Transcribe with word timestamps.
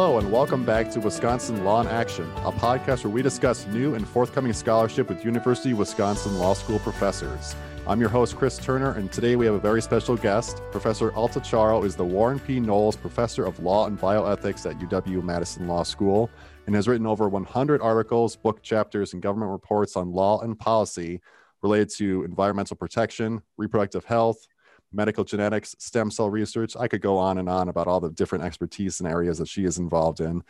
Hello, 0.00 0.16
and 0.18 0.30
welcome 0.30 0.64
back 0.64 0.92
to 0.92 1.00
Wisconsin 1.00 1.64
Law 1.64 1.80
in 1.80 1.88
Action, 1.88 2.30
a 2.44 2.52
podcast 2.52 3.02
where 3.02 3.12
we 3.12 3.20
discuss 3.20 3.66
new 3.66 3.96
and 3.96 4.06
forthcoming 4.06 4.52
scholarship 4.52 5.08
with 5.08 5.24
University 5.24 5.72
of 5.72 5.78
Wisconsin 5.78 6.38
Law 6.38 6.54
School 6.54 6.78
professors. 6.78 7.56
I'm 7.84 7.98
your 7.98 8.08
host, 8.08 8.36
Chris 8.36 8.58
Turner, 8.58 8.92
and 8.92 9.10
today 9.10 9.34
we 9.34 9.44
have 9.46 9.56
a 9.56 9.58
very 9.58 9.82
special 9.82 10.16
guest. 10.16 10.62
Professor 10.70 11.10
Alta 11.14 11.40
Charo 11.40 11.84
is 11.84 11.96
the 11.96 12.04
Warren 12.04 12.38
P. 12.38 12.60
Knowles 12.60 12.94
Professor 12.94 13.44
of 13.44 13.58
Law 13.58 13.88
and 13.88 13.98
Bioethics 13.98 14.70
at 14.70 14.78
UW 14.78 15.20
Madison 15.24 15.66
Law 15.66 15.82
School 15.82 16.30
and 16.68 16.76
has 16.76 16.86
written 16.86 17.04
over 17.04 17.28
100 17.28 17.82
articles, 17.82 18.36
book 18.36 18.62
chapters, 18.62 19.14
and 19.14 19.20
government 19.20 19.50
reports 19.50 19.96
on 19.96 20.12
law 20.12 20.40
and 20.42 20.56
policy 20.56 21.20
related 21.60 21.90
to 21.96 22.22
environmental 22.22 22.76
protection, 22.76 23.42
reproductive 23.56 24.04
health, 24.04 24.46
medical 24.92 25.24
genetics, 25.24 25.74
stem 25.78 26.10
cell 26.10 26.30
research. 26.30 26.76
I 26.76 26.88
could 26.88 27.00
go 27.00 27.18
on 27.18 27.38
and 27.38 27.48
on 27.48 27.68
about 27.68 27.86
all 27.86 28.00
the 28.00 28.10
different 28.10 28.44
expertise 28.44 29.00
and 29.00 29.08
areas 29.08 29.38
that 29.38 29.48
she 29.48 29.64
is 29.64 29.78
involved 29.78 30.20
in. 30.20 30.42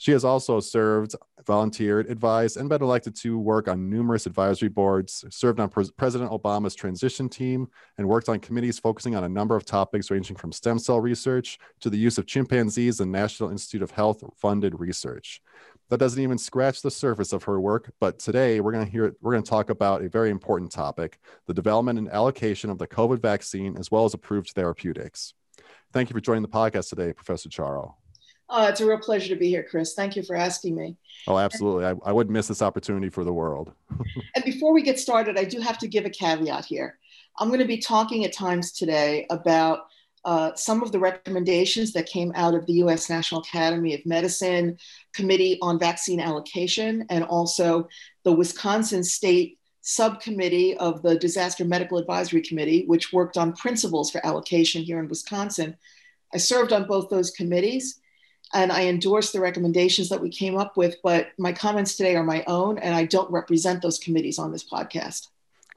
She 0.00 0.12
has 0.12 0.24
also 0.24 0.60
served, 0.60 1.14
volunteered, 1.46 2.10
advised, 2.10 2.56
and 2.56 2.70
been 2.70 2.82
elected 2.82 3.14
to 3.16 3.38
work 3.38 3.68
on 3.68 3.90
numerous 3.90 4.24
advisory 4.24 4.70
boards, 4.70 5.26
served 5.28 5.60
on 5.60 5.68
Pre- 5.68 5.90
President 5.98 6.30
Obama's 6.30 6.74
transition 6.74 7.28
team, 7.28 7.68
and 7.98 8.08
worked 8.08 8.30
on 8.30 8.40
committees 8.40 8.78
focusing 8.78 9.14
on 9.14 9.24
a 9.24 9.28
number 9.28 9.56
of 9.56 9.66
topics 9.66 10.10
ranging 10.10 10.36
from 10.36 10.52
stem 10.52 10.78
cell 10.78 11.02
research 11.02 11.58
to 11.80 11.90
the 11.90 11.98
use 11.98 12.16
of 12.16 12.24
chimpanzees 12.24 13.00
and 13.00 13.12
National 13.12 13.50
Institute 13.50 13.82
of 13.82 13.90
Health 13.90 14.24
funded 14.38 14.80
research 14.80 15.42
that 15.90 15.98
doesn't 15.98 16.22
even 16.22 16.38
scratch 16.38 16.82
the 16.82 16.90
surface 16.90 17.32
of 17.32 17.44
her 17.44 17.60
work. 17.60 17.92
But 18.00 18.18
today 18.18 18.60
we're 18.60 18.72
going 18.72 18.86
to 18.86 18.90
hear 18.90 19.14
we're 19.20 19.32
going 19.32 19.42
to 19.42 19.50
talk 19.50 19.70
about 19.70 20.02
a 20.02 20.08
very 20.08 20.30
important 20.30 20.72
topic: 20.72 21.18
the 21.46 21.54
development 21.54 21.98
and 21.98 22.08
allocation 22.08 22.70
of 22.70 22.78
the 22.78 22.86
COVID 22.86 23.20
vaccine, 23.20 23.76
as 23.76 23.90
well 23.90 24.04
as 24.04 24.14
approved 24.14 24.50
therapeutics. 24.50 25.34
Thank 25.92 26.08
you 26.08 26.14
for 26.14 26.20
joining 26.20 26.42
the 26.42 26.48
podcast 26.48 26.88
today, 26.88 27.12
Professor 27.12 27.48
Charo. 27.48 27.94
Oh, 28.48 28.66
it's 28.66 28.80
a 28.80 28.86
real 28.86 28.98
pleasure 28.98 29.28
to 29.28 29.36
be 29.36 29.48
here, 29.48 29.66
Chris. 29.68 29.94
Thank 29.94 30.16
you 30.16 30.22
for 30.22 30.34
asking 30.34 30.74
me. 30.74 30.96
Oh, 31.28 31.38
absolutely. 31.38 31.84
I, 31.84 31.94
I 32.04 32.12
wouldn't 32.12 32.32
miss 32.32 32.48
this 32.48 32.62
opportunity 32.62 33.08
for 33.08 33.22
the 33.22 33.32
world. 33.32 33.72
and 34.34 34.44
before 34.44 34.72
we 34.72 34.82
get 34.82 34.98
started, 34.98 35.38
I 35.38 35.44
do 35.44 35.60
have 35.60 35.78
to 35.78 35.88
give 35.88 36.04
a 36.04 36.10
caveat 36.10 36.64
here. 36.64 36.98
I'm 37.38 37.48
going 37.48 37.60
to 37.60 37.66
be 37.66 37.78
talking 37.78 38.24
at 38.24 38.32
times 38.32 38.72
today 38.72 39.26
about 39.30 39.86
uh, 40.24 40.54
some 40.54 40.82
of 40.82 40.92
the 40.92 40.98
recommendations 40.98 41.92
that 41.92 42.06
came 42.06 42.32
out 42.34 42.54
of 42.54 42.66
the 42.66 42.74
US 42.74 43.08
National 43.08 43.40
Academy 43.40 43.94
of 43.94 44.04
Medicine 44.04 44.78
Committee 45.14 45.58
on 45.62 45.78
Vaccine 45.78 46.20
Allocation 46.20 47.06
and 47.08 47.24
also 47.24 47.88
the 48.24 48.32
Wisconsin 48.32 49.02
State 49.02 49.58
Subcommittee 49.80 50.76
of 50.76 51.02
the 51.02 51.18
Disaster 51.18 51.64
Medical 51.64 51.98
Advisory 51.98 52.42
Committee, 52.42 52.84
which 52.86 53.12
worked 53.12 53.38
on 53.38 53.54
principles 53.54 54.10
for 54.10 54.24
allocation 54.24 54.82
here 54.82 54.98
in 54.98 55.08
Wisconsin. 55.08 55.76
I 56.34 56.36
served 56.38 56.72
on 56.72 56.86
both 56.86 57.08
those 57.08 57.30
committees 57.30 57.98
and 58.52 58.70
I 58.70 58.86
endorsed 58.86 59.32
the 59.32 59.40
recommendations 59.40 60.08
that 60.10 60.20
we 60.20 60.28
came 60.28 60.56
up 60.56 60.76
with, 60.76 60.96
but 61.02 61.28
my 61.38 61.52
comments 61.52 61.96
today 61.96 62.16
are 62.16 62.24
my 62.24 62.44
own 62.46 62.78
and 62.78 62.94
I 62.94 63.04
don't 63.04 63.30
represent 63.30 63.80
those 63.80 63.98
committees 63.98 64.38
on 64.38 64.52
this 64.52 64.68
podcast. 64.68 65.28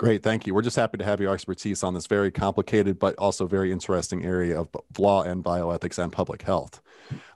Great, 0.03 0.21
thank 0.21 0.45
you. 0.45 0.53
We're 0.53 0.63
just 0.63 0.75
happy 0.75 0.97
to 0.97 1.05
have 1.05 1.21
your 1.21 1.33
expertise 1.33 1.81
on 1.81 1.93
this 1.93 2.07
very 2.07 2.29
complicated 2.29 2.99
but 2.99 3.15
also 3.17 3.47
very 3.47 3.71
interesting 3.71 4.25
area 4.25 4.59
of 4.59 4.67
law 4.97 5.23
and 5.23 5.41
bioethics 5.41 5.97
and 5.97 6.11
public 6.11 6.41
health. 6.41 6.81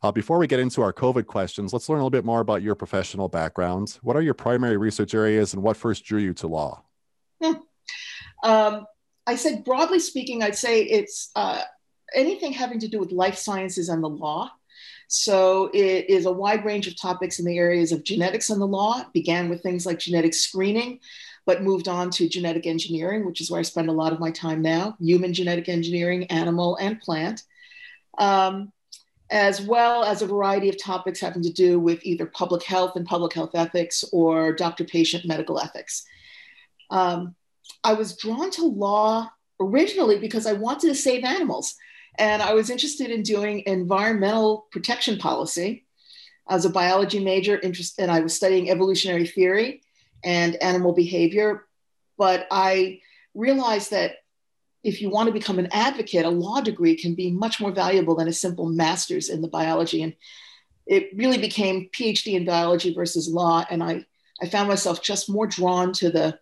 Uh, 0.03 0.11
before 0.11 0.37
we 0.37 0.47
get 0.47 0.59
into 0.59 0.81
our 0.81 0.91
COVID 0.91 1.27
questions, 1.27 1.71
let's 1.71 1.87
learn 1.87 1.99
a 1.99 2.01
little 2.01 2.09
bit 2.09 2.25
more 2.25 2.41
about 2.41 2.61
your 2.61 2.75
professional 2.75 3.29
background. 3.29 3.97
What 4.01 4.17
are 4.17 4.21
your 4.21 4.33
primary 4.33 4.75
research 4.75 5.13
areas 5.13 5.53
and 5.53 5.63
what 5.63 5.77
first 5.77 6.03
drew 6.03 6.19
you 6.19 6.33
to 6.33 6.47
law? 6.47 6.83
Um, 8.43 8.85
I 9.25 9.35
said, 9.35 9.63
broadly 9.63 9.99
speaking, 9.99 10.43
I'd 10.43 10.55
say 10.55 10.83
it's 10.83 11.31
uh, 11.35 11.61
anything 12.13 12.51
having 12.51 12.79
to 12.81 12.87
do 12.87 12.99
with 12.99 13.11
life 13.11 13.35
sciences 13.35 13.89
and 13.89 14.03
the 14.03 14.09
law. 14.09 14.51
So 15.07 15.71
it 15.73 16.09
is 16.09 16.25
a 16.25 16.31
wide 16.31 16.63
range 16.63 16.85
of 16.85 16.99
topics 16.99 17.39
in 17.39 17.45
the 17.45 17.57
areas 17.57 17.91
of 17.91 18.03
genetics 18.03 18.51
and 18.51 18.61
the 18.61 18.67
law. 18.67 18.99
It 18.99 19.13
began 19.13 19.49
with 19.49 19.63
things 19.63 19.85
like 19.85 19.99
genetic 19.99 20.35
screening, 20.35 20.99
but 21.47 21.63
moved 21.63 21.87
on 21.87 22.11
to 22.11 22.27
genetic 22.27 22.67
engineering, 22.67 23.25
which 23.25 23.39
is 23.39 23.49
where 23.49 23.61
I 23.61 23.63
spend 23.63 23.87
a 23.87 23.93
lot 23.93 24.11
of 24.11 24.19
my 24.19 24.29
time 24.29 24.61
now 24.61 24.97
human 24.99 25.33
genetic 25.33 25.69
engineering, 25.69 26.25
animal, 26.25 26.75
and 26.75 26.99
plant, 26.99 27.43
um, 28.17 28.73
as 29.31 29.61
well 29.61 30.03
as 30.03 30.21
a 30.21 30.27
variety 30.27 30.67
of 30.67 30.77
topics 30.77 31.21
having 31.21 31.41
to 31.43 31.51
do 31.51 31.79
with 31.79 32.05
either 32.05 32.25
public 32.25 32.63
health 32.63 32.97
and 32.97 33.05
public 33.05 33.33
health 33.33 33.51
ethics 33.55 34.03
or 34.11 34.53
doctor 34.53 34.83
patient 34.83 35.25
medical 35.25 35.57
ethics. 35.59 36.05
Um, 36.89 37.33
I 37.81 37.93
was 37.93 38.17
drawn 38.17 38.51
to 38.51 38.65
law 38.65 39.31
originally 39.61 40.19
because 40.19 40.45
I 40.45 40.53
wanted 40.53 40.89
to 40.89 40.95
save 40.95 41.23
animals. 41.23 41.75
And 42.19 42.41
I 42.41 42.53
was 42.55 42.69
interested 42.69 43.09
in 43.09 43.21
doing 43.23 43.63
environmental 43.67 44.67
protection 44.71 45.17
policy 45.17 45.85
as 46.49 46.65
a 46.65 46.69
biology 46.69 47.23
major, 47.23 47.59
interest, 47.59 47.99
and 47.99 48.11
I 48.11 48.19
was 48.19 48.33
studying 48.33 48.69
evolutionary 48.69 49.27
theory 49.27 49.81
and 50.27 50.61
animal 50.61 50.91
behavior. 50.91 51.65
But 52.17 52.47
I 52.51 52.99
realized 53.33 53.91
that 53.91 54.15
if 54.83 55.01
you 55.01 55.09
want 55.09 55.27
to 55.27 55.33
become 55.33 55.57
an 55.57 55.69
advocate, 55.71 56.25
a 56.25 56.29
law 56.29 56.59
degree 56.59 56.97
can 56.97 57.15
be 57.15 57.31
much 57.31 57.61
more 57.61 57.71
valuable 57.71 58.15
than 58.15 58.27
a 58.27 58.33
simple 58.33 58.67
master's 58.67 59.29
in 59.29 59.41
the 59.41 59.47
biology. 59.47 60.03
And 60.03 60.13
it 60.85 61.09
really 61.15 61.37
became 61.37 61.89
PhD 61.97 62.33
in 62.33 62.43
biology 62.43 62.93
versus 62.93 63.29
law. 63.29 63.65
And 63.69 63.81
I, 63.81 64.05
I 64.41 64.49
found 64.49 64.67
myself 64.67 65.01
just 65.01 65.29
more 65.29 65.47
drawn 65.47 65.93
to 65.93 66.09
the 66.09 66.37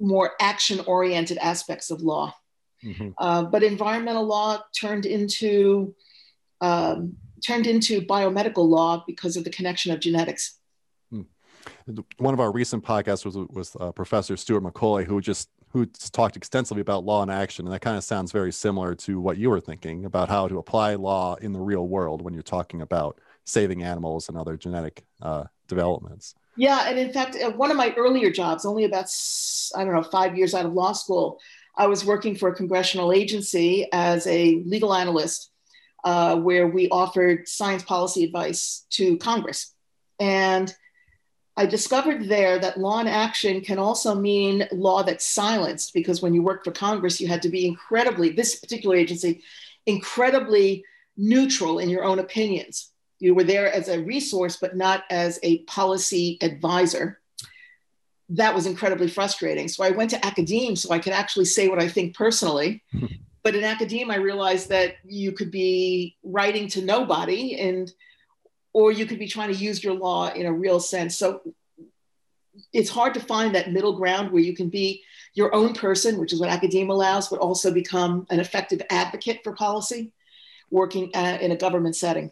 more 0.00 0.32
action 0.40 0.80
oriented 0.80 1.38
aspects 1.38 1.92
of 1.92 2.02
law. 2.02 2.34
Mm-hmm. 2.84 3.10
Uh, 3.16 3.44
but 3.44 3.62
environmental 3.62 4.26
law 4.26 4.62
turned 4.78 5.06
into 5.06 5.94
um, 6.60 7.16
turned 7.46 7.66
into 7.66 8.00
biomedical 8.00 8.68
law 8.68 9.04
because 9.06 9.36
of 9.36 9.44
the 9.44 9.50
connection 9.50 9.92
of 9.92 10.00
genetics 10.00 10.58
one 12.18 12.34
of 12.34 12.40
our 12.40 12.52
recent 12.52 12.84
podcasts 12.84 13.24
was 13.24 13.36
with 13.36 13.76
uh, 13.80 13.92
Professor 13.92 14.36
Stewart 14.36 14.62
Macaulay, 14.62 15.04
who 15.04 15.20
just 15.20 15.48
who 15.74 15.86
talked 15.86 16.36
extensively 16.36 16.80
about 16.80 17.04
law 17.04 17.20
and 17.20 17.30
action, 17.32 17.66
and 17.66 17.74
that 17.74 17.80
kind 17.80 17.96
of 17.96 18.04
sounds 18.04 18.30
very 18.30 18.52
similar 18.52 18.94
to 18.94 19.20
what 19.20 19.36
you 19.38 19.50
were 19.50 19.60
thinking 19.60 20.04
about 20.04 20.28
how 20.28 20.46
to 20.46 20.58
apply 20.58 20.94
law 20.94 21.34
in 21.34 21.52
the 21.52 21.58
real 21.58 21.88
world 21.88 22.22
when 22.22 22.32
you're 22.32 22.44
talking 22.44 22.80
about 22.80 23.18
saving 23.44 23.82
animals 23.82 24.28
and 24.28 24.38
other 24.38 24.56
genetic 24.56 25.04
uh, 25.20 25.44
developments. 25.66 26.36
Yeah, 26.56 26.88
and 26.88 26.96
in 26.96 27.12
fact, 27.12 27.36
uh, 27.36 27.50
one 27.50 27.72
of 27.72 27.76
my 27.76 27.92
earlier 27.96 28.30
jobs, 28.30 28.64
only 28.64 28.84
about 28.84 29.06
I 29.74 29.84
don't 29.84 29.94
know 29.94 30.02
five 30.04 30.36
years 30.38 30.54
out 30.54 30.64
of 30.64 30.72
law 30.72 30.92
school, 30.92 31.40
I 31.76 31.88
was 31.88 32.04
working 32.04 32.36
for 32.36 32.50
a 32.50 32.54
congressional 32.54 33.12
agency 33.12 33.88
as 33.92 34.28
a 34.28 34.62
legal 34.64 34.94
analyst, 34.94 35.50
uh, 36.04 36.36
where 36.36 36.68
we 36.68 36.88
offered 36.88 37.48
science 37.48 37.82
policy 37.82 38.22
advice 38.22 38.86
to 38.90 39.16
Congress, 39.18 39.74
and 40.20 40.72
I 41.56 41.66
discovered 41.66 42.28
there 42.28 42.58
that 42.58 42.78
law 42.78 42.98
and 42.98 43.08
action 43.08 43.60
can 43.60 43.78
also 43.78 44.14
mean 44.14 44.66
law 44.72 45.02
that's 45.04 45.24
silenced 45.24 45.94
because 45.94 46.20
when 46.20 46.34
you 46.34 46.42
worked 46.42 46.64
for 46.64 46.72
Congress, 46.72 47.20
you 47.20 47.28
had 47.28 47.42
to 47.42 47.48
be 47.48 47.66
incredibly, 47.66 48.30
this 48.30 48.56
particular 48.56 48.96
agency, 48.96 49.42
incredibly 49.86 50.84
neutral 51.16 51.78
in 51.78 51.88
your 51.88 52.04
own 52.04 52.18
opinions. 52.18 52.90
You 53.20 53.34
were 53.34 53.44
there 53.44 53.72
as 53.72 53.88
a 53.88 54.00
resource, 54.00 54.56
but 54.60 54.76
not 54.76 55.04
as 55.10 55.38
a 55.44 55.58
policy 55.64 56.38
advisor. 56.40 57.20
That 58.30 58.54
was 58.54 58.66
incredibly 58.66 59.08
frustrating. 59.08 59.68
So 59.68 59.84
I 59.84 59.90
went 59.90 60.10
to 60.10 60.26
academe 60.26 60.74
so 60.74 60.92
I 60.92 60.98
could 60.98 61.12
actually 61.12 61.44
say 61.44 61.68
what 61.68 61.80
I 61.80 61.88
think 61.88 62.16
personally. 62.16 62.82
but 63.44 63.54
in 63.54 63.62
academe, 63.62 64.10
I 64.10 64.16
realized 64.16 64.70
that 64.70 64.96
you 65.04 65.30
could 65.30 65.52
be 65.52 66.16
writing 66.24 66.66
to 66.70 66.82
nobody 66.82 67.60
and 67.60 67.92
or 68.74 68.92
you 68.92 69.06
could 69.06 69.18
be 69.18 69.28
trying 69.28 69.48
to 69.48 69.58
use 69.58 69.82
your 69.82 69.94
law 69.94 70.28
in 70.28 70.44
a 70.44 70.52
real 70.52 70.80
sense. 70.80 71.16
So 71.16 71.40
it's 72.72 72.90
hard 72.90 73.14
to 73.14 73.20
find 73.20 73.54
that 73.54 73.72
middle 73.72 73.96
ground 73.96 74.30
where 74.30 74.42
you 74.42 74.54
can 74.54 74.68
be 74.68 75.02
your 75.32 75.54
own 75.54 75.72
person, 75.72 76.18
which 76.18 76.32
is 76.32 76.40
what 76.40 76.50
academia 76.50 76.92
allows, 76.92 77.28
but 77.28 77.38
also 77.38 77.72
become 77.72 78.26
an 78.30 78.40
effective 78.40 78.82
advocate 78.90 79.40
for 79.42 79.52
policy 79.52 80.12
working 80.70 81.10
uh, 81.14 81.38
in 81.40 81.52
a 81.52 81.56
government 81.56 81.96
setting. 81.96 82.30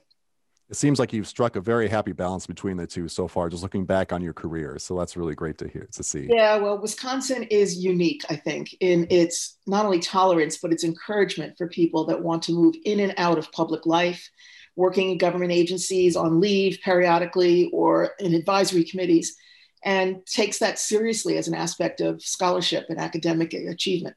It 0.69 0.77
seems 0.77 0.99
like 0.99 1.13
you've 1.13 1.29
struck 1.29 1.57
a 1.57 1.61
very 1.61 1.87
happy 1.87 2.13
balance 2.13 2.47
between 2.47 2.79
the 2.79 2.87
two 2.87 3.07
so 3.07 3.29
far, 3.29 3.51
just 3.51 3.63
looking 3.63 3.85
back 3.85 4.11
on 4.13 4.23
your 4.23 4.33
career. 4.33 4.79
So 4.79 4.99
that's 4.99 5.17
really 5.17 5.35
great 5.35 5.59
to 5.59 5.69
hear, 5.69 5.87
to 5.93 6.03
see. 6.03 6.29
Yeah, 6.31 6.57
well, 6.57 6.79
Wisconsin 6.79 7.43
is 7.45 7.85
unique, 7.85 8.23
I 8.31 8.37
think, 8.37 8.75
in 8.81 9.07
its 9.11 9.59
not 9.67 9.85
only 9.85 10.01
tolerance, 10.01 10.57
but 10.57 10.73
its 10.73 10.83
encouragement 10.83 11.59
for 11.59 11.69
people 11.69 12.07
that 12.07 12.23
want 12.23 12.43
to 12.45 12.53
move 12.53 12.75
in 12.85 13.01
and 13.01 13.13
out 13.19 13.37
of 13.37 13.53
public 13.53 13.85
life 13.85 14.31
working 14.77 15.11
in 15.11 15.19
government 15.19 15.53
agencies 15.53 16.17
on 16.17 16.41
leave 16.41 16.79
periodically 16.83 17.71
or 17.73 18.13
in 18.19 18.35
advisory 18.35 18.85
committees, 18.85 19.37
and 19.85 20.25
takes 20.27 20.59
that 20.59 20.79
seriously 20.79 21.37
as 21.37 21.49
an 21.49 21.55
aspect 21.55 22.01
of 22.01 22.23
scholarship 22.23 22.87
and 22.89 22.99
academic 22.99 23.53
achievement. 23.53 24.17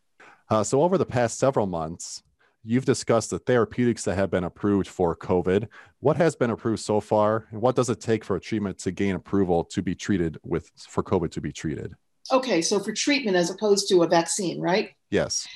Uh, 0.50 0.64
so, 0.64 0.82
over 0.82 0.98
the 0.98 1.06
past 1.06 1.40
several 1.40 1.66
months, 1.66 2.22
you've 2.64 2.86
discussed 2.86 3.32
the 3.32 3.40
therapeutics 3.40 4.04
that 4.04 4.16
have 4.16 4.30
been 4.30 4.44
approved 4.44 4.88
for 4.88 5.16
COVID. 5.16 5.68
What 6.00 6.18
has 6.18 6.36
been 6.36 6.52
approved 6.52 6.82
so 6.82 7.00
far, 7.00 7.48
and 7.52 7.62
what 7.62 7.76
does 7.76 7.90
it 7.90 8.00
take 8.00 8.24
for 8.24 8.36
a 8.36 8.40
treatment 8.40 8.78
to 8.80 8.92
gain 8.92 9.16
approval 9.16 9.64
to 9.66 9.82
be 9.82 9.96
treated 9.96 10.38
with 10.44 10.72
for 10.88 11.04
COVID 11.04 11.32
to 11.32 11.42
be 11.42 11.52
treated? 11.52 11.94
Okay, 12.32 12.62
so 12.62 12.80
for 12.80 12.92
treatment 12.92 13.38
as 13.38 13.50
opposed 13.50 13.88
to 13.90 14.04
a 14.04 14.08
vaccine, 14.08 14.60
right? 14.60 14.92
Yes. 15.12 15.48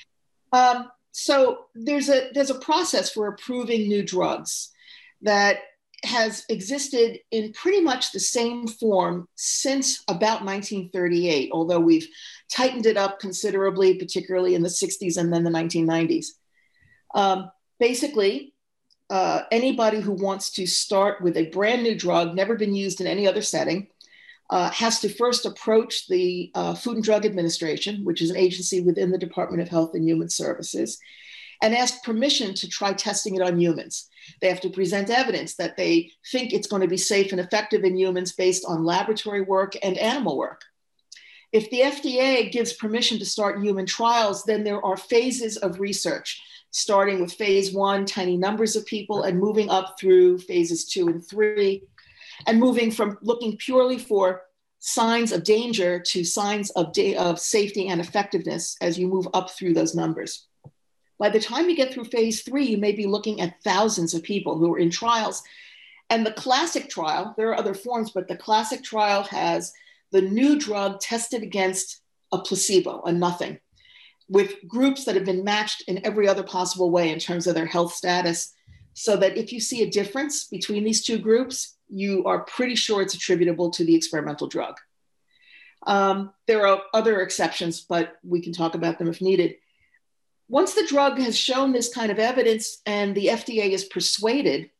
Um, 0.53 0.89
so 1.11 1.65
there's 1.75 2.09
a 2.09 2.29
there's 2.33 2.51
a 2.51 2.59
process 2.59 3.11
for 3.11 3.27
approving 3.27 3.87
new 3.87 4.03
drugs 4.03 4.69
that 5.21 5.59
has 6.03 6.45
existed 6.49 7.19
in 7.31 7.51
pretty 7.53 7.81
much 7.81 8.11
the 8.11 8.19
same 8.19 8.67
form 8.67 9.27
since 9.35 10.03
about 10.07 10.45
1938, 10.45 11.49
although 11.51 11.79
we've 11.79 12.07
tightened 12.51 12.85
it 12.85 12.97
up 12.97 13.19
considerably, 13.19 13.95
particularly 13.95 14.55
in 14.55 14.63
the 14.63 14.69
60s 14.69 15.17
and 15.17 15.31
then 15.33 15.43
the 15.43 15.49
1990s. 15.49 16.27
Um, 17.13 17.51
basically, 17.79 18.53
uh, 19.09 19.41
anybody 19.51 19.99
who 19.99 20.13
wants 20.13 20.51
to 20.51 20.67
start 20.67 21.21
with 21.21 21.35
a 21.35 21.49
brand 21.49 21.83
new 21.83 21.97
drug, 21.97 22.35
never 22.35 22.55
been 22.55 22.75
used 22.75 23.01
in 23.01 23.07
any 23.07 23.27
other 23.27 23.41
setting, 23.41 23.87
uh, 24.49 24.69
has 24.71 24.99
to 24.99 25.09
first 25.09 25.45
approach 25.45 26.07
the 26.07 26.51
uh, 26.55 26.73
Food 26.73 26.95
and 26.95 27.03
Drug 27.03 27.25
Administration, 27.25 28.03
which 28.03 28.21
is 28.21 28.29
an 28.29 28.37
agency 28.37 28.81
within 28.81 29.11
the 29.11 29.17
Department 29.17 29.61
of 29.61 29.69
Health 29.69 29.93
and 29.93 30.03
Human 30.03 30.29
Services, 30.29 30.99
and 31.61 31.75
ask 31.75 32.03
permission 32.03 32.53
to 32.55 32.67
try 32.67 32.93
testing 32.93 33.35
it 33.35 33.41
on 33.41 33.59
humans. 33.59 34.07
They 34.41 34.49
have 34.49 34.61
to 34.61 34.69
present 34.69 35.09
evidence 35.09 35.55
that 35.55 35.75
they 35.77 36.11
think 36.31 36.53
it's 36.53 36.67
going 36.67 36.81
to 36.81 36.87
be 36.87 36.97
safe 36.97 37.31
and 37.31 37.41
effective 37.41 37.83
in 37.83 37.97
humans 37.97 38.33
based 38.33 38.65
on 38.65 38.85
laboratory 38.85 39.41
work 39.41 39.75
and 39.83 39.97
animal 39.97 40.37
work. 40.37 40.61
If 41.51 41.69
the 41.71 41.81
FDA 41.81 42.51
gives 42.51 42.73
permission 42.73 43.17
to 43.19 43.25
start 43.25 43.63
human 43.63 43.85
trials, 43.85 44.43
then 44.43 44.63
there 44.63 44.83
are 44.85 44.95
phases 44.95 45.57
of 45.57 45.79
research, 45.79 46.41
starting 46.69 47.21
with 47.21 47.33
phase 47.33 47.73
one, 47.73 48.05
tiny 48.05 48.37
numbers 48.37 48.75
of 48.75 48.85
people, 48.85 49.23
and 49.23 49.39
moving 49.39 49.69
up 49.69 49.95
through 49.99 50.37
phases 50.39 50.85
two 50.85 51.07
and 51.07 51.25
three, 51.25 51.81
and 52.45 52.59
moving 52.59 52.91
from 52.91 53.17
looking 53.21 53.57
purely 53.57 53.97
for 53.97 54.43
signs 54.77 55.31
of 55.31 55.43
danger 55.43 55.99
to 55.99 56.23
signs 56.23 56.69
of, 56.71 56.93
of 57.17 57.39
safety 57.39 57.87
and 57.87 57.99
effectiveness 57.99 58.77
as 58.79 58.97
you 58.97 59.07
move 59.07 59.27
up 59.33 59.49
through 59.49 59.73
those 59.73 59.95
numbers. 59.95 60.47
By 61.19 61.29
the 61.29 61.39
time 61.39 61.69
you 61.69 61.75
get 61.75 61.93
through 61.93 62.05
phase 62.05 62.41
three, 62.41 62.65
you 62.65 62.77
may 62.77 62.93
be 62.93 63.05
looking 63.05 63.41
at 63.41 63.61
thousands 63.61 64.13
of 64.13 64.23
people 64.23 64.57
who 64.57 64.73
are 64.73 64.79
in 64.79 64.89
trials. 64.89 65.43
And 66.09 66.25
the 66.25 66.31
classic 66.31 66.89
trial, 66.89 67.35
there 67.37 67.49
are 67.49 67.59
other 67.59 67.73
forms, 67.73 68.11
but 68.11 68.27
the 68.27 68.37
classic 68.37 68.83
trial 68.83 69.23
has 69.23 69.73
the 70.11 70.21
new 70.21 70.57
drug 70.57 70.99
tested 71.01 71.43
against 71.43 72.01
a 72.31 72.39
placebo, 72.39 73.01
a 73.03 73.11
nothing, 73.11 73.59
with 74.27 74.55
groups 74.67 75.05
that 75.05 75.15
have 75.15 75.25
been 75.25 75.43
matched 75.43 75.83
in 75.87 76.03
every 76.05 76.27
other 76.27 76.43
possible 76.43 76.89
way 76.89 77.11
in 77.11 77.19
terms 77.19 77.47
of 77.47 77.53
their 77.53 77.65
health 77.65 77.93
status. 77.93 78.53
So 78.93 79.15
that 79.17 79.37
if 79.37 79.53
you 79.53 79.59
see 79.59 79.83
a 79.83 79.89
difference 79.89 80.45
between 80.45 80.83
these 80.83 81.03
two 81.03 81.19
groups, 81.19 81.75
you 81.89 82.25
are 82.25 82.41
pretty 82.41 82.75
sure 82.75 83.01
it's 83.01 83.13
attributable 83.13 83.69
to 83.71 83.85
the 83.85 83.95
experimental 83.95 84.47
drug. 84.47 84.75
Um, 85.85 86.33
there 86.47 86.67
are 86.67 86.81
other 86.93 87.21
exceptions, 87.21 87.81
but 87.81 88.17
we 88.23 88.41
can 88.41 88.51
talk 88.51 88.75
about 88.75 88.99
them 88.99 89.07
if 89.07 89.21
needed. 89.21 89.55
Once 90.49 90.73
the 90.73 90.85
drug 90.87 91.19
has 91.19 91.37
shown 91.37 91.71
this 91.71 91.93
kind 91.93 92.11
of 92.11 92.17
evidence 92.17 92.81
and 92.87 93.13
the 93.13 93.27
FDA 93.27 93.69
is 93.69 93.85
persuaded, 93.85 94.71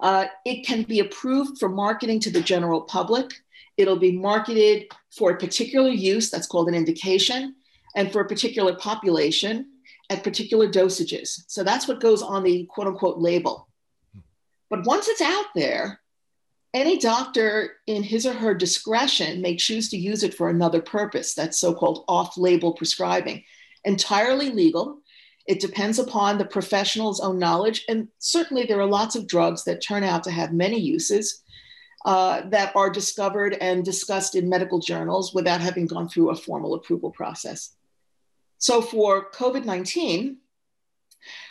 uh, 0.00 0.26
it 0.44 0.64
can 0.64 0.82
be 0.82 1.00
approved 1.00 1.58
for 1.58 1.68
marketing 1.68 2.20
to 2.20 2.30
the 2.30 2.40
general 2.40 2.82
public. 2.82 3.32
It'll 3.76 3.98
be 3.98 4.12
marketed 4.12 4.86
for 5.10 5.32
a 5.32 5.36
particular 5.36 5.90
use, 5.90 6.30
that's 6.30 6.46
called 6.46 6.68
an 6.68 6.74
indication, 6.74 7.56
and 7.96 8.12
for 8.12 8.20
a 8.20 8.28
particular 8.28 8.76
population 8.76 9.66
at 10.08 10.22
particular 10.22 10.68
dosages. 10.68 11.42
So 11.48 11.64
that's 11.64 11.88
what 11.88 12.00
goes 12.00 12.22
on 12.22 12.44
the 12.44 12.66
quote 12.66 12.86
unquote 12.86 13.18
label. 13.18 13.68
But 14.70 14.86
once 14.86 15.08
it's 15.08 15.20
out 15.20 15.46
there, 15.56 16.00
any 16.72 16.98
doctor 16.98 17.76
in 17.86 18.02
his 18.02 18.26
or 18.26 18.34
her 18.34 18.54
discretion 18.54 19.40
may 19.40 19.56
choose 19.56 19.88
to 19.90 19.96
use 19.96 20.22
it 20.22 20.34
for 20.34 20.48
another 20.48 20.80
purpose. 20.80 21.34
That's 21.34 21.58
so 21.58 21.74
called 21.74 22.04
off 22.08 22.36
label 22.36 22.72
prescribing. 22.72 23.44
Entirely 23.84 24.50
legal. 24.50 25.00
It 25.46 25.60
depends 25.60 25.98
upon 25.98 26.38
the 26.38 26.46
professional's 26.46 27.20
own 27.20 27.38
knowledge. 27.38 27.84
And 27.88 28.08
certainly, 28.18 28.64
there 28.64 28.80
are 28.80 28.86
lots 28.86 29.14
of 29.14 29.26
drugs 29.26 29.64
that 29.64 29.82
turn 29.82 30.02
out 30.02 30.24
to 30.24 30.30
have 30.30 30.52
many 30.52 30.78
uses 30.78 31.42
uh, 32.04 32.42
that 32.48 32.74
are 32.76 32.90
discovered 32.90 33.56
and 33.60 33.84
discussed 33.84 34.34
in 34.34 34.48
medical 34.48 34.78
journals 34.78 35.34
without 35.34 35.60
having 35.60 35.86
gone 35.86 36.08
through 36.08 36.30
a 36.30 36.36
formal 36.36 36.74
approval 36.74 37.10
process. 37.10 37.74
So, 38.58 38.80
for 38.80 39.30
COVID 39.30 39.64
19, 39.64 40.38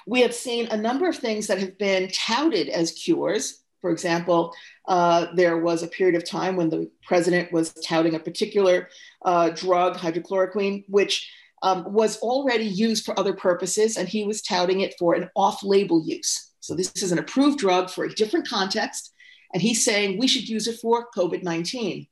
we 0.08 0.22
have 0.22 0.34
seen 0.34 0.68
a 0.68 0.78
number 0.78 1.08
of 1.08 1.18
things 1.18 1.48
that 1.48 1.60
have 1.60 1.78
been 1.78 2.10
touted 2.10 2.70
as 2.70 2.92
cures. 2.92 3.64
For 3.82 3.92
example, 3.92 4.54
uh, 4.88 5.28
there 5.36 5.58
was 5.58 5.84
a 5.84 5.88
period 5.88 6.16
of 6.16 6.26
time 6.28 6.56
when 6.56 6.70
the 6.70 6.90
president 7.06 7.52
was 7.52 7.74
touting 7.74 8.16
a 8.16 8.20
particular 8.20 8.90
uh, 9.24 9.50
drug, 9.50 9.98
hydroxychloroquine, 9.98 10.86
which 10.88 11.30
um, 11.64 11.92
was 11.94 12.20
already 12.20 12.66
used 12.66 13.06
for 13.06 13.18
other 13.18 13.34
purposes, 13.34 13.98
and 13.98 14.08
he 14.08 14.26
was 14.26 14.42
touting 14.42 14.82
it 14.82 14.96
for 15.00 15.16
an 15.16 15.30
off 15.36 15.64
label 15.64 16.04
use. 16.06 16.52
So, 16.60 16.76
this 16.76 16.92
is 17.02 17.12
an 17.12 17.20
approved 17.20 17.58
drug 17.58 17.90
for 17.90 18.04
a 18.04 18.14
different 18.14 18.48
context, 18.48 19.14
and 19.54 19.62
he's 19.62 19.84
saying 19.84 20.20
we 20.20 20.28
should 20.28 20.48
use 20.48 20.68
it 20.68 20.80
for 20.80 21.08
COVID 21.16 21.42
19. 21.42 22.06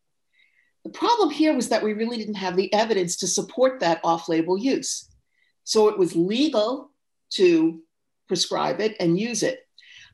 The 0.84 0.90
problem 0.90 1.30
here 1.30 1.54
was 1.54 1.70
that 1.70 1.84
we 1.84 1.94
really 1.94 2.18
didn't 2.18 2.36
have 2.36 2.56
the 2.56 2.74
evidence 2.74 3.18
to 3.18 3.28
support 3.28 3.82
that 3.82 4.00
off 4.04 4.30
label 4.30 4.58
use. 4.58 5.10
So, 5.66 5.90
it 5.90 6.00
was 6.00 6.16
legal 6.16 6.90
to 7.32 7.82
prescribe 8.30 8.80
it 8.80 8.96
and 9.02 9.20
use 9.20 9.44
it. 9.44 9.60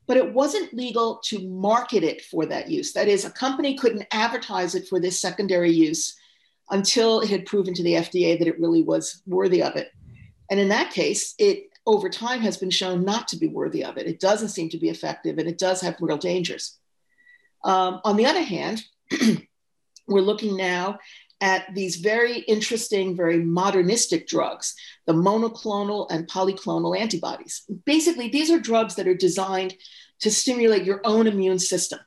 But 0.08 0.18
it 0.18 0.34
wasn't 0.34 0.74
legal 0.74 1.22
to 1.26 1.48
market 1.48 2.04
it 2.04 2.24
for 2.24 2.48
that 2.48 2.70
use. 2.70 2.94
That 2.94 3.08
is, 3.08 3.26
a 3.26 3.30
company 3.30 3.78
couldn't 3.78 4.08
advertise 4.12 4.74
it 4.74 4.88
for 4.88 5.00
this 5.00 5.20
secondary 5.20 5.72
use 5.72 6.17
until 6.70 7.22
it 7.22 7.30
had 7.30 7.46
proven 7.46 7.74
to 7.74 7.84
the 7.84 7.94
FDA 7.94 8.38
that 8.38 8.48
it 8.48 8.60
really 8.60 8.84
was 8.84 9.22
worthy 9.26 9.64
of 9.64 9.76
it. 9.76 9.92
And 10.50 10.60
in 10.60 10.70
that 10.70 10.92
case, 10.92 11.34
it 11.38 11.70
over 11.86 12.10
time 12.10 12.42
has 12.42 12.58
been 12.58 12.70
shown 12.70 13.06
not 13.06 13.28
to 13.30 13.38
be 13.38 13.48
worthy 13.48 13.84
of 13.84 13.98
it. 13.98 14.08
It 14.08 14.20
doesn't 14.20 14.50
seem 14.50 14.70
to 14.70 14.78
be 14.78 14.90
effective 14.90 15.38
and 15.38 15.48
it 15.48 15.58
does 15.58 15.82
have 15.82 15.96
real 16.02 16.18
dangers. 16.18 16.78
Um, 17.64 18.02
on 18.04 18.18
the 18.18 18.26
other 18.26 18.42
hand, 18.42 18.84
we're 20.08 20.22
looking 20.22 20.58
now 20.58 21.00
at 21.40 21.74
these 21.74 21.98
very 21.98 22.40
interesting, 22.40 23.16
very 23.16 23.38
modernistic 23.44 24.28
drugs, 24.28 24.76
the 25.06 25.14
monoclonal 25.14 26.08
and 26.10 26.28
polyclonal 26.28 26.98
antibodies. 26.98 27.64
Basically, 27.86 28.28
these 28.28 28.50
are 28.50 28.60
drugs 28.60 28.96
that 28.96 29.08
are 29.08 29.14
designed 29.14 29.76
to 30.22 30.32
stimulate 30.32 30.84
your 30.84 31.00
own 31.04 31.28
immune 31.28 31.60
system 31.60 32.00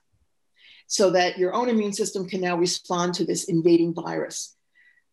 so 0.91 1.09
that 1.11 1.39
your 1.39 1.55
own 1.55 1.69
immune 1.69 1.93
system 1.93 2.29
can 2.29 2.41
now 2.41 2.57
respond 2.57 3.15
to 3.15 3.25
this 3.25 3.45
invading 3.45 3.95
virus. 3.95 4.57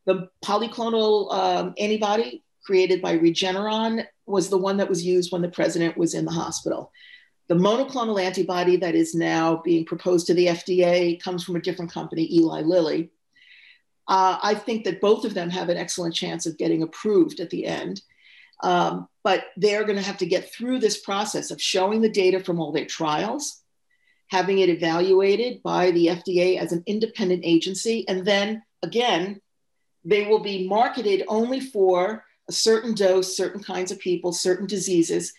The 0.07 0.27
polyclonal 0.43 1.31
um, 1.31 1.75
antibody 1.77 2.43
created 2.65 3.00
by 3.00 3.15
Regeneron 3.15 4.03
was 4.25 4.50
the 4.50 4.57
one 4.57 4.77
that 4.77 4.89
was 4.89 5.05
used 5.05 5.31
when 5.31 5.43
the 5.43 5.50
president 5.50 5.96
was 5.96 6.15
in 6.15 6.25
the 6.25 6.31
hospital. 6.31 6.91
The 7.48 7.53
monoclonal 7.53 8.19
antibody 8.19 8.77
that 8.77 8.96
is 8.96 9.13
now 9.13 9.62
being 9.63 9.86
proposed 9.86 10.25
to 10.27 10.34
the 10.34 10.48
FDA 10.48 11.22
comes 11.22 11.43
from 11.43 11.55
a 11.55 11.62
different 11.62 11.93
company, 11.93 12.27
Eli 12.34 12.62
Lilly. 12.62 13.12
Uh, 14.07 14.39
I 14.41 14.55
think 14.55 14.84
that 14.86 15.00
both 15.00 15.25
of 15.25 15.36
them 15.36 15.51
have 15.51 15.69
an 15.69 15.77
excellent 15.77 16.15
chance 16.15 16.48
of 16.48 16.57
getting 16.57 16.81
approved 16.81 17.39
at 17.39 17.51
the 17.51 17.67
end. 17.67 18.01
Um, 18.63 19.07
but 19.24 19.46
they're 19.57 19.84
going 19.84 19.98
to 19.98 20.05
have 20.05 20.17
to 20.17 20.25
get 20.25 20.51
through 20.51 20.79
this 20.79 21.00
process 21.00 21.51
of 21.51 21.62
showing 21.62 22.01
the 22.01 22.10
data 22.10 22.39
from 22.39 22.60
all 22.60 22.72
their 22.72 22.86
trials, 22.86 23.62
having 24.29 24.60
it 24.60 24.69
evaluated 24.69 25.63
by 25.63 25.91
the 25.91 26.07
FDA 26.07 26.57
as 26.57 26.72
an 26.72 26.84
independent 26.86 27.41
agency, 27.43 28.07
and 28.07 28.25
then 28.25 28.63
again, 28.84 29.41
they 30.03 30.25
will 30.25 30.39
be 30.39 30.67
marketed 30.67 31.24
only 31.27 31.60
for 31.60 32.24
a 32.50 32.51
certain 32.51 32.93
dose, 32.93 33.36
certain 33.36 33.62
kinds 33.62 33.91
of 33.91 34.00
people, 34.00 34.31
certain 34.31 34.67
diseases. 34.67 35.34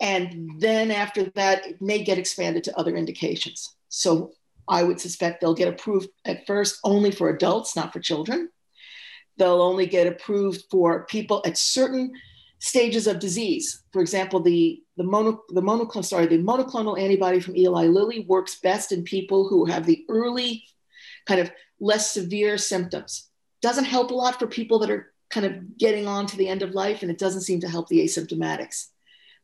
And 0.00 0.60
then 0.60 0.90
after 0.90 1.30
that, 1.34 1.66
it 1.66 1.80
may 1.80 2.04
get 2.04 2.18
expanded 2.18 2.64
to 2.64 2.78
other 2.78 2.96
indications. 2.96 3.74
So 3.88 4.32
I 4.68 4.82
would 4.82 5.00
suspect 5.00 5.40
they'll 5.40 5.54
get 5.54 5.68
approved 5.68 6.08
at 6.24 6.46
first 6.46 6.78
only 6.84 7.10
for 7.10 7.30
adults, 7.30 7.76
not 7.76 7.92
for 7.92 8.00
children. 8.00 8.50
They'll 9.38 9.62
only 9.62 9.86
get 9.86 10.06
approved 10.06 10.64
for 10.70 11.06
people 11.06 11.42
at 11.46 11.56
certain 11.56 12.12
stages 12.66 13.06
of 13.06 13.20
disease. 13.20 13.84
For 13.92 14.00
example, 14.02 14.40
the, 14.40 14.82
the, 14.96 15.04
mono, 15.04 15.42
the, 15.50 15.62
monoclonal, 15.62 16.04
sorry, 16.04 16.26
the 16.26 16.38
monoclonal 16.38 17.00
antibody 17.00 17.38
from 17.38 17.56
Eli 17.56 17.86
Lilly 17.86 18.26
works 18.28 18.58
best 18.60 18.90
in 18.90 19.04
people 19.04 19.48
who 19.48 19.66
have 19.66 19.86
the 19.86 20.04
early, 20.08 20.64
kind 21.26 21.40
of 21.40 21.50
less 21.78 22.10
severe 22.10 22.58
symptoms. 22.58 23.28
Doesn't 23.62 23.84
help 23.84 24.10
a 24.10 24.14
lot 24.14 24.38
for 24.38 24.48
people 24.48 24.80
that 24.80 24.90
are 24.90 25.12
kind 25.30 25.46
of 25.46 25.78
getting 25.78 26.08
on 26.08 26.26
to 26.26 26.36
the 26.36 26.48
end 26.48 26.62
of 26.62 26.74
life, 26.74 27.02
and 27.02 27.10
it 27.10 27.18
doesn't 27.18 27.42
seem 27.42 27.60
to 27.60 27.68
help 27.68 27.88
the 27.88 28.00
asymptomatics, 28.00 28.86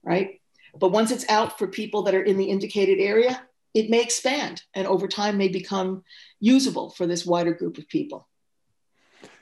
right? 0.03 0.41
But 0.79 0.91
once 0.91 1.11
it's 1.11 1.29
out 1.29 1.59
for 1.59 1.69
people 1.69 2.03
that 2.03 2.15
are 2.15 2.23
in 2.23 2.39
the 2.39 2.51
indicated 2.51 2.99
area, 2.99 3.41
it 3.75 3.89
may 3.89 4.03
expand 4.03 4.63
and 4.75 4.87
over 4.87 5.07
time 5.07 5.37
may 5.37 5.49
become 5.49 6.03
usable 6.41 6.91
for 6.91 7.07
this 7.07 7.25
wider 7.25 7.55
group 7.55 7.79
of 7.79 7.89
people. 7.89 8.29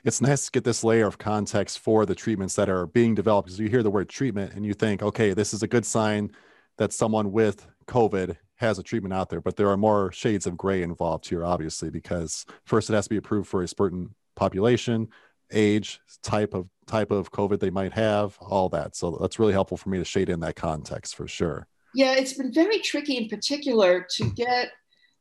It's 0.03 0.19
nice 0.19 0.45
to 0.45 0.51
get 0.51 0.63
this 0.63 0.83
layer 0.83 1.05
of 1.05 1.19
context 1.19 1.77
for 1.77 2.07
the 2.07 2.15
treatments 2.15 2.55
that 2.55 2.69
are 2.69 2.87
being 2.87 3.13
developed 3.13 3.47
because 3.47 3.59
you 3.59 3.69
hear 3.69 3.83
the 3.83 3.91
word 3.91 4.09
treatment 4.09 4.53
and 4.53 4.65
you 4.65 4.73
think, 4.73 5.03
okay, 5.03 5.33
this 5.33 5.53
is 5.53 5.61
a 5.61 5.67
good 5.67 5.85
sign 5.85 6.31
that 6.77 6.91
someone 6.91 7.31
with 7.31 7.67
COVID 7.87 8.35
has 8.55 8.79
a 8.79 8.83
treatment 8.83 9.13
out 9.13 9.29
there, 9.29 9.41
but 9.41 9.57
there 9.57 9.69
are 9.69 9.77
more 9.77 10.11
shades 10.11 10.47
of 10.47 10.57
gray 10.57 10.81
involved 10.81 11.27
here, 11.27 11.45
obviously, 11.45 11.91
because 11.91 12.45
first 12.65 12.89
it 12.89 12.93
has 12.93 13.05
to 13.05 13.09
be 13.11 13.17
approved 13.17 13.47
for 13.47 13.61
a 13.61 13.67
certain 13.67 14.15
population, 14.35 15.07
age, 15.51 15.99
type 16.23 16.55
of 16.55 16.67
type 16.87 17.11
of 17.11 17.31
COVID 17.31 17.59
they 17.59 17.69
might 17.69 17.93
have, 17.93 18.37
all 18.39 18.69
that. 18.69 18.95
So 18.95 19.17
that's 19.21 19.37
really 19.37 19.53
helpful 19.53 19.77
for 19.77 19.89
me 19.89 19.99
to 19.99 20.05
shade 20.05 20.29
in 20.29 20.39
that 20.39 20.55
context 20.55 21.15
for 21.15 21.27
sure. 21.27 21.67
Yeah, 21.93 22.13
it's 22.13 22.33
been 22.33 22.51
very 22.51 22.79
tricky 22.79 23.17
in 23.17 23.29
particular 23.29 24.07
to 24.15 24.31
get 24.31 24.71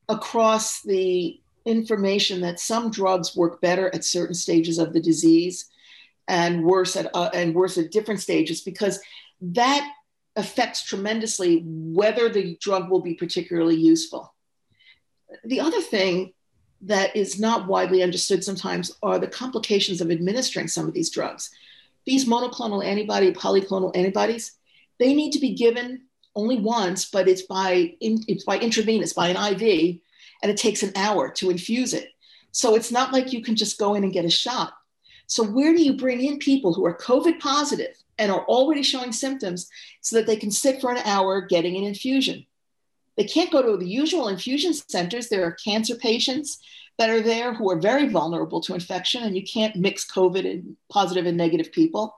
across 0.08 0.82
the 0.82 1.40
information 1.64 2.40
that 2.40 2.60
some 2.60 2.90
drugs 2.90 3.36
work 3.36 3.60
better 3.60 3.94
at 3.94 4.04
certain 4.04 4.34
stages 4.34 4.78
of 4.78 4.92
the 4.92 5.00
disease 5.00 5.66
and 6.28 6.64
worse 6.64 6.96
at 6.96 7.10
uh, 7.14 7.30
and 7.34 7.54
worse 7.54 7.76
at 7.76 7.90
different 7.90 8.20
stages 8.20 8.60
because 8.60 9.00
that 9.40 9.88
affects 10.36 10.84
tremendously 10.84 11.62
whether 11.66 12.28
the 12.28 12.56
drug 12.60 12.90
will 12.90 13.00
be 13.00 13.14
particularly 13.14 13.76
useful. 13.76 14.32
The 15.44 15.60
other 15.60 15.80
thing 15.80 16.32
that 16.82 17.14
is 17.14 17.38
not 17.38 17.66
widely 17.66 18.02
understood 18.02 18.42
sometimes 18.42 18.96
are 19.02 19.18
the 19.18 19.26
complications 19.26 20.00
of 20.00 20.10
administering 20.10 20.68
some 20.68 20.86
of 20.86 20.94
these 20.94 21.10
drugs. 21.10 21.50
These 22.06 22.24
monoclonal 22.24 22.84
antibody, 22.84 23.32
polyclonal 23.32 23.94
antibodies, 23.94 24.52
they 24.98 25.14
need 25.14 25.32
to 25.32 25.40
be 25.40 25.54
given 25.54 26.02
only 26.34 26.58
once, 26.58 27.06
but 27.06 27.28
it's 27.28 27.42
by 27.42 27.96
it's 28.00 28.44
by 28.44 28.58
intravenous, 28.58 29.12
by 29.12 29.28
an 29.28 29.54
IV, 29.54 30.00
and 30.42 30.50
it 30.50 30.56
takes 30.56 30.82
an 30.82 30.92
hour 30.96 31.30
to 31.30 31.50
infuse 31.50 31.94
it. 31.94 32.08
So 32.52 32.74
it's 32.74 32.90
not 32.90 33.12
like 33.12 33.32
you 33.32 33.42
can 33.42 33.56
just 33.56 33.78
go 33.78 33.94
in 33.94 34.04
and 34.04 34.12
get 34.12 34.24
a 34.24 34.30
shot. 34.30 34.72
So 35.26 35.44
where 35.44 35.72
do 35.74 35.82
you 35.82 35.94
bring 35.96 36.24
in 36.24 36.38
people 36.38 36.74
who 36.74 36.84
are 36.86 36.96
COVID 36.96 37.38
positive 37.38 37.94
and 38.18 38.32
are 38.32 38.44
already 38.46 38.82
showing 38.82 39.12
symptoms 39.12 39.68
so 40.00 40.16
that 40.16 40.26
they 40.26 40.36
can 40.36 40.50
sit 40.50 40.80
for 40.80 40.90
an 40.90 41.02
hour 41.04 41.40
getting 41.40 41.76
an 41.76 41.84
infusion? 41.84 42.46
They 43.16 43.24
can't 43.24 43.52
go 43.52 43.62
to 43.62 43.76
the 43.76 43.88
usual 43.88 44.28
infusion 44.28 44.72
centers. 44.72 45.28
There 45.28 45.44
are 45.44 45.52
cancer 45.52 45.94
patients 45.94 46.58
that 46.98 47.10
are 47.10 47.20
there 47.20 47.54
who 47.54 47.70
are 47.70 47.78
very 47.78 48.08
vulnerable 48.08 48.60
to 48.62 48.74
infection, 48.74 49.22
and 49.22 49.36
you 49.36 49.42
can't 49.42 49.76
mix 49.76 50.10
COVID 50.10 50.50
and 50.50 50.76
positive 50.90 51.26
and 51.26 51.36
negative 51.36 51.70
people. 51.70 52.16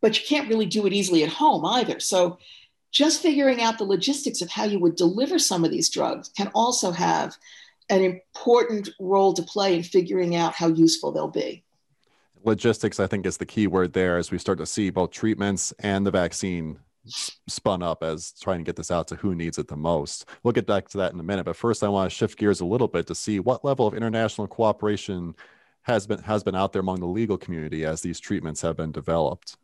But 0.00 0.18
you 0.18 0.26
can't 0.26 0.48
really 0.48 0.66
do 0.66 0.86
it 0.86 0.92
easily 0.92 1.22
at 1.22 1.30
home 1.30 1.64
either. 1.64 2.00
So 2.00 2.38
just 2.90 3.22
figuring 3.22 3.62
out 3.62 3.78
the 3.78 3.84
logistics 3.84 4.42
of 4.42 4.50
how 4.50 4.64
you 4.64 4.78
would 4.78 4.96
deliver 4.96 5.38
some 5.38 5.64
of 5.64 5.70
these 5.70 5.88
drugs 5.88 6.28
can 6.36 6.50
also 6.54 6.90
have 6.90 7.36
an 7.88 8.02
important 8.02 8.88
role 9.00 9.32
to 9.34 9.42
play 9.42 9.76
in 9.76 9.82
figuring 9.82 10.36
out 10.36 10.54
how 10.54 10.68
useful 10.68 11.12
they'll 11.12 11.28
be. 11.28 11.64
Logistics, 12.44 13.00
I 13.00 13.06
think, 13.06 13.26
is 13.26 13.36
the 13.36 13.46
key 13.46 13.66
word 13.66 13.92
there 13.92 14.16
as 14.16 14.30
we 14.30 14.38
start 14.38 14.58
to 14.58 14.66
see 14.66 14.90
both 14.90 15.10
treatments 15.10 15.72
and 15.80 16.06
the 16.06 16.10
vaccine 16.10 16.78
spun 17.48 17.82
up 17.82 18.02
as 18.02 18.32
trying 18.40 18.58
to 18.58 18.64
get 18.64 18.76
this 18.76 18.90
out 18.90 19.08
to 19.08 19.16
who 19.16 19.34
needs 19.34 19.58
it 19.58 19.68
the 19.68 19.76
most. 19.76 20.26
We'll 20.42 20.52
get 20.52 20.66
back 20.66 20.88
to 20.88 20.98
that 20.98 21.12
in 21.12 21.20
a 21.20 21.24
minute, 21.24 21.44
but 21.44 21.56
first 21.56 21.82
I 21.82 21.88
want 21.88 22.10
to 22.10 22.16
shift 22.16 22.38
gears 22.38 22.60
a 22.60 22.64
little 22.66 22.88
bit 22.88 23.06
to 23.08 23.14
see 23.14 23.40
what 23.40 23.64
level 23.64 23.86
of 23.86 23.94
international 23.94 24.46
cooperation 24.46 25.34
has 25.82 26.06
been 26.06 26.22
has 26.22 26.42
been 26.42 26.54
out 26.54 26.72
there 26.72 26.80
among 26.80 27.00
the 27.00 27.06
legal 27.06 27.38
community 27.38 27.84
as 27.84 28.02
these 28.02 28.20
treatments 28.20 28.60
have 28.60 28.76
been 28.76 28.92
developed. 28.92 29.56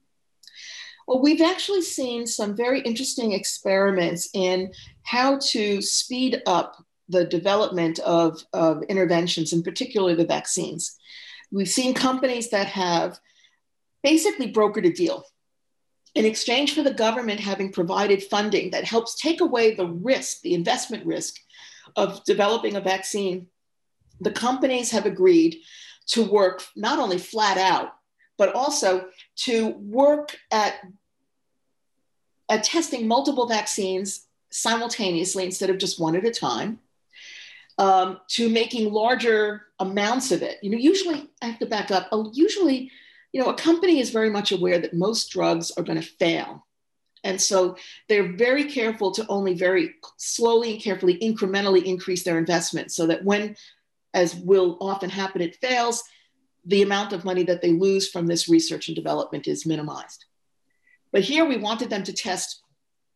Well, 1.06 1.20
we've 1.20 1.40
actually 1.40 1.82
seen 1.82 2.26
some 2.26 2.56
very 2.56 2.80
interesting 2.80 3.32
experiments 3.32 4.28
in 4.34 4.72
how 5.04 5.38
to 5.38 5.80
speed 5.80 6.42
up 6.46 6.84
the 7.08 7.24
development 7.24 8.00
of, 8.00 8.42
of 8.52 8.82
interventions, 8.84 9.52
and 9.52 9.62
particularly 9.62 10.16
the 10.16 10.26
vaccines. 10.26 10.96
We've 11.52 11.68
seen 11.68 11.94
companies 11.94 12.50
that 12.50 12.66
have 12.66 13.20
basically 14.02 14.52
brokered 14.52 14.86
a 14.86 14.92
deal 14.92 15.24
in 16.16 16.24
exchange 16.24 16.74
for 16.74 16.82
the 16.82 16.94
government 16.94 17.38
having 17.38 17.70
provided 17.70 18.22
funding 18.22 18.70
that 18.70 18.84
helps 18.84 19.20
take 19.20 19.42
away 19.42 19.74
the 19.74 19.86
risk, 19.86 20.40
the 20.40 20.54
investment 20.54 21.04
risk 21.04 21.36
of 21.94 22.24
developing 22.24 22.74
a 22.74 22.80
vaccine, 22.80 23.46
the 24.20 24.30
companies 24.30 24.90
have 24.90 25.04
agreed 25.04 25.58
to 26.06 26.24
work 26.24 26.64
not 26.74 26.98
only 26.98 27.18
flat 27.18 27.58
out, 27.58 27.92
but 28.38 28.54
also 28.54 29.06
to 29.36 29.68
work 29.68 30.36
at, 30.50 30.74
at 32.48 32.64
testing 32.64 33.08
multiple 33.08 33.46
vaccines 33.46 34.26
simultaneously 34.50 35.44
instead 35.44 35.70
of 35.70 35.78
just 35.78 36.00
one 36.00 36.16
at 36.16 36.24
a 36.24 36.30
time. 36.30 36.78
Um, 37.78 38.20
to 38.28 38.48
making 38.48 38.90
larger 38.90 39.66
amounts 39.78 40.32
of 40.32 40.40
it. 40.40 40.56
You 40.62 40.70
know, 40.70 40.78
usually 40.78 41.28
I 41.42 41.46
have 41.48 41.58
to 41.58 41.66
back 41.66 41.90
up. 41.90 42.08
Usually 42.32 42.90
you 43.36 43.42
know, 43.42 43.50
a 43.50 43.54
company 43.54 44.00
is 44.00 44.08
very 44.08 44.30
much 44.30 44.50
aware 44.50 44.78
that 44.78 44.94
most 44.94 45.30
drugs 45.30 45.70
are 45.72 45.82
going 45.82 46.00
to 46.00 46.06
fail. 46.06 46.66
And 47.22 47.38
so 47.38 47.76
they're 48.08 48.32
very 48.32 48.64
careful 48.64 49.10
to 49.12 49.26
only 49.28 49.52
very 49.52 49.96
slowly 50.16 50.72
and 50.72 50.82
carefully 50.82 51.18
incrementally 51.18 51.84
increase 51.84 52.22
their 52.22 52.38
investment 52.38 52.92
so 52.92 53.06
that 53.08 53.22
when, 53.24 53.54
as 54.14 54.34
will 54.36 54.78
often 54.80 55.10
happen, 55.10 55.42
it 55.42 55.56
fails, 55.56 56.02
the 56.66 56.82
amount 56.82 57.12
of 57.12 57.24
money 57.24 57.44
that 57.44 57.62
they 57.62 57.72
lose 57.72 58.08
from 58.08 58.26
this 58.26 58.48
research 58.48 58.88
and 58.88 58.96
development 58.96 59.46
is 59.46 59.66
minimized. 59.66 60.24
But 61.12 61.22
here 61.22 61.44
we 61.44 61.56
wanted 61.56 61.88
them 61.88 62.02
to 62.02 62.12
test 62.12 62.62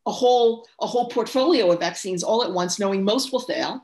a 0.06 0.12
whole, 0.12 0.66
a 0.80 0.86
whole 0.86 1.08
portfolio 1.08 1.70
of 1.70 1.80
vaccines 1.80 2.22
all 2.22 2.42
at 2.42 2.52
once, 2.52 2.78
knowing 2.78 3.04
most 3.04 3.32
will 3.32 3.40
fail, 3.40 3.82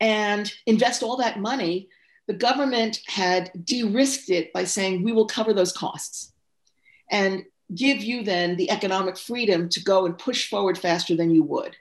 and 0.00 0.52
invest 0.66 1.02
all 1.02 1.16
that 1.18 1.40
money 1.40 1.88
the 2.26 2.34
government 2.34 3.00
had 3.06 3.50
de 3.64 3.82
risked 3.82 4.30
it 4.30 4.52
by 4.52 4.64
saying, 4.64 5.02
we 5.02 5.12
will 5.12 5.26
cover 5.26 5.52
those 5.52 5.72
costs 5.72 6.32
and 7.10 7.44
give 7.74 8.02
you 8.02 8.22
then 8.22 8.56
the 8.56 8.70
economic 8.70 9.18
freedom 9.18 9.68
to 9.68 9.82
go 9.82 10.06
and 10.06 10.18
push 10.18 10.48
forward 10.48 10.78
faster 10.78 11.16
than 11.16 11.30
you 11.30 11.42
would. 11.42 11.76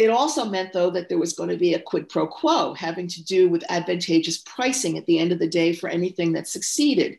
It 0.00 0.08
also 0.08 0.46
meant, 0.46 0.72
though, 0.72 0.88
that 0.92 1.10
there 1.10 1.18
was 1.18 1.34
going 1.34 1.50
to 1.50 1.58
be 1.58 1.74
a 1.74 1.78
quid 1.78 2.08
pro 2.08 2.26
quo 2.26 2.72
having 2.72 3.06
to 3.08 3.22
do 3.22 3.50
with 3.50 3.70
advantageous 3.70 4.38
pricing 4.38 4.96
at 4.96 5.04
the 5.04 5.18
end 5.18 5.30
of 5.30 5.38
the 5.38 5.46
day 5.46 5.74
for 5.74 5.90
anything 5.90 6.32
that 6.32 6.48
succeeded. 6.48 7.18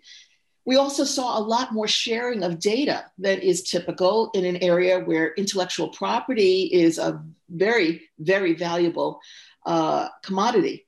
We 0.66 0.78
also 0.78 1.04
saw 1.04 1.38
a 1.38 1.46
lot 1.46 1.74
more 1.74 1.88
sharing 1.88 2.42
of 2.42 2.60
data 2.60 3.06
than 3.20 3.38
is 3.38 3.70
typical 3.70 4.32
in 4.34 4.46
an 4.46 4.64
area 4.64 5.00
where 5.00 5.36
intellectual 5.36 5.90
property 5.90 6.64
is 6.74 6.98
a 6.98 7.24
very, 7.52 8.10
very 8.18 8.56
valuable 8.56 9.20
uh, 9.68 10.08
commodity. 10.24 10.88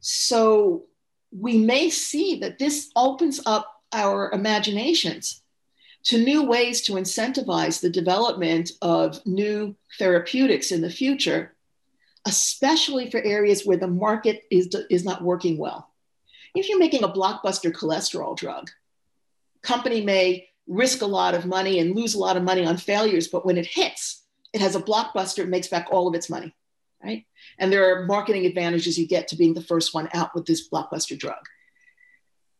So 0.00 0.86
we 1.30 1.58
may 1.58 1.90
see 1.90 2.36
that 2.36 2.58
this 2.58 2.90
opens 2.96 3.38
up 3.44 3.70
our 3.92 4.30
imaginations 4.32 5.42
to 6.08 6.16
new 6.16 6.42
ways 6.42 6.80
to 6.80 6.94
incentivize 6.94 7.82
the 7.82 7.90
development 7.90 8.72
of 8.80 9.24
new 9.26 9.76
therapeutics 9.98 10.72
in 10.72 10.80
the 10.80 10.88
future, 10.88 11.54
especially 12.26 13.10
for 13.10 13.20
areas 13.20 13.66
where 13.66 13.76
the 13.76 13.86
market 13.86 14.44
is, 14.50 14.74
is 14.88 15.04
not 15.04 15.22
working 15.22 15.58
well. 15.58 15.90
If 16.54 16.70
you're 16.70 16.78
making 16.78 17.04
a 17.04 17.10
blockbuster 17.10 17.70
cholesterol 17.70 18.34
drug, 18.34 18.70
company 19.60 20.00
may 20.00 20.48
risk 20.66 21.02
a 21.02 21.06
lot 21.06 21.34
of 21.34 21.44
money 21.44 21.78
and 21.78 21.94
lose 21.94 22.14
a 22.14 22.18
lot 22.18 22.38
of 22.38 22.42
money 22.42 22.64
on 22.64 22.78
failures, 22.78 23.28
but 23.28 23.44
when 23.44 23.58
it 23.58 23.66
hits, 23.66 24.24
it 24.54 24.62
has 24.62 24.76
a 24.76 24.80
blockbuster, 24.80 25.40
it 25.40 25.50
makes 25.50 25.68
back 25.68 25.88
all 25.90 26.08
of 26.08 26.14
its 26.14 26.30
money, 26.30 26.54
right? 27.04 27.26
And 27.58 27.70
there 27.70 27.94
are 27.94 28.06
marketing 28.06 28.46
advantages 28.46 28.98
you 28.98 29.06
get 29.06 29.28
to 29.28 29.36
being 29.36 29.52
the 29.52 29.60
first 29.60 29.92
one 29.92 30.08
out 30.14 30.34
with 30.34 30.46
this 30.46 30.70
blockbuster 30.70 31.18
drug. 31.18 31.44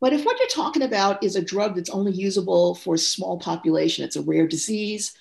But 0.00 0.12
if 0.12 0.24
what 0.24 0.38
you're 0.38 0.48
talking 0.48 0.82
about 0.82 1.22
is 1.24 1.36
a 1.36 1.42
drug 1.42 1.74
that's 1.74 1.90
only 1.90 2.12
usable 2.12 2.74
for 2.74 2.94
a 2.94 2.98
small 2.98 3.38
population, 3.38 4.04
it's 4.04 4.16
a 4.16 4.22
rare 4.22 4.46
disease, 4.46 5.16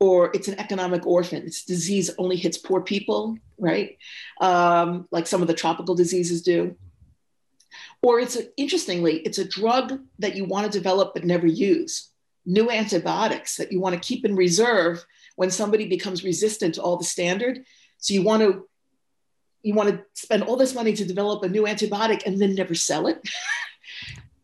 or 0.00 0.30
it's 0.34 0.48
an 0.48 0.58
economic 0.58 1.06
orphan, 1.06 1.44
it's 1.44 1.64
disease 1.64 2.10
only 2.18 2.36
hits 2.36 2.58
poor 2.58 2.80
people, 2.80 3.38
right? 3.58 3.98
Um, 4.40 5.06
like 5.10 5.26
some 5.26 5.42
of 5.42 5.48
the 5.48 5.54
tropical 5.54 5.94
diseases 5.94 6.42
do. 6.42 6.76
Or 8.02 8.20
it's 8.20 8.36
a, 8.36 8.44
interestingly, 8.56 9.18
it's 9.20 9.38
a 9.38 9.48
drug 9.48 10.00
that 10.18 10.36
you 10.36 10.44
want 10.44 10.70
to 10.70 10.78
develop 10.78 11.14
but 11.14 11.24
never 11.24 11.46
use. 11.46 12.10
New 12.46 12.70
antibiotics 12.70 13.56
that 13.56 13.72
you 13.72 13.80
want 13.80 13.94
to 13.94 14.06
keep 14.06 14.24
in 14.24 14.36
reserve 14.36 15.04
when 15.36 15.50
somebody 15.50 15.86
becomes 15.86 16.24
resistant 16.24 16.74
to 16.74 16.82
all 16.82 16.96
the 16.96 17.04
standard. 17.04 17.64
So 17.98 18.14
you 18.14 18.22
want 18.22 18.42
to 18.42 18.68
you 19.62 19.72
want 19.72 19.88
to 19.88 20.04
spend 20.12 20.42
all 20.42 20.58
this 20.58 20.74
money 20.74 20.92
to 20.92 21.06
develop 21.06 21.42
a 21.42 21.48
new 21.48 21.62
antibiotic 21.62 22.26
and 22.26 22.38
then 22.38 22.54
never 22.54 22.74
sell 22.74 23.06
it. 23.06 23.18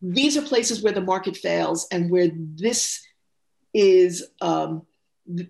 These 0.03 0.37
are 0.37 0.43
places 0.43 0.83
where 0.83 0.93
the 0.93 1.01
market 1.01 1.37
fails 1.37 1.87
and 1.91 2.11
where 2.11 2.31
this 2.35 3.07
is 3.75 4.27
um, 4.41 4.87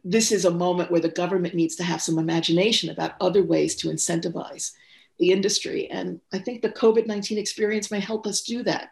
this 0.05 0.31
is 0.31 0.45
a 0.45 0.51
moment 0.51 0.91
where 0.91 1.01
the 1.01 1.09
government 1.09 1.55
needs 1.55 1.77
to 1.77 1.85
have 1.85 2.03
some 2.03 2.19
imagination 2.19 2.91
about 2.91 3.15
other 3.21 3.43
ways 3.43 3.75
to 3.77 3.89
incentivize 3.89 4.73
the 5.19 5.31
industry. 5.31 5.89
And 5.91 6.21
I 6.33 6.39
think 6.39 6.63
the 6.63 6.71
COVID 6.71 7.07
19 7.07 7.39
experience 7.39 7.91
may 7.91 8.01
help 8.01 8.27
us 8.27 8.43
do 8.43 8.63
that. 8.65 8.91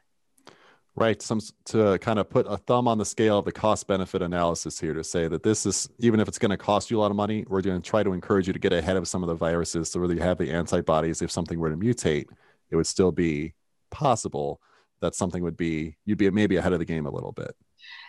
Right. 0.95 1.23
Some 1.23 1.41
to 1.67 1.97
kind 1.99 2.19
of 2.19 2.29
put 2.29 2.47
a 2.49 2.57
thumb 2.57 2.89
on 2.89 2.99
the 2.99 3.05
scale 3.05 3.39
of 3.39 3.45
the 3.45 3.53
cost 3.53 3.87
benefit 3.87 4.21
analysis 4.21 4.81
here 4.81 4.95
to 4.95 5.05
say 5.05 5.29
that 5.29 5.45
this 5.45 5.65
is 5.65 5.89
even 5.99 6.19
if 6.19 6.27
it's 6.27 6.39
going 6.39 6.51
to 6.51 6.57
cost 6.57 6.91
you 6.91 6.99
a 6.99 7.01
lot 7.01 7.13
of 7.13 7.17
money, 7.17 7.45
we're 7.49 7.61
going 7.61 7.81
to 7.81 7.89
try 7.89 8.03
to 8.03 8.13
encourage 8.13 8.49
you 8.49 8.53
to 8.53 8.59
get 8.59 8.73
ahead 8.73 8.97
of 8.97 9.07
some 9.07 9.23
of 9.23 9.29
the 9.29 9.35
viruses. 9.35 9.91
So 9.91 10.01
whether 10.01 10.15
you 10.15 10.21
have 10.21 10.39
the 10.39 10.51
antibodies, 10.51 11.23
if 11.23 11.31
something 11.31 11.59
were 11.59 11.71
to 11.71 11.77
mutate, 11.77 12.27
it 12.71 12.77
would 12.77 12.87
still 12.87 13.13
be 13.13 13.55
possible 13.91 14.61
that 15.01 15.15
something 15.15 15.43
would 15.43 15.57
be 15.57 15.97
you'd 16.05 16.19
be 16.19 16.31
maybe 16.31 16.57
ahead 16.57 16.73
of 16.73 16.79
the 16.79 16.85
game 16.85 17.07
a 17.07 17.11
little 17.11 17.33
bit. 17.33 17.55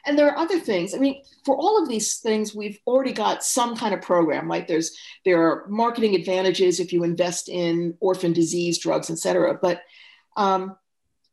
And 0.05 0.17
there 0.17 0.29
are 0.29 0.37
other 0.37 0.59
things. 0.59 0.93
I 0.93 0.97
mean, 0.97 1.23
for 1.45 1.55
all 1.55 1.81
of 1.81 1.87
these 1.87 2.17
things, 2.17 2.55
we've 2.55 2.79
already 2.87 3.13
got 3.13 3.43
some 3.43 3.75
kind 3.75 3.93
of 3.93 4.01
program, 4.01 4.49
right? 4.49 4.67
There's 4.67 4.97
there 5.25 5.41
are 5.41 5.67
marketing 5.67 6.15
advantages 6.15 6.79
if 6.79 6.91
you 6.91 7.03
invest 7.03 7.49
in 7.49 7.95
orphan 7.99 8.33
disease 8.33 8.79
drugs, 8.79 9.09
et 9.09 9.19
cetera. 9.19 9.57
But 9.61 9.81
um, 10.35 10.75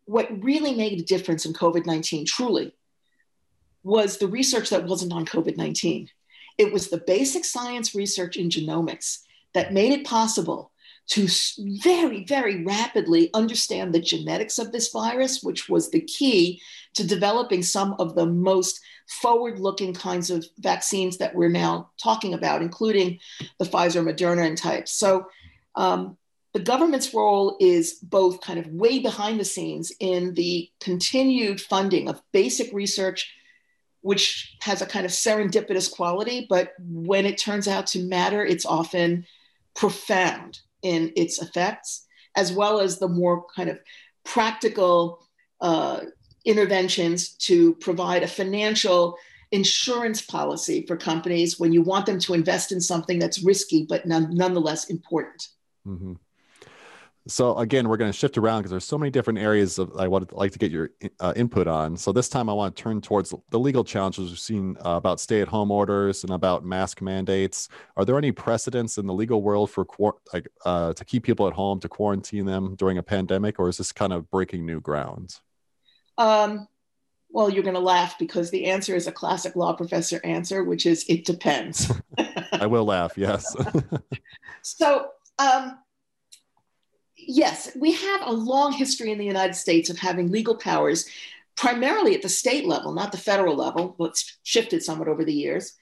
what 0.04 0.28
really 0.42 0.74
made 0.74 1.00
a 1.00 1.04
difference 1.04 1.46
in 1.46 1.52
COVID 1.52 1.86
19 1.86 2.26
truly 2.26 2.72
was 3.82 4.18
the 4.18 4.28
research 4.28 4.70
that 4.70 4.84
wasn't 4.84 5.12
on 5.12 5.26
COVID 5.26 5.56
19. 5.56 6.08
It 6.58 6.72
was 6.72 6.88
the 6.88 7.02
basic 7.06 7.44
science 7.44 7.94
research 7.94 8.36
in 8.36 8.48
genomics 8.48 9.18
that 9.54 9.72
made 9.72 9.92
it 9.92 10.06
possible 10.06 10.72
to 11.08 11.28
very, 11.82 12.24
very 12.24 12.64
rapidly 12.64 13.30
understand 13.32 13.92
the 13.92 14.00
genetics 14.00 14.58
of 14.58 14.72
this 14.72 14.90
virus, 14.90 15.42
which 15.42 15.68
was 15.68 15.90
the 15.90 16.00
key 16.00 16.60
to 16.94 17.06
developing 17.06 17.62
some 17.62 17.94
of 17.98 18.14
the 18.14 18.26
most 18.26 18.80
forward 19.20 19.60
looking 19.60 19.94
kinds 19.94 20.30
of 20.30 20.44
vaccines 20.58 21.18
that 21.18 21.34
we're 21.34 21.48
now 21.48 21.90
talking 22.02 22.34
about, 22.34 22.60
including 22.60 23.18
the 23.58 23.64
Pfizer 23.64 24.02
Moderna 24.02 24.46
and 24.46 24.58
types. 24.58 24.92
So, 24.92 25.26
um, 25.76 26.16
the 26.54 26.62
government's 26.62 27.12
role 27.12 27.56
is 27.60 27.98
both 28.02 28.40
kind 28.40 28.58
of 28.58 28.66
way 28.68 28.98
behind 28.98 29.38
the 29.38 29.44
scenes 29.44 29.92
in 30.00 30.32
the 30.32 30.70
continued 30.80 31.60
funding 31.60 32.08
of 32.08 32.22
basic 32.32 32.72
research, 32.72 33.30
which 34.00 34.56
has 34.62 34.80
a 34.80 34.86
kind 34.86 35.04
of 35.04 35.12
serendipitous 35.12 35.92
quality, 35.92 36.46
but 36.48 36.72
when 36.80 37.26
it 37.26 37.36
turns 37.36 37.68
out 37.68 37.86
to 37.88 37.98
matter, 37.98 38.42
it's 38.42 38.64
often 38.64 39.26
profound 39.74 40.60
in 40.82 41.12
its 41.16 41.40
effects, 41.40 42.06
as 42.36 42.52
well 42.52 42.80
as 42.80 42.98
the 42.98 43.08
more 43.08 43.46
kind 43.54 43.70
of 43.70 43.78
practical 44.24 45.26
uh, 45.60 46.00
interventions 46.44 47.30
to 47.30 47.74
provide 47.76 48.22
a 48.22 48.28
financial 48.28 49.16
insurance 49.52 50.20
policy 50.20 50.84
for 50.86 50.96
companies 50.96 51.58
when 51.58 51.72
you 51.72 51.82
want 51.82 52.06
them 52.06 52.18
to 52.18 52.34
invest 52.34 52.72
in 52.72 52.80
something 52.80 53.18
that's 53.18 53.42
risky 53.42 53.86
but 53.88 54.06
none, 54.06 54.34
nonetheless 54.34 54.90
important. 54.90 55.48
Mm-hmm. 55.86 56.14
So 57.28 57.56
again, 57.58 57.88
we're 57.88 57.96
going 57.96 58.10
to 58.10 58.16
shift 58.16 58.38
around 58.38 58.60
because 58.60 58.70
there's 58.70 58.84
so 58.84 58.96
many 58.96 59.10
different 59.10 59.40
areas 59.40 59.78
of 59.78 59.92
I 59.98 60.06
would 60.06 60.30
like 60.32 60.52
to 60.52 60.58
get 60.58 60.70
your 60.70 60.90
uh, 61.18 61.32
input 61.34 61.66
on. 61.66 61.96
So 61.96 62.12
this 62.12 62.28
time 62.28 62.48
I 62.48 62.52
want 62.52 62.76
to 62.76 62.82
turn 62.82 63.00
towards 63.00 63.34
the 63.50 63.58
legal 63.58 63.82
challenges 63.82 64.30
we've 64.30 64.38
seen 64.38 64.76
uh, 64.84 64.90
about 64.90 65.18
stay-at-home 65.18 65.72
orders 65.72 66.22
and 66.22 66.32
about 66.32 66.64
mask 66.64 67.02
mandates. 67.02 67.68
Are 67.96 68.04
there 68.04 68.16
any 68.16 68.30
precedents 68.30 68.96
in 68.98 69.06
the 69.06 69.12
legal 69.12 69.42
world 69.42 69.70
for 69.70 69.86
like 70.32 70.46
uh, 70.64 70.92
to 70.92 71.04
keep 71.04 71.24
people 71.24 71.48
at 71.48 71.52
home 71.52 71.80
to 71.80 71.88
quarantine 71.88 72.46
them 72.46 72.76
during 72.76 72.98
a 72.98 73.02
pandemic, 73.02 73.58
or 73.58 73.68
is 73.68 73.78
this 73.78 73.90
kind 73.90 74.12
of 74.12 74.30
breaking 74.30 74.64
new 74.64 74.80
ground? 74.80 75.36
Um, 76.18 76.68
well, 77.30 77.50
you're 77.50 77.64
going 77.64 77.74
to 77.74 77.80
laugh 77.80 78.18
because 78.20 78.50
the 78.50 78.66
answer 78.66 78.94
is 78.94 79.08
a 79.08 79.12
classic 79.12 79.56
law 79.56 79.72
professor 79.72 80.20
answer, 80.22 80.62
which 80.62 80.86
is 80.86 81.04
it 81.08 81.24
depends. 81.24 81.90
I 82.52 82.66
will 82.66 82.84
laugh. 82.84 83.14
Yes. 83.16 83.54
so. 84.62 85.08
Um, 85.38 85.76
yes, 87.26 87.70
we 87.76 87.92
have 87.92 88.22
a 88.24 88.32
long 88.32 88.72
history 88.72 89.10
in 89.10 89.18
the 89.18 89.24
United 89.24 89.54
States 89.54 89.90
of 89.90 89.98
having 89.98 90.30
legal 90.30 90.56
powers, 90.56 91.08
primarily 91.56 92.14
at 92.14 92.22
the 92.22 92.28
state 92.28 92.66
level, 92.66 92.92
not 92.92 93.12
the 93.12 93.18
federal 93.18 93.56
level, 93.56 93.94
but 93.98 94.10
it's 94.10 94.38
shifted 94.42 94.82
somewhat 94.82 95.08
over 95.08 95.24
the 95.24 95.32
years, 95.32 95.74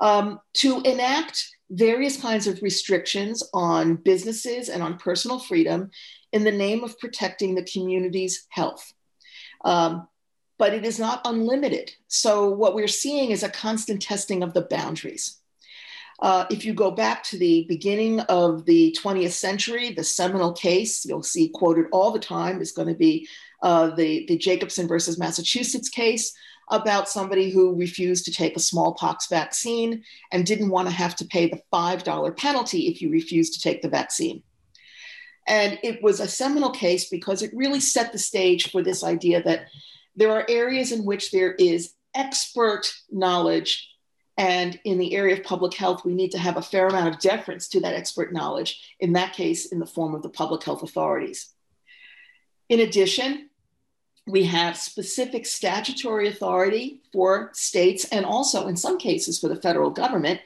um, 0.00 0.40
to 0.54 0.80
enact 0.82 1.48
various 1.70 2.20
kinds 2.20 2.46
of 2.46 2.60
restrictions 2.62 3.42
on 3.54 3.96
businesses 3.96 4.68
and 4.68 4.82
on 4.82 4.98
personal 4.98 5.38
freedom 5.38 5.90
in 6.32 6.44
the 6.44 6.52
name 6.52 6.84
of 6.84 6.98
protecting 6.98 7.54
the 7.54 7.64
community's 7.64 8.46
health. 8.50 8.92
Um, 9.64 10.08
but 10.58 10.74
it 10.74 10.84
is 10.84 10.98
not 10.98 11.22
unlimited. 11.24 11.92
So, 12.08 12.50
what 12.50 12.74
we're 12.74 12.86
seeing 12.86 13.30
is 13.30 13.42
a 13.42 13.48
constant 13.48 14.02
testing 14.02 14.42
of 14.42 14.54
the 14.54 14.62
boundaries. 14.62 15.38
Uh, 16.20 16.46
if 16.50 16.64
you 16.64 16.72
go 16.72 16.90
back 16.90 17.22
to 17.24 17.38
the 17.38 17.64
beginning 17.68 18.20
of 18.20 18.64
the 18.64 18.96
20th 19.02 19.32
century, 19.32 19.92
the 19.92 20.04
seminal 20.04 20.52
case 20.52 21.04
you'll 21.04 21.22
see 21.22 21.48
quoted 21.48 21.86
all 21.92 22.12
the 22.12 22.18
time 22.18 22.60
is 22.60 22.72
going 22.72 22.88
to 22.88 22.94
be 22.94 23.26
uh, 23.62 23.90
the, 23.94 24.24
the 24.26 24.36
Jacobson 24.36 24.86
versus 24.86 25.18
Massachusetts 25.18 25.88
case 25.88 26.32
about 26.70 27.08
somebody 27.08 27.50
who 27.50 27.74
refused 27.76 28.24
to 28.24 28.32
take 28.32 28.56
a 28.56 28.60
smallpox 28.60 29.26
vaccine 29.28 30.02
and 30.30 30.46
didn't 30.46 30.70
want 30.70 30.88
to 30.88 30.94
have 30.94 31.14
to 31.16 31.24
pay 31.24 31.48
the 31.48 31.60
$5 31.72 32.36
penalty 32.36 32.88
if 32.88 33.02
you 33.02 33.10
refused 33.10 33.54
to 33.54 33.60
take 33.60 33.82
the 33.82 33.88
vaccine. 33.88 34.42
And 35.46 35.78
it 35.82 36.02
was 36.02 36.20
a 36.20 36.28
seminal 36.28 36.70
case 36.70 37.08
because 37.08 37.42
it 37.42 37.50
really 37.52 37.80
set 37.80 38.12
the 38.12 38.18
stage 38.18 38.70
for 38.70 38.82
this 38.82 39.02
idea 39.02 39.42
that 39.42 39.66
there 40.14 40.30
are 40.30 40.46
areas 40.48 40.92
in 40.92 41.04
which 41.04 41.30
there 41.30 41.54
is 41.54 41.94
expert 42.14 42.92
knowledge 43.10 43.91
and 44.36 44.78
in 44.84 44.98
the 44.98 45.14
area 45.14 45.36
of 45.36 45.44
public 45.44 45.74
health, 45.74 46.04
we 46.04 46.14
need 46.14 46.30
to 46.32 46.38
have 46.38 46.56
a 46.56 46.62
fair 46.62 46.88
amount 46.88 47.14
of 47.14 47.20
deference 47.20 47.68
to 47.68 47.80
that 47.80 47.94
expert 47.94 48.32
knowledge, 48.32 48.94
in 48.98 49.12
that 49.12 49.34
case, 49.34 49.66
in 49.66 49.78
the 49.78 49.86
form 49.86 50.14
of 50.14 50.22
the 50.22 50.30
public 50.30 50.62
health 50.62 50.82
authorities. 50.82 51.52
In 52.68 52.80
addition, 52.80 53.50
we 54.26 54.44
have 54.44 54.76
specific 54.76 55.44
statutory 55.44 56.28
authority 56.28 57.02
for 57.12 57.50
states 57.52 58.04
and 58.06 58.24
also, 58.24 58.68
in 58.68 58.76
some 58.76 58.98
cases, 58.98 59.38
for 59.38 59.48
the 59.48 59.60
federal 59.60 59.90
government 59.90 60.40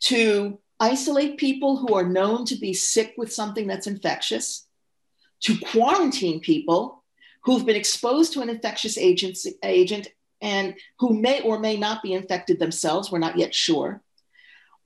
to 0.00 0.58
isolate 0.78 1.36
people 1.36 1.76
who 1.76 1.94
are 1.94 2.08
known 2.08 2.46
to 2.46 2.56
be 2.56 2.72
sick 2.72 3.14
with 3.18 3.32
something 3.32 3.66
that's 3.66 3.86
infectious, 3.86 4.66
to 5.40 5.58
quarantine 5.58 6.40
people 6.40 7.04
who've 7.42 7.66
been 7.66 7.76
exposed 7.76 8.32
to 8.32 8.40
an 8.40 8.48
infectious 8.48 8.96
agent, 8.96 9.36
agent 9.62 10.08
and 10.40 10.74
who 10.98 11.18
may 11.20 11.40
or 11.42 11.58
may 11.58 11.76
not 11.76 12.02
be 12.02 12.12
infected 12.12 12.58
themselves. 12.58 13.10
We're 13.10 13.18
not 13.18 13.38
yet 13.38 13.54
sure. 13.54 14.00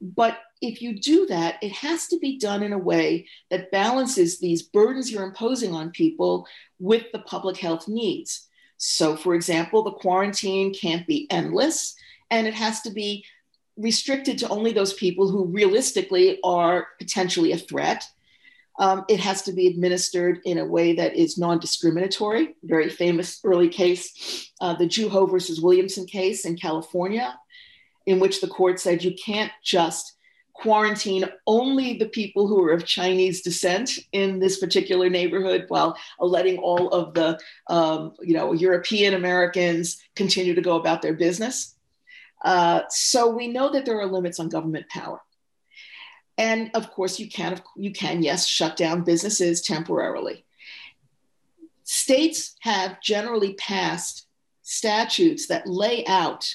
But 0.01 0.39
if 0.61 0.81
you 0.83 0.99
do 0.99 1.27
that, 1.27 1.63
it 1.63 1.73
has 1.73 2.09
to 2.09 2.19
be 2.19 2.39
done 2.39 2.63
in 2.63 2.73
a 2.73 2.79
way 2.79 3.27
that 3.51 3.71
balances 3.71 4.39
these 4.39 4.63
burdens 4.63 5.11
you're 5.11 5.25
imposing 5.25 5.75
on 5.75 5.91
people 5.91 6.47
with 6.79 7.05
the 7.13 7.21
public 7.21 7.57
health 7.57 7.87
needs. 7.87 8.49
So, 8.77 9.17
for 9.17 9.35
example, 9.35 9.83
the 9.83 9.93
quarantine 9.93 10.75
can't 10.75 11.07
be 11.07 11.27
endless, 11.31 11.95
and 12.31 12.47
it 12.47 12.55
has 12.55 12.81
to 12.83 12.91
be 12.91 13.25
restricted 13.77 14.39
to 14.39 14.49
only 14.49 14.73
those 14.73 14.93
people 14.95 15.29
who 15.29 15.47
realistically 15.47 16.39
are 16.45 16.89
potentially 16.99 17.53
a 17.53 17.59
threat 17.59 18.05
um, 18.79 19.05
it 19.09 19.21
has 19.21 19.43
to 19.43 19.53
be 19.53 19.67
administered 19.67 20.41
in 20.45 20.59
a 20.59 20.65
way 20.65 20.95
that 20.95 21.15
is 21.15 21.39
non 21.39 21.59
discriminatory. 21.59 22.57
Very 22.63 22.91
famous 22.91 23.41
early 23.45 23.69
case, 23.69 24.51
uh, 24.61 24.75
the 24.75 24.87
Jew 24.87 25.09
Ho 25.09 25.27
versus 25.27 25.61
Williamson 25.61 26.07
case 26.07 26.45
in 26.45 26.57
California, 26.57 27.39
in 28.07 28.19
which 28.19 28.41
the 28.41 28.49
court 28.49 28.81
said 28.81 29.05
you 29.05 29.15
can't 29.15 29.53
just 29.63 30.17
quarantine 30.55 31.25
only 31.47 31.99
the 31.99 32.09
people 32.09 32.47
who 32.47 32.63
are 32.63 32.73
of 32.73 32.87
Chinese 32.87 33.43
descent 33.43 33.99
in 34.13 34.39
this 34.39 34.59
particular 34.59 35.11
neighborhood 35.11 35.65
while 35.69 35.97
letting 36.21 36.59
all 36.59 36.89
of 36.91 37.13
the 37.15 37.39
um, 37.69 38.13
you 38.23 38.35
know 38.35 38.53
European 38.53 39.15
Americans 39.15 40.03
continue 40.17 40.55
to 40.55 40.63
go 40.63 40.77
about 40.77 41.03
their 41.03 41.15
business. 41.15 41.75
Uh, 42.45 42.83
so 42.89 43.31
we 43.31 43.49
know 43.49 43.73
that 43.73 43.85
there 43.85 44.01
are 44.01 44.07
limits 44.07 44.39
on 44.39 44.49
government 44.49 44.87
power. 44.89 45.21
And 46.37 46.71
of 46.75 46.91
course, 46.91 47.19
you 47.21 47.29
can, 47.29 47.61
you 47.77 47.93
can, 47.93 48.23
yes, 48.23 48.47
shut 48.47 48.77
down 48.77 49.03
businesses 49.03 49.63
temporarily. 49.63 50.45
States 51.85 52.57
have 52.61 53.01
generally 53.01 53.55
passed 53.55 54.27
statutes 54.63 55.47
that 55.49 55.69
lay 55.69 56.05
out 56.07 56.53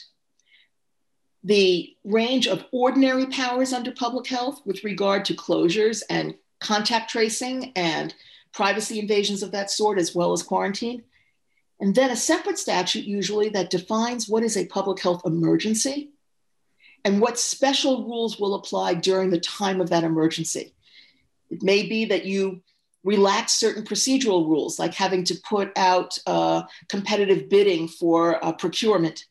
the 1.44 1.96
range 2.04 2.48
of 2.48 2.66
ordinary 2.72 3.28
powers 3.28 3.72
under 3.72 3.92
public 3.92 4.28
health 4.28 4.62
with 4.66 4.84
regard 4.84 5.24
to 5.26 5.34
closures 5.34 6.04
and 6.10 6.36
contact 6.60 7.10
tracing 7.10 7.72
and 7.76 8.14
privacy 8.52 9.00
invasions 9.00 9.42
of 9.44 9.52
that 9.52 9.72
sort, 9.72 9.98
as 9.98 10.14
well 10.14 10.34
as 10.34 10.44
quarantine. 10.44 11.04
And 11.80 11.96
then 11.96 12.10
a 12.10 12.16
separate 12.16 12.60
statute, 12.60 13.06
usually, 13.06 13.48
that 13.50 13.70
defines 13.70 14.28
what 14.28 14.44
is 14.44 14.58
a 14.58 14.66
public 14.66 15.00
health 15.00 15.22
emergency 15.26 16.12
and 17.06 17.22
what 17.22 17.40
special 17.40 18.06
rules 18.06 18.40
will 18.40 18.56
apply 18.56 18.96
during 18.96 19.30
the 19.30 19.40
time 19.40 19.82
of 19.82 19.90
that 19.90 20.04
emergency. 20.04 20.74
It 21.50 21.64
may 21.64 21.88
be 21.88 22.06
that 22.06 22.26
you 22.26 22.62
relax 23.04 23.54
certain 23.54 23.84
procedural 23.84 24.48
rules, 24.48 24.78
like 24.78 24.94
having 24.94 25.24
to 25.26 25.36
put 25.48 25.72
out 25.78 26.18
uh, 26.28 26.64
competitive 26.90 27.50
bidding 27.50 27.88
for 27.88 28.44
uh, 28.44 28.52
procurement. 28.52 29.26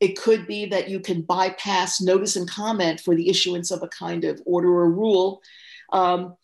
It 0.00 0.18
could 0.18 0.46
be 0.46 0.66
that 0.66 0.88
you 0.88 1.00
can 1.00 1.22
bypass 1.22 2.00
notice 2.00 2.36
and 2.36 2.48
comment 2.48 3.00
for 3.00 3.14
the 3.14 3.28
issuance 3.28 3.70
of 3.70 3.82
a 3.82 3.88
kind 3.88 4.24
of 4.24 4.40
order 4.44 4.68
or 4.68 4.90
rule. 4.90 5.42
Um, 5.92 6.36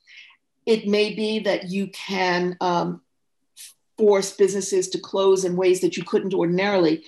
it 0.66 0.86
may 0.86 1.14
be 1.14 1.40
that 1.40 1.70
you 1.70 1.88
can 1.88 2.56
um, 2.60 3.00
force 3.98 4.32
businesses 4.32 4.88
to 4.90 4.98
close 4.98 5.44
in 5.44 5.56
ways 5.56 5.80
that 5.80 5.96
you 5.96 6.04
couldn't 6.04 6.34
ordinarily. 6.34 7.04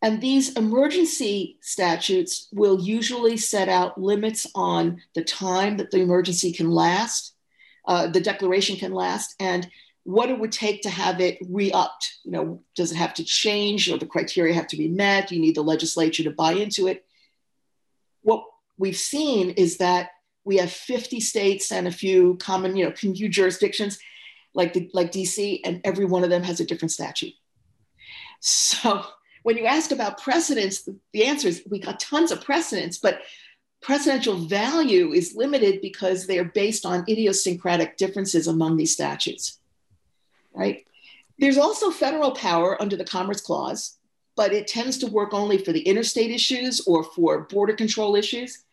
And 0.00 0.20
these 0.20 0.56
emergency 0.56 1.58
statutes 1.60 2.48
will 2.52 2.80
usually 2.80 3.36
set 3.36 3.68
out 3.68 4.00
limits 4.00 4.46
on 4.54 5.02
the 5.14 5.24
time 5.24 5.76
that 5.78 5.90
the 5.90 6.00
emergency 6.00 6.52
can 6.52 6.70
last, 6.70 7.34
uh, 7.86 8.06
the 8.06 8.20
declaration 8.20 8.76
can 8.76 8.92
last, 8.92 9.34
and 9.40 9.68
what 10.04 10.30
it 10.30 10.38
would 10.38 10.52
take 10.52 10.82
to 10.82 10.90
have 10.90 11.20
it 11.20 11.38
re-upped. 11.50 12.18
You 12.24 12.30
know, 12.30 12.62
does 12.76 12.92
it 12.92 12.96
have 12.96 13.12
to 13.14 13.24
change 13.24 13.90
or 13.90 13.98
the 13.98 14.06
criteria 14.06 14.54
have 14.54 14.68
to 14.68 14.76
be 14.76 14.88
met? 14.88 15.28
Do 15.28 15.34
you 15.34 15.40
need 15.40 15.56
the 15.56 15.62
legislature 15.62 16.22
to 16.24 16.30
buy 16.30 16.52
into 16.52 16.86
it? 16.86 17.04
What 18.22 18.44
we've 18.78 18.96
seen 18.96 19.50
is 19.50 19.78
that 19.78 20.10
we 20.44 20.56
have 20.58 20.72
50 20.72 21.20
states 21.20 21.72
and 21.72 21.86
a 21.86 21.92
few 21.92 22.36
common, 22.36 22.76
you 22.76 22.86
know, 22.86 22.94
few 22.94 23.28
jurisdictions 23.28 23.98
like 24.54 24.72
the, 24.72 24.90
like 24.94 25.12
DC, 25.12 25.60
and 25.64 25.80
every 25.84 26.04
one 26.04 26.24
of 26.24 26.30
them 26.30 26.42
has 26.42 26.60
a 26.60 26.64
different 26.64 26.92
statute. 26.92 27.34
So 28.40 29.04
when 29.42 29.56
you 29.56 29.66
ask 29.66 29.90
about 29.90 30.22
precedents, 30.22 30.88
the 31.12 31.24
answer 31.24 31.48
is 31.48 31.62
we 31.68 31.78
got 31.78 32.00
tons 32.00 32.32
of 32.32 32.44
precedents, 32.44 32.98
but 32.98 33.20
precedential 33.82 34.48
value 34.48 35.12
is 35.12 35.36
limited 35.36 35.80
because 35.80 36.26
they 36.26 36.38
are 36.38 36.44
based 36.44 36.84
on 36.84 37.04
idiosyncratic 37.08 37.96
differences 37.96 38.46
among 38.46 38.76
these 38.76 38.92
statutes, 38.92 39.58
right? 40.52 40.84
There's 41.38 41.58
also 41.58 41.90
federal 41.90 42.32
power 42.32 42.80
under 42.82 42.96
the 42.96 43.04
Commerce 43.04 43.40
Clause, 43.40 43.98
but 44.36 44.52
it 44.52 44.66
tends 44.66 44.98
to 44.98 45.06
work 45.06 45.32
only 45.32 45.58
for 45.58 45.72
the 45.72 45.82
interstate 45.82 46.30
issues 46.30 46.80
or 46.86 47.04
for 47.04 47.42
border 47.42 47.74
control 47.74 48.16
issues. 48.16 48.64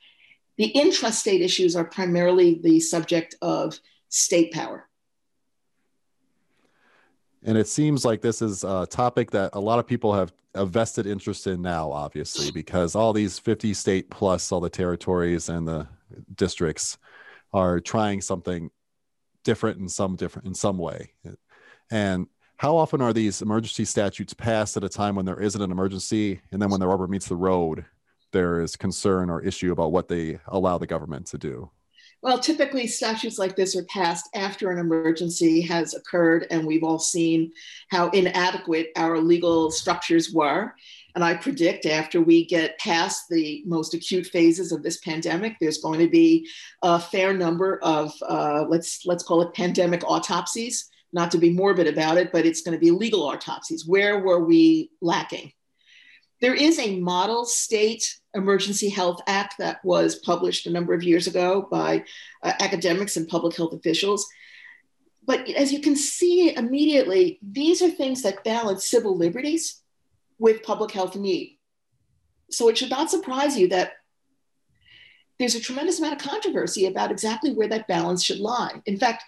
The 0.58 0.72
intrastate 0.74 1.42
issues 1.42 1.76
are 1.76 1.86
primarily 1.86 2.60
the 2.64 2.80
subject 2.80 3.36
of 3.42 3.80
state 4.10 4.52
power. 4.52 4.88
And 7.46 7.58
it 7.58 7.68
seems 7.68 8.04
like 8.04 8.22
this 8.22 8.42
is 8.42 8.64
a 8.64 8.88
topic 8.90 9.32
that 9.32 9.52
a 9.54 9.60
lot 9.60 9.78
of 9.78 9.86
people 9.86 10.14
have 10.14 10.34
a 10.56 10.66
vested 10.66 11.06
interest 11.06 11.46
in 11.46 11.62
now, 11.62 11.92
obviously, 11.92 12.52
because 12.52 12.96
all 12.96 13.14
these 13.14 13.38
50 13.38 13.74
state 13.74 14.10
plus 14.10 14.52
all 14.52 14.60
the 14.60 14.70
territories 14.70 15.48
and 15.48 15.68
the 15.68 15.88
districts 16.34 16.98
are 17.54 17.80
trying 17.80 18.22
something 18.22 18.72
different 19.44 19.80
in 19.80 19.88
some 19.88 20.16
different 20.16 20.48
in 20.48 20.56
some 20.56 20.80
way. 20.80 21.12
And 21.92 22.28
how 22.58 22.78
often 22.78 23.02
are 23.02 23.14
these 23.14 23.42
emergency 23.42 23.86
statutes 23.86 24.34
passed 24.34 24.76
at 24.76 24.84
a 24.84 24.90
time 24.90 25.16
when 25.16 25.26
there 25.26 25.40
isn't 25.40 25.62
an 25.62 25.72
emergency 25.72 26.42
and 26.52 26.62
then 26.62 26.70
when 26.70 26.80
the 26.80 26.88
rubber 26.88 27.08
meets 27.08 27.28
the 27.28 27.36
road 27.36 27.86
there 28.32 28.60
is 28.62 28.76
concern 28.76 29.30
or 29.30 29.42
issue 29.42 29.72
about 29.72 29.92
what 29.92 30.08
they 30.08 30.40
allow 30.48 30.78
the 30.78 30.88
government 30.88 31.28
to 31.28 31.38
do 31.38 31.70
well, 32.26 32.40
typically 32.40 32.88
statutes 32.88 33.38
like 33.38 33.56
this 33.56 33.76
are 33.76 33.86
passed 33.86 34.28
after 34.34 34.72
an 34.72 34.80
emergency 34.80 35.62
has 35.62 35.94
occurred, 35.94 36.48
and 36.50 36.66
we've 36.66 36.84
all 36.84 36.98
seen 36.98 37.52
how 37.92 38.10
inadequate 38.10 38.88
our 38.96 39.20
legal 39.20 39.70
structures 39.70 40.34
were. 40.34 40.74
And 41.14 41.24
I 41.24 41.36
predict 41.36 41.86
after 41.86 42.22
we 42.22 42.44
get 42.48 42.80
past 42.80 43.26
the 43.30 43.62
most 43.68 43.94
acute 43.94 44.26
phases 44.26 44.72
of 44.72 44.82
this 44.82 44.98
pandemic, 45.02 45.58
there's 45.62 45.78
going 45.78 46.00
to 46.00 46.10
be 46.10 46.50
a 46.82 47.00
fair 47.00 47.32
number 47.32 47.78
of 47.84 48.12
uh, 48.28 48.66
let's 48.68 49.06
let's 49.06 49.24
call 49.24 49.44
it 49.44 49.54
pandemic 49.54 50.02
autopsies. 50.04 50.90
Not 51.14 51.30
to 51.30 51.38
be 51.38 51.52
morbid 51.52 51.86
about 51.86 52.18
it, 52.18 52.32
but 52.32 52.44
it's 52.44 52.62
going 52.62 52.74
to 52.74 52.84
be 52.84 52.90
legal 52.90 53.22
autopsies. 53.22 53.86
Where 53.86 54.22
were 54.22 54.44
we 54.44 54.90
lacking? 55.00 55.52
There 56.46 56.54
is 56.54 56.78
a 56.78 57.00
model 57.00 57.44
state 57.44 58.20
emergency 58.36 58.88
health 58.88 59.20
act 59.26 59.56
that 59.58 59.84
was 59.84 60.18
published 60.18 60.68
a 60.68 60.70
number 60.70 60.94
of 60.94 61.02
years 61.02 61.26
ago 61.26 61.68
by 61.72 62.04
uh, 62.44 62.54
academics 62.60 63.18
and 63.18 63.28
public 63.28 63.58
health 63.58 63.74
officials. 63.74 64.28
But 65.26 65.50
as 65.50 65.74
you 65.74 65.82
can 65.82 65.96
see 65.96 66.56
immediately, 66.56 67.40
these 67.42 67.82
are 67.82 67.90
things 67.90 68.22
that 68.22 68.44
balance 68.44 68.88
civil 68.88 69.18
liberties 69.18 69.82
with 70.38 70.62
public 70.62 70.92
health 70.92 71.16
need. 71.16 71.58
So 72.52 72.70
it 72.70 72.78
should 72.78 72.92
not 72.92 73.10
surprise 73.10 73.58
you 73.58 73.68
that 73.70 73.94
there's 75.40 75.56
a 75.56 75.60
tremendous 75.60 75.98
amount 75.98 76.22
of 76.22 76.30
controversy 76.30 76.86
about 76.86 77.10
exactly 77.10 77.54
where 77.54 77.70
that 77.70 77.88
balance 77.88 78.24
should 78.24 78.40
lie. 78.40 78.84
In 78.86 79.00
fact, 79.00 79.24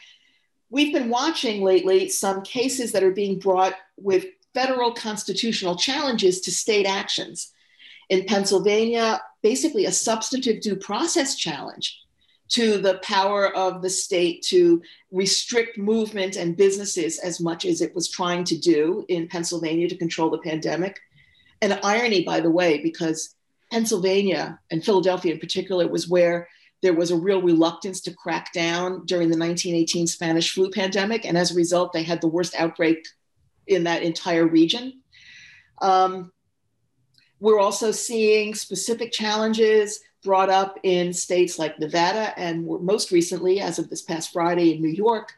we've 0.70 0.94
been 0.94 1.10
watching 1.10 1.64
lately 1.64 2.10
some 2.10 2.44
cases 2.44 2.92
that 2.92 3.02
are 3.02 3.10
being 3.10 3.40
brought 3.40 3.74
with 3.98 4.28
federal 4.58 4.92
constitutional 4.92 5.76
challenges 5.76 6.42
to 6.42 6.52
state 6.52 6.88
actions. 6.88 7.52
In 8.10 8.26
Pennsylvania, 8.26 9.22
basically 9.44 9.86
a 9.86 9.92
substantive 9.92 10.62
due 10.62 10.76
process 10.76 11.36
challenge 11.36 12.00
to 12.50 12.80
the 12.80 12.98
power 13.04 13.56
of 13.56 13.84
the 13.84 13.90
state 13.90 14.42
to 14.42 14.82
restrict 15.12 15.78
movement 15.78 16.38
and 16.38 16.58
businesses 16.58 17.20
as 17.20 17.40
much 17.40 17.66
as 17.66 17.82
it 17.82 17.94
was 17.94 18.10
trying 18.10 18.44
to 18.46 18.58
do 18.58 19.06
in 19.10 19.28
Pennsylvania 19.28 19.88
to 19.90 19.96
control 19.96 20.32
the 20.32 20.40
pandemic. 20.40 21.00
An 21.62 21.78
irony, 21.84 22.24
by 22.24 22.40
the 22.40 22.50
way, 22.50 22.82
because 22.82 23.36
Pennsylvania 23.72 24.60
and 24.72 24.84
Philadelphia 24.84 25.34
in 25.34 25.40
particular 25.40 25.88
was 25.88 26.10
where 26.10 26.48
there 26.82 26.96
was 26.96 27.12
a 27.12 27.16
real 27.16 27.44
reluctance 27.44 28.02
to 28.02 28.14
crack 28.14 28.54
down 28.54 29.06
during 29.06 29.30
the 29.30 29.38
1918 29.38 30.08
Spanish 30.08 30.52
flu 30.52 30.72
pandemic. 30.72 31.26
And 31.26 31.38
as 31.38 31.52
a 31.52 31.56
result, 31.56 31.94
they 31.94 32.04
had 32.04 32.22
the 32.22 32.28
worst 32.28 32.56
outbreak 32.56 33.06
in 33.68 33.84
that 33.84 34.04
entire 34.04 34.48
region. 34.48 35.02
Um, 35.82 36.32
we're 37.40 37.60
also 37.60 37.92
seeing 37.92 38.56
specific 38.56 39.12
challenges 39.12 40.00
brought 40.24 40.50
up 40.50 40.80
in 40.84 41.14
states 41.14 41.60
like 41.60 41.80
Nevada 41.80 42.38
and 42.38 42.66
most 42.82 43.12
recently, 43.12 43.62
as 43.62 43.80
of 43.80 43.90
this 43.90 44.02
past 44.02 44.34
Friday, 44.34 44.76
in 44.76 44.82
New 44.82 44.90
York, 44.90 45.34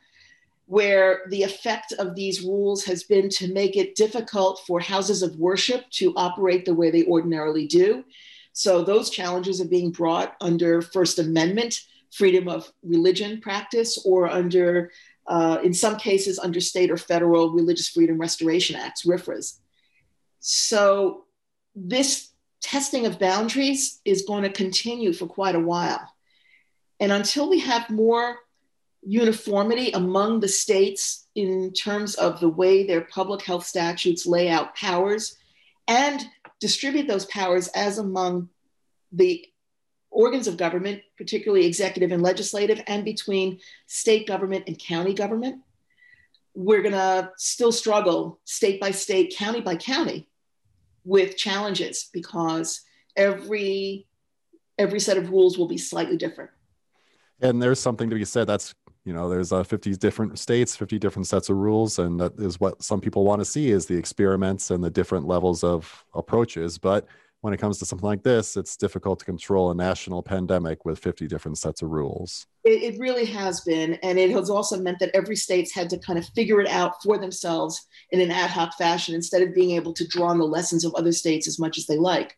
where 0.66 1.22
the 1.30 1.44
effect 1.44 1.92
of 1.94 2.16
these 2.16 2.42
rules 2.42 2.86
has 2.86 3.04
been 3.04 3.28
to 3.30 3.52
make 3.54 3.76
it 3.76 3.96
difficult 3.96 4.62
for 4.66 4.80
houses 4.80 5.22
of 5.22 5.36
worship 5.36 5.84
to 5.92 6.14
operate 6.16 6.64
the 6.64 6.74
way 6.74 6.90
they 6.90 7.06
ordinarily 7.06 7.68
do. 7.68 8.04
So 8.54 8.84
those 8.84 9.10
challenges 9.10 9.60
are 9.62 9.68
being 9.68 9.92
brought 9.92 10.36
under 10.42 10.82
First 10.82 11.20
Amendment 11.20 11.82
freedom 12.12 12.48
of 12.48 12.72
religion 12.84 13.40
practice 13.40 14.04
or 14.06 14.30
under 14.30 14.92
uh, 15.30 15.60
in 15.64 15.74
some 15.74 15.96
cases 15.96 16.40
under 16.40 16.60
state 16.60 16.90
or 16.90 16.98
federal 16.98 17.52
Religious 17.52 17.88
Freedom 17.88 18.18
Restoration 18.18 18.76
Acts, 18.76 19.06
RFRAs. 19.06 19.60
So 20.40 21.26
this 21.76 22.32
testing 22.62 23.06
of 23.06 23.20
boundaries 23.20 24.02
is 24.04 24.24
going 24.24 24.44
to 24.44 24.50
continue 24.50 25.14
for 25.14 25.28
quite 25.28 25.56
a 25.56 25.60
while. 25.60 26.02
And 27.00 27.12
until 27.12 27.50
we 27.50 27.60
have 27.60 27.90
more 27.90 28.38
uniformity 29.02 29.92
among 29.92 30.40
the 30.40 30.48
states 30.48 31.28
in 31.36 31.72
terms 31.74 32.16
of 32.16 32.40
the 32.40 32.50
way 32.50 32.86
their 32.86 33.02
public 33.02 33.44
health 33.44 33.66
statutes 33.66 34.26
lay 34.26 34.50
out 34.50 34.76
powers 34.76 35.38
and 35.88 36.26
distribute 36.60 37.08
those 37.08 37.26
powers 37.26 37.68
as 37.70 37.98
among 37.98 38.50
the 39.12 39.46
organs 40.12 40.48
of 40.48 40.58
government, 40.58 41.02
particularly 41.18 41.66
executive 41.66 42.12
and 42.12 42.22
legislative, 42.22 42.82
and 42.88 43.06
between 43.06 43.60
state 43.88 44.28
government 44.28 44.66
and 44.68 44.78
county 44.80 45.14
government. 45.14 45.62
We're 46.56 46.82
going 46.82 46.94
to 46.94 47.32
still 47.38 47.72
struggle 47.72 48.40
state 48.44 48.82
by 48.82 48.92
state, 48.92 49.36
county 49.38 49.62
by 49.62 49.76
county 49.76 50.28
with 51.06 51.38
challenges 51.38 52.10
because 52.12 52.82
every 53.16 54.08
every 54.78 55.00
set 55.00 55.18
of 55.18 55.30
rules 55.30 55.58
will 55.58 55.68
be 55.68 55.78
slightly 55.78 56.18
different. 56.18 56.52
And 57.42 57.62
there's 57.62 57.80
something 57.80 58.10
to 58.10 58.16
be 58.16 58.26
said 58.26 58.48
that's 58.48 58.74
you 59.06 59.14
know 59.14 59.30
there's 59.30 59.52
uh, 59.52 59.64
50 59.64 59.96
different 59.96 60.38
states 60.38 60.76
50 60.76 61.00
different 61.00 61.26
sets 61.26 61.50
of 61.50 61.56
rules 61.56 62.00
and 62.00 62.20
that 62.20 62.38
is 62.38 62.60
what 62.60 62.84
some 62.84 63.00
people 63.00 63.24
want 63.24 63.40
to 63.40 63.46
see 63.46 63.72
is 63.72 63.86
the 63.86 63.98
experiments 63.98 64.72
and 64.72 64.84
the 64.84 64.90
different 64.90 65.26
levels 65.26 65.64
of 65.64 66.06
approaches 66.14 66.78
but 66.78 67.08
when 67.42 67.54
it 67.54 67.58
comes 67.58 67.78
to 67.80 67.86
something 67.86 68.06
like 68.06 68.24
this, 68.24 68.58
it's 68.58 68.76
difficult 68.76 69.20
to 69.20 69.26
control 69.26 69.72
a 69.72 69.76
national 69.76 70.22
pandemic 70.22 70.84
with 70.84 71.00
50 71.00 71.28
different 71.28 71.58
sets 71.58 71.82
of 71.82 71.90
rules. 71.90 72.46
It, 72.66 72.94
it, 72.94 73.00
really 73.00 73.26
has 73.26 73.62
been. 73.62 73.94
And 74.04 74.20
it 74.20 74.32
has 74.32 74.50
also 74.50 74.78
meant 74.78 75.00
that 75.00 75.16
every 75.16 75.38
state's 75.38 75.74
had 75.74 75.90
to 75.92 75.98
kind 76.00 76.20
of 76.20 76.26
figure 76.36 76.60
it 76.60 76.68
out 76.68 77.02
for 77.02 77.18
themselves 77.18 77.88
in 78.12 78.20
an 78.20 78.30
ad 78.30 78.50
hoc 78.50 78.78
fashion 78.78 79.16
instead 79.16 79.42
of 79.42 79.56
being 79.56 79.72
able 79.72 79.94
to 79.94 80.08
draw 80.08 80.28
on 80.28 80.38
the 80.38 80.46
lessons 80.46 80.84
of 80.84 80.94
other 80.96 81.14
states 81.14 81.48
as 81.48 81.60
much 81.60 81.78
as 81.78 81.86
they 81.86 81.98
like. 81.98 82.36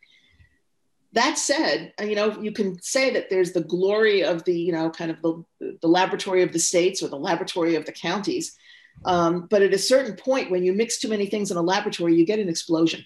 That 1.14 1.36
said, 1.36 1.92
uh, 2.00 2.04
you 2.04 2.14
know, 2.14 2.40
you 2.40 2.52
can 2.52 2.80
say 2.80 3.12
that 3.12 3.28
there's 3.28 3.52
the 3.52 3.64
glory 3.64 4.22
of 4.22 4.44
the, 4.44 4.58
you 4.58 4.72
know, 4.72 4.88
kind 4.88 5.10
of 5.10 5.20
the, 5.20 5.44
the 5.82 5.88
laboratory 5.88 6.42
of 6.42 6.52
the 6.52 6.60
states 6.60 7.02
or 7.02 7.08
the 7.08 7.18
laboratory 7.18 7.74
of 7.74 7.84
the 7.86 7.92
counties. 7.92 8.56
Um, 9.04 9.48
but 9.50 9.62
at 9.62 9.74
a 9.74 9.78
certain 9.78 10.14
point, 10.14 10.50
when 10.50 10.62
you 10.62 10.72
mix 10.72 11.00
too 11.00 11.08
many 11.08 11.26
things 11.26 11.50
in 11.50 11.56
a 11.56 11.62
laboratory, 11.62 12.14
you 12.14 12.24
get 12.24 12.38
an 12.38 12.48
explosion. 12.48 13.04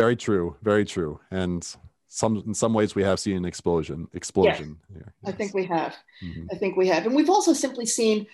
Very 0.00 0.16
true. 0.16 0.56
Very 0.62 0.86
true. 0.86 1.20
And 1.30 1.62
some 2.08 2.42
in 2.46 2.54
some 2.54 2.72
ways 2.72 2.94
we 2.94 3.02
have 3.02 3.20
seen 3.20 3.36
an 3.36 3.44
explosion. 3.44 4.08
Explosion. 4.14 4.78
Yes, 4.88 5.02
yes. 5.04 5.12
I 5.26 5.32
think 5.36 5.52
we 5.52 5.66
have. 5.66 5.94
Mm-hmm. 6.24 6.46
I 6.50 6.54
think 6.56 6.76
we 6.78 6.88
have, 6.88 7.04
and 7.04 7.14
we've 7.14 7.28
also 7.28 7.52
simply 7.52 7.84
seen 7.84 8.26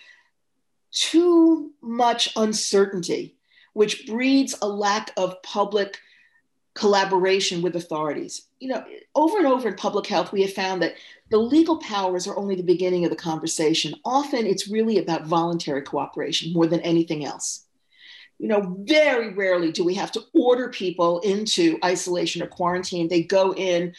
too 0.93 1.73
much 1.83 2.33
uncertainty, 2.37 3.37
which 3.73 4.07
breeds 4.07 4.55
a 4.63 4.69
lack 4.69 5.11
of 5.17 5.43
public 5.43 5.99
collaboration 6.75 7.63
with 7.63 7.75
authorities. 7.75 8.43
You 8.61 8.69
know, 8.69 8.85
over 9.17 9.39
and 9.39 9.47
over 9.49 9.69
in 9.69 9.75
public 9.75 10.07
health, 10.07 10.31
we 10.31 10.43
have 10.43 10.53
found 10.53 10.81
that 10.83 10.95
the 11.31 11.39
legal 11.39 11.79
powers 11.79 12.29
are 12.29 12.39
only 12.39 12.55
the 12.55 12.63
beginning 12.63 13.05
of 13.05 13.11
the 13.11 13.17
conversation. 13.17 13.93
Often 14.05 14.47
it's 14.47 14.69
really 14.69 14.99
about 14.99 15.27
voluntary 15.27 15.83
cooperation 15.83 16.53
more 16.53 16.69
than 16.69 16.81
anything 16.81 17.25
else 17.25 17.66
you 18.39 18.49
know, 18.49 18.77
very 18.81 19.33
rarely 19.33 19.73
do 19.73 19.85
we 19.85 19.95
have 19.95 20.13
to 20.13 20.23
order 20.35 20.69
people 20.69 21.21
into 21.21 21.79
isolation 21.85 22.43
or 22.43 22.47
quarantine. 22.47 23.09
They 23.09 23.23
go 23.23 23.55
in 23.55 23.95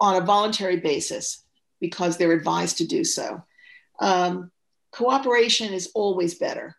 on 0.00 0.16
a 0.16 0.24
voluntary 0.24 0.76
basis 0.76 1.42
because 1.80 2.16
they're 2.16 2.32
advised 2.32 2.78
to 2.78 2.86
do 2.86 3.04
so. 3.04 3.42
Um, 4.00 4.50
cooperation 4.92 5.72
is 5.72 5.90
always 5.94 6.34
better. 6.36 6.76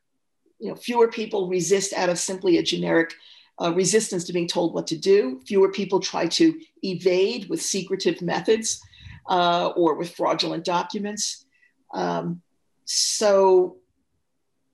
You 0.59 0.69
know, 0.69 0.75
fewer 0.75 1.09
people 1.09 1.49
resist 1.49 1.93
out 1.93 2.09
of 2.09 2.17
simply 2.17 2.57
a 2.57 2.63
generic 2.63 3.13
uh, 3.61 3.73
resistance 3.73 4.23
to 4.25 4.33
being 4.33 4.47
told 4.47 4.73
what 4.73 4.87
to 4.87 4.97
do. 4.97 5.41
Fewer 5.45 5.71
people 5.71 5.99
try 5.99 6.27
to 6.27 6.59
evade 6.81 7.49
with 7.49 7.61
secretive 7.61 8.21
methods 8.21 8.81
uh, 9.27 9.67
or 9.75 9.95
with 9.95 10.15
fraudulent 10.15 10.63
documents. 10.63 11.45
Um, 11.93 12.41
so 12.85 13.77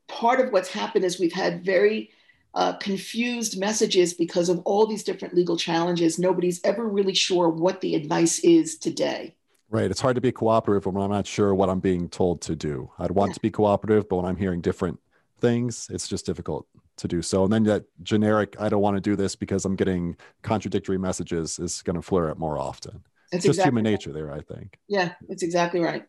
part 0.08 0.40
of 0.40 0.52
what's 0.52 0.70
happened 0.70 1.06
is 1.06 1.20
we've 1.20 1.34
had 1.34 1.64
very 1.66 2.12
uh, 2.54 2.74
confused 2.78 3.60
messages 3.60 4.14
because 4.14 4.50
of 4.50 4.60
all 4.60 4.86
these 4.86 5.04
different 5.04 5.34
legal 5.34 5.58
challenges. 5.58 6.18
Nobody's 6.18 6.64
ever 6.64 6.88
really 6.88 7.14
sure 7.14 7.50
what 7.50 7.82
the 7.82 7.96
advice 7.96 8.40
is 8.40 8.78
today. 8.78 9.36
Right. 9.70 9.92
It's 9.92 10.00
hard 10.00 10.16
to 10.16 10.22
be 10.22 10.32
cooperative 10.32 10.86
when 10.86 11.04
I'm 11.04 11.12
not 11.12 11.28
sure 11.28 11.54
what 11.54 11.70
I'm 11.70 11.80
being 11.80 12.08
told 12.08 12.42
to 12.44 12.56
do. 12.56 12.92
I'd 12.98 13.12
want 13.12 13.32
yeah. 13.32 13.34
to 13.34 13.40
be 13.42 13.52
cooperative, 13.52 14.08
but 14.08 14.18
when 14.18 14.26
I'm 14.26 14.38
hearing 14.38 14.62
different 14.62 15.00
things, 15.42 15.90
it's 15.92 16.08
just 16.08 16.26
difficult 16.26 16.66
to 16.98 17.08
do 17.08 17.22
so. 17.22 17.44
And 17.44 17.52
then 17.52 17.64
that 17.64 17.84
generic, 18.04 18.56
I 18.60 18.70
don't 18.70 18.82
want 18.82 18.96
to 18.96 19.02
do 19.02 19.16
this 19.16 19.36
because 19.36 19.66
I'm 19.66 19.76
getting 19.76 20.16
contradictory 20.44 20.98
messages 20.98 21.60
is 21.60 21.82
going 21.82 21.98
to 21.98 22.02
flare 22.02 22.30
up 22.30 22.38
more 22.38 22.58
often. 22.58 23.04
It's 23.32 23.44
just 23.44 23.60
exactly 23.60 23.70
human 23.70 23.84
nature 23.84 24.14
there, 24.14 24.32
I 24.32 24.40
think. 24.42 24.80
Yeah, 24.88 25.14
it's 25.28 25.44
exactly 25.44 25.82
right. 25.82 26.06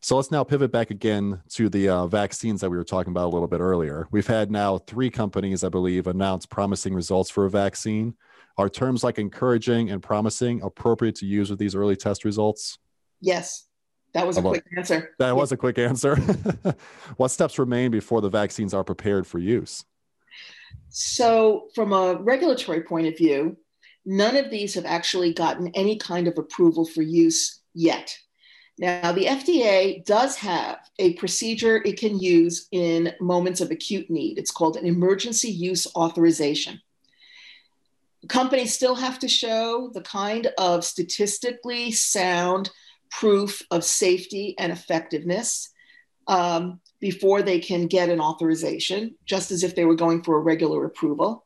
So 0.00 0.16
let's 0.16 0.30
now 0.30 0.44
pivot 0.44 0.70
back 0.70 0.90
again 0.90 1.40
to 1.50 1.68
the 1.68 1.88
uh, 1.88 2.06
vaccines 2.06 2.60
that 2.60 2.70
we 2.70 2.76
were 2.76 2.84
talking 2.84 3.10
about 3.10 3.26
a 3.26 3.32
little 3.32 3.48
bit 3.48 3.60
earlier. 3.60 4.06
We've 4.10 4.26
had 4.26 4.50
now 4.50 4.78
three 4.78 5.10
companies, 5.10 5.64
I 5.64 5.68
believe, 5.68 6.06
announce 6.06 6.46
promising 6.46 6.94
results 6.94 7.30
for 7.30 7.46
a 7.46 7.50
vaccine. 7.50 8.14
Are 8.56 8.68
terms 8.68 9.02
like 9.02 9.18
encouraging 9.18 9.90
and 9.90 10.02
promising 10.02 10.62
appropriate 10.62 11.16
to 11.16 11.26
use 11.26 11.50
with 11.50 11.58
these 11.58 11.74
early 11.74 11.96
test 11.96 12.24
results? 12.24 12.78
Yes. 13.20 13.66
That 14.12 14.26
was 14.26 14.36
a 14.36 14.42
quick 14.42 14.64
answer. 14.76 15.14
That 15.18 15.28
yeah. 15.28 15.32
was 15.32 15.50
a 15.50 15.56
quick 15.56 15.78
answer. 15.78 16.14
what 17.16 17.28
steps 17.28 17.58
remain 17.58 17.90
before 17.90 18.20
the 18.20 18.28
vaccines 18.28 18.72
are 18.72 18.84
prepared 18.84 19.26
for 19.26 19.40
use? 19.40 19.84
So, 20.88 21.68
from 21.74 21.92
a 21.92 22.14
regulatory 22.14 22.82
point 22.82 23.08
of 23.08 23.16
view, 23.16 23.56
none 24.06 24.36
of 24.36 24.50
these 24.50 24.74
have 24.74 24.84
actually 24.84 25.32
gotten 25.32 25.68
any 25.74 25.96
kind 25.96 26.28
of 26.28 26.38
approval 26.38 26.84
for 26.84 27.02
use 27.02 27.60
yet. 27.74 28.16
Now, 28.78 29.12
the 29.12 29.26
FDA 29.26 30.04
does 30.04 30.36
have 30.36 30.78
a 30.98 31.14
procedure 31.14 31.76
it 31.76 31.98
can 31.98 32.18
use 32.18 32.66
in 32.72 33.12
moments 33.20 33.60
of 33.60 33.70
acute 33.70 34.10
need. 34.10 34.38
It's 34.38 34.50
called 34.50 34.76
an 34.76 34.86
emergency 34.86 35.50
use 35.50 35.86
authorization. 35.94 36.80
Companies 38.28 38.74
still 38.74 38.96
have 38.96 39.18
to 39.20 39.28
show 39.28 39.90
the 39.94 40.00
kind 40.00 40.48
of 40.58 40.84
statistically 40.84 41.92
sound 41.92 42.70
proof 43.10 43.62
of 43.70 43.84
safety 43.84 44.56
and 44.58 44.72
effectiveness 44.72 45.70
um, 46.26 46.80
before 47.00 47.42
they 47.42 47.60
can 47.60 47.86
get 47.86 48.08
an 48.08 48.20
authorization, 48.20 49.14
just 49.24 49.52
as 49.52 49.62
if 49.62 49.76
they 49.76 49.84
were 49.84 49.94
going 49.94 50.22
for 50.22 50.36
a 50.36 50.40
regular 50.40 50.84
approval. 50.84 51.44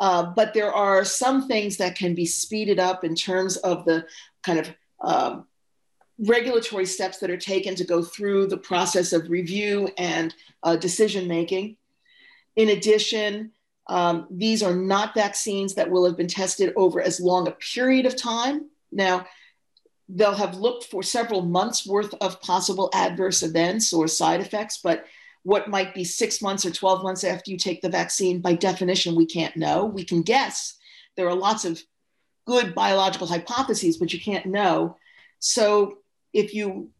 Uh, 0.00 0.32
but 0.34 0.54
there 0.54 0.72
are 0.72 1.04
some 1.04 1.46
things 1.46 1.76
that 1.76 1.96
can 1.96 2.14
be 2.14 2.24
speeded 2.24 2.78
up 2.78 3.04
in 3.04 3.14
terms 3.14 3.56
of 3.58 3.84
the 3.84 4.06
kind 4.42 4.60
of 4.60 4.74
um, 5.00 5.46
regulatory 6.18 6.86
steps 6.86 7.18
that 7.18 7.30
are 7.30 7.36
taken 7.36 7.74
to 7.74 7.84
go 7.84 8.02
through 8.02 8.46
the 8.46 8.56
process 8.56 9.12
of 9.12 9.30
review 9.30 9.88
and 9.98 10.34
uh, 10.62 10.76
decision 10.76 11.26
making. 11.26 11.76
In 12.56 12.68
addition, 12.70 13.52
um, 13.88 14.26
these 14.30 14.62
are 14.62 14.74
not 14.74 15.14
vaccines 15.14 15.74
that 15.74 15.90
will 15.90 16.04
have 16.04 16.16
been 16.16 16.28
tested 16.28 16.72
over 16.76 17.00
as 17.00 17.20
long 17.20 17.48
a 17.48 17.52
period 17.52 18.06
of 18.06 18.16
time. 18.16 18.70
Now, 18.92 19.26
they'll 20.08 20.34
have 20.34 20.56
looked 20.56 20.84
for 20.84 21.02
several 21.02 21.42
months 21.42 21.86
worth 21.86 22.14
of 22.20 22.40
possible 22.40 22.90
adverse 22.94 23.42
events 23.42 23.92
or 23.92 24.06
side 24.06 24.40
effects, 24.40 24.80
but 24.82 25.04
what 25.42 25.68
might 25.68 25.94
be 25.94 26.04
six 26.04 26.40
months 26.40 26.64
or 26.64 26.70
12 26.70 27.02
months 27.02 27.24
after 27.24 27.50
you 27.50 27.58
take 27.58 27.82
the 27.82 27.88
vaccine, 27.88 28.40
by 28.40 28.54
definition, 28.54 29.14
we 29.14 29.26
can't 29.26 29.56
know. 29.56 29.84
We 29.84 30.04
can 30.04 30.22
guess. 30.22 30.76
There 31.16 31.28
are 31.28 31.34
lots 31.34 31.64
of 31.64 31.82
good 32.46 32.74
biological 32.74 33.26
hypotheses, 33.26 33.98
but 33.98 34.12
you 34.12 34.20
can't 34.20 34.46
know. 34.46 34.96
So 35.40 35.98
if 36.34 36.52
you 36.52 36.90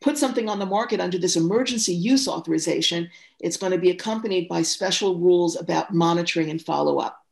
put 0.00 0.18
something 0.18 0.48
on 0.48 0.58
the 0.58 0.66
market 0.66 1.00
under 1.00 1.18
this 1.18 1.36
emergency 1.36 1.92
use 1.92 2.26
authorization, 2.26 3.10
it's 3.40 3.56
going 3.56 3.72
to 3.72 3.78
be 3.78 3.90
accompanied 3.90 4.48
by 4.48 4.62
special 4.62 5.18
rules 5.18 5.56
about 5.56 5.92
monitoring 5.92 6.50
and 6.50 6.62
follow 6.62 6.98
up. 6.98 7.24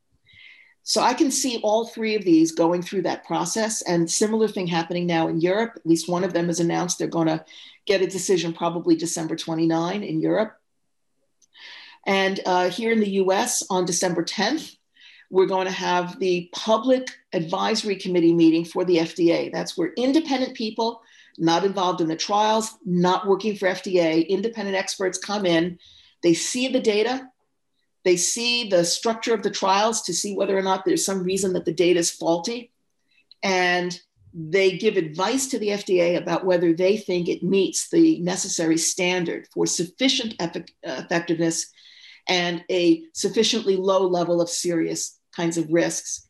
So 0.83 1.01
I 1.01 1.15
can 1.15 1.33
see 1.33 1.59
all 1.65 1.87
three 1.87 2.15
of 2.15 2.25
these 2.25 2.53
going 2.53 2.83
through 2.83 3.03
that 3.03 3.25
process 3.25 3.83
and 3.83 4.09
similar 4.09 4.47
thing 4.47 4.69
happening 4.69 5.07
now 5.07 5.27
in 5.27 5.41
Europe. 5.41 5.73
At 5.75 5.87
least 5.87 6.09
one 6.09 6.23
of 6.23 6.33
them 6.33 6.47
has 6.47 6.61
announced 6.61 6.99
they're 6.99 7.09
going 7.09 7.27
to 7.27 7.45
get 7.87 8.03
a 8.03 8.07
decision 8.07 8.53
probably 8.53 8.95
December 8.95 9.35
29 9.35 10.05
in 10.05 10.21
Europe. 10.21 10.57
And 12.07 12.39
uh, 12.47 12.71
here 12.71 12.93
in 12.93 13.01
the 13.01 13.11
US 13.23 13.65
on 13.69 13.85
December 13.85 14.23
10th, 14.23 14.77
we're 15.29 15.47
going 15.47 15.67
to 15.67 15.73
have 15.73 16.21
the 16.21 16.49
public 16.55 17.09
advisory 17.33 17.97
committee 17.97 18.33
meeting 18.33 18.65
for 18.65 18.85
the 18.85 18.99
FDA. 18.99 19.53
That's 19.53 19.77
where 19.77 19.93
independent 19.97 20.55
people, 20.55 21.03
not 21.39 21.65
involved 21.65 22.01
in 22.01 22.09
the 22.09 22.17
trials, 22.17 22.77
not 22.85 23.27
working 23.27 23.57
for 23.57 23.69
FDA, 23.69 24.27
independent 24.27 24.77
experts 24.77 25.19
come 25.19 25.47
in, 25.47 25.79
they 26.23 26.35
see 26.35 26.69
the 26.69 26.81
data, 26.81 27.29
they 28.05 28.17
see 28.17 28.69
the 28.69 28.85
structure 28.85 29.35
of 29.35 29.43
the 29.43 29.51
trials 29.51 30.03
to 30.03 30.15
see 30.15 30.35
whether 30.35 30.57
or 30.57 30.63
not 30.63 30.85
there's 30.85 31.05
some 31.05 31.23
reason 31.23 31.53
that 31.55 31.65
the 31.65 31.73
data 31.73 31.99
is 31.99 32.11
faulty. 32.11 32.73
And 33.43 33.99
they 34.39 34.77
give 34.77 34.97
advice 34.97 35.47
to 35.49 35.59
the 35.59 35.69
FDA 35.69 36.17
about 36.17 36.45
whether 36.45 36.75
they 36.75 36.99
think 36.99 37.29
it 37.29 37.43
meets 37.43 37.89
the 37.89 38.21
necessary 38.21 38.77
standard 38.77 39.49
for 39.53 39.67
sufficient 39.67 40.35
effectiveness 40.83 41.73
and 42.29 42.63
a 42.71 43.05
sufficiently 43.13 43.77
low 43.77 44.07
level 44.07 44.43
of 44.43 44.51
serious 44.51 45.19
kinds 45.35 45.57
of 45.57 45.71
risks. 45.71 46.26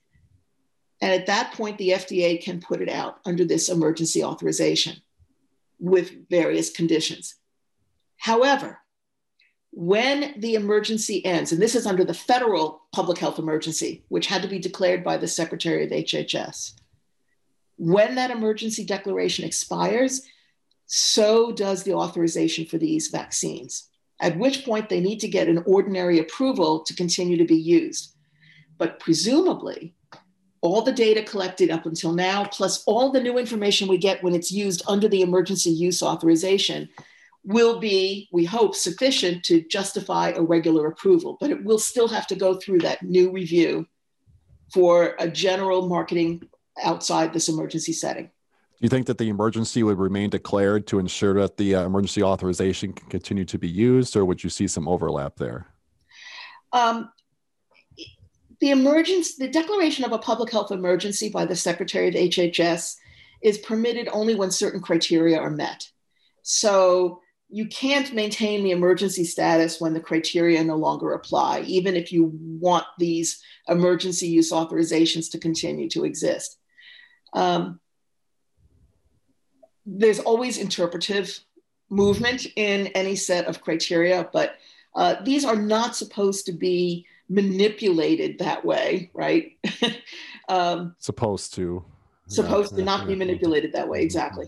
And 1.01 1.13
at 1.13 1.27
that 1.27 1.53
point, 1.53 1.79
the 1.79 1.91
FDA 1.91 2.43
can 2.43 2.61
put 2.61 2.81
it 2.81 2.89
out 2.89 3.21
under 3.27 3.45
this 3.45 3.69
emergency 3.69 4.25
authorization 4.25 4.97
with 5.79 6.29
various 6.31 6.71
conditions. 6.71 7.35
However, 8.17 8.79
when 9.73 10.35
the 10.39 10.55
emergency 10.55 11.25
ends, 11.25 11.53
and 11.53 11.61
this 11.61 11.75
is 11.75 11.87
under 11.87 12.03
the 12.03 12.15
federal 12.15 12.83
public 12.93 13.19
health 13.19 13.39
emergency, 13.39 14.05
which 14.09 14.27
had 14.27 14.41
to 14.41 14.49
be 14.49 14.59
declared 14.59 15.05
by 15.05 15.19
the 15.19 15.29
Secretary 15.29 15.85
of 15.85 15.91
HHS, 15.91 16.73
when 17.77 18.15
that 18.15 18.31
emergency 18.31 18.87
declaration 18.87 19.45
expires, 19.45 20.23
so 20.87 21.53
does 21.53 21.83
the 21.83 21.93
authorization 21.93 22.65
for 22.65 22.79
these 22.79 23.09
vaccines, 23.09 23.91
at 24.21 24.39
which 24.39 24.65
point 24.65 24.89
they 24.89 25.01
need 25.01 25.21
to 25.21 25.29
get 25.29 25.49
an 25.49 25.63
ordinary 25.67 26.21
approval 26.21 26.81
to 26.85 26.95
continue 26.95 27.37
to 27.37 27.45
be 27.45 27.57
used. 27.57 28.15
But 28.79 28.99
presumably, 28.99 29.95
all 30.61 30.83
the 30.83 30.93
data 30.93 31.23
collected 31.23 31.71
up 31.71 31.87
until 31.87 32.13
now, 32.13 32.45
plus 32.45 32.83
all 32.87 33.11
the 33.11 33.21
new 33.21 33.39
information 33.39 33.89
we 33.89 33.99
get 33.99 34.23
when 34.23 34.35
it's 34.35 34.51
used 34.51 34.83
under 34.89 35.09
the 35.09 35.23
emergency 35.23 35.71
use 35.71 36.03
authorization, 36.03 36.89
will 37.45 37.79
be, 37.79 38.29
we 38.33 38.45
hope, 38.45 38.75
sufficient 38.75 39.45
to 39.45 39.63
justify 39.63 40.31
a 40.31 40.43
regular 40.43 40.89
approval, 40.89 41.37
but 41.41 41.51
it 41.51 41.65
will 41.65 41.79
still 41.79 42.09
have 42.09 42.27
to 42.27 42.35
go 42.35 42.55
through 42.55 42.81
that 42.81 43.03
new 43.03 43.31
review 43.31 43.87
for 44.75 45.15
a 45.21 45.29
general 45.29 45.89
marketing 45.89 46.43
outside 46.83 47.33
this 47.33 47.49
emergency 47.49 47.93
setting. 47.93 48.25
Do 48.25 48.85
you 48.85 48.89
think 48.89 49.07
that 49.07 49.17
the 49.17 49.29
emergency 49.29 49.83
would 49.83 49.99
remain 49.99 50.29
declared 50.29 50.87
to 50.89 50.99
ensure 50.99 51.35
that 51.35 51.57
the 51.57 51.77
uh, 51.77 51.87
emergency 51.87 52.23
authorization 52.23 52.93
can 52.93 53.09
continue 53.09 53.45
to 53.47 53.59
be 53.59 53.69
used, 53.69 54.17
or 54.17 54.25
would 54.25 54.43
you 54.43 54.51
see 54.51 54.67
some 54.67 54.89
overlap 54.89 55.37
there? 55.37 55.67
Um, 56.73 57.11
the 58.61 58.71
emergency, 58.71 59.35
the 59.39 59.51
declaration 59.51 60.05
of 60.05 60.13
a 60.13 60.19
public 60.19 60.51
health 60.51 60.71
emergency 60.71 61.29
by 61.29 61.45
the 61.45 61.57
Secretary 61.57 62.09
of 62.09 62.15
HHS 62.15 62.97
is 63.43 63.59
permitted 63.59 64.09
only 64.13 64.35
when 64.35 64.51
certain 64.51 64.81
criteria 64.81 65.39
are 65.39 65.51
met. 65.51 65.89
So 66.43 67.21
you 67.49 67.67
can't 67.67 68.13
maintain 68.13 68.65
the 68.65 68.73
emergency 68.73 69.25
status 69.25 69.81
when 69.81 69.95
the 69.95 70.01
criteria 70.01 70.65
no 70.65 70.77
longer 70.77 71.13
apply, 71.13 71.61
even 71.61 71.95
if 71.95 72.13
you 72.13 72.33
want 72.35 72.85
these 72.99 73.41
emergency 73.69 74.27
use 74.27 74.51
authorizations 74.51 75.31
to 75.31 75.39
continue 75.39 75.89
to 75.91 76.05
exist. 76.05 76.59
Um, 77.35 77.81
there's 79.85 80.19
always 80.19 80.59
interpretive 80.59 81.39
movement 81.89 82.47
in 82.57 82.89
any 82.89 83.15
set 83.15 83.47
of 83.47 83.61
criteria, 83.61 84.29
but 84.33 84.57
uh, 84.97 85.17
these 85.23 85.45
are 85.45 85.57
not 85.57 85.95
supposed 85.95 86.47
to 86.47 86.53
be 86.53 87.07
manipulated 87.29 88.39
that 88.39 88.65
way, 88.65 89.11
right? 89.15 89.57
um, 90.49 90.95
supposed 90.99 91.55
to. 91.55 91.85
Supposed 92.29 92.73
yeah, 92.73 92.79
to 92.79 92.85
not 92.85 93.07
be 93.07 93.15
manipulated 93.15 93.73
that 93.75 93.89
way, 93.89 94.03
exactly. 94.03 94.47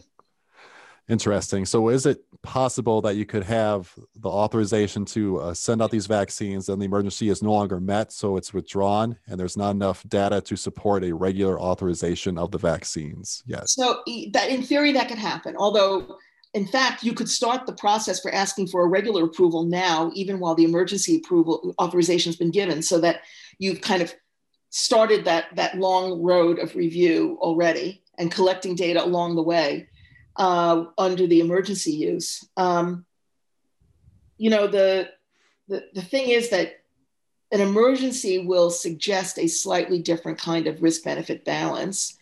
Interesting. 1.08 1.64
So, 1.64 1.88
is 1.88 2.04
it 2.04 2.22
possible 2.42 3.00
that 3.00 3.16
you 3.16 3.24
could 3.24 3.44
have 3.44 3.92
the 4.16 4.28
authorization 4.28 5.06
to 5.06 5.38
uh, 5.38 5.54
send 5.54 5.80
out 5.80 5.90
these 5.90 6.06
vaccines 6.06 6.68
and 6.68 6.82
the 6.82 6.84
emergency 6.84 7.30
is 7.30 7.42
no 7.42 7.52
longer 7.52 7.80
met, 7.80 8.12
so 8.12 8.36
it's 8.36 8.52
withdrawn, 8.52 9.16
and 9.26 9.40
there's 9.40 9.56
not 9.56 9.70
enough 9.70 10.04
data 10.08 10.42
to 10.42 10.56
support 10.56 11.04
a 11.04 11.14
regular 11.14 11.58
authorization 11.58 12.36
of 12.36 12.50
the 12.50 12.58
vaccines 12.58 13.42
yet? 13.46 13.70
So, 13.70 14.02
that 14.32 14.50
in 14.50 14.62
theory, 14.62 14.92
that 14.92 15.08
could 15.08 15.18
happen. 15.18 15.56
Although, 15.56 16.18
in 16.58 16.66
fact, 16.66 17.04
you 17.04 17.14
could 17.14 17.28
start 17.28 17.66
the 17.66 17.72
process 17.72 18.18
for 18.18 18.32
asking 18.34 18.66
for 18.66 18.84
a 18.84 18.88
regular 18.88 19.22
approval 19.24 19.62
now, 19.62 20.10
even 20.16 20.40
while 20.40 20.56
the 20.56 20.64
emergency 20.64 21.14
approval 21.16 21.72
authorization 21.80 22.30
has 22.30 22.36
been 22.36 22.50
given, 22.50 22.82
so 22.82 22.98
that 22.98 23.20
you've 23.60 23.80
kind 23.80 24.02
of 24.02 24.12
started 24.70 25.24
that 25.24 25.44
that 25.54 25.78
long 25.78 26.20
road 26.20 26.58
of 26.58 26.74
review 26.74 27.38
already 27.40 28.02
and 28.18 28.32
collecting 28.32 28.74
data 28.74 29.00
along 29.04 29.36
the 29.36 29.42
way 29.52 29.88
uh, 30.34 30.86
under 30.98 31.28
the 31.28 31.38
emergency 31.38 31.92
use. 31.92 32.44
Um, 32.56 33.06
you 34.36 34.50
know, 34.50 34.66
the, 34.66 35.10
the, 35.68 35.84
the 35.94 36.02
thing 36.02 36.30
is 36.30 36.50
that 36.50 36.80
an 37.52 37.60
emergency 37.60 38.44
will 38.44 38.70
suggest 38.70 39.38
a 39.38 39.46
slightly 39.46 40.02
different 40.02 40.38
kind 40.40 40.66
of 40.66 40.82
risk 40.82 41.04
benefit 41.04 41.44
balance. 41.44 42.18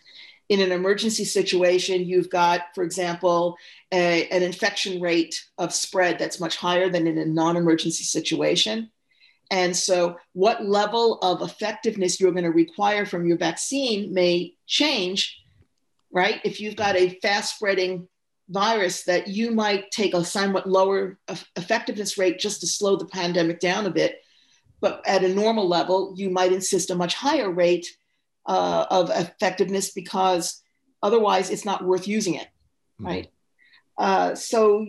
In 0.49 0.61
an 0.61 0.73
emergency 0.73 1.25
situation, 1.25 2.05
you've 2.05 2.31
got, 2.31 2.63
for 2.75 2.85
example, 2.85 3.57
a, 3.93 4.29
an 4.29 4.43
infection 4.43 5.01
rate 5.01 5.45
of 5.59 5.75
spread 5.75 6.19
that's 6.19 6.41
much 6.41 6.57
higher 6.57 6.89
than 6.89 7.07
in 7.07 7.19
a 7.19 7.25
non 7.25 7.57
emergency 7.57 8.05
situation. 8.05 8.91
And 9.51 9.77
so, 9.77 10.17
what 10.33 10.65
level 10.65 11.19
of 11.21 11.43
effectiveness 11.43 12.21
you're 12.21 12.33
going 12.33 12.45
to 12.45 12.51
require 12.51 13.07
from 13.07 13.27
your 13.27 13.39
vaccine 13.39 14.15
may 14.15 14.55
change, 14.67 15.37
right? 16.13 16.41
If 16.45 16.61
you've 16.61 16.77
got 16.77 16.97
a 16.97 17.19
fast 17.21 17.57
spreading 17.57 18.09
virus, 18.49 19.03
that 19.05 19.29
you 19.29 19.51
might 19.51 19.91
take 19.91 20.15
a 20.15 20.25
somewhat 20.25 20.69
lower 20.69 21.19
effectiveness 21.57 22.19
rate 22.19 22.39
just 22.39 22.61
to 22.61 22.67
slow 22.67 22.97
the 22.97 23.07
pandemic 23.07 23.59
down 23.59 23.87
a 23.87 23.91
bit 23.91 24.21
but 24.81 25.03
at 25.07 25.25
a 25.25 25.35
normal 25.35 25.69
level, 25.69 26.15
you 26.17 26.31
might 26.31 26.53
insist 26.53 26.91
a 26.91 26.95
much 26.95 27.15
higher 27.15 27.51
rate 27.51 27.97
uh, 28.47 28.87
of 28.91 29.11
effectiveness 29.11 29.91
because 29.91 30.63
otherwise 31.03 31.51
it's 31.51 31.65
not 31.65 31.85
worth 31.85 32.09
using 32.09 32.35
it, 32.35 32.49
mm-hmm. 33.01 33.07
right? 33.07 33.31
Uh, 33.99 34.35
so 34.35 34.87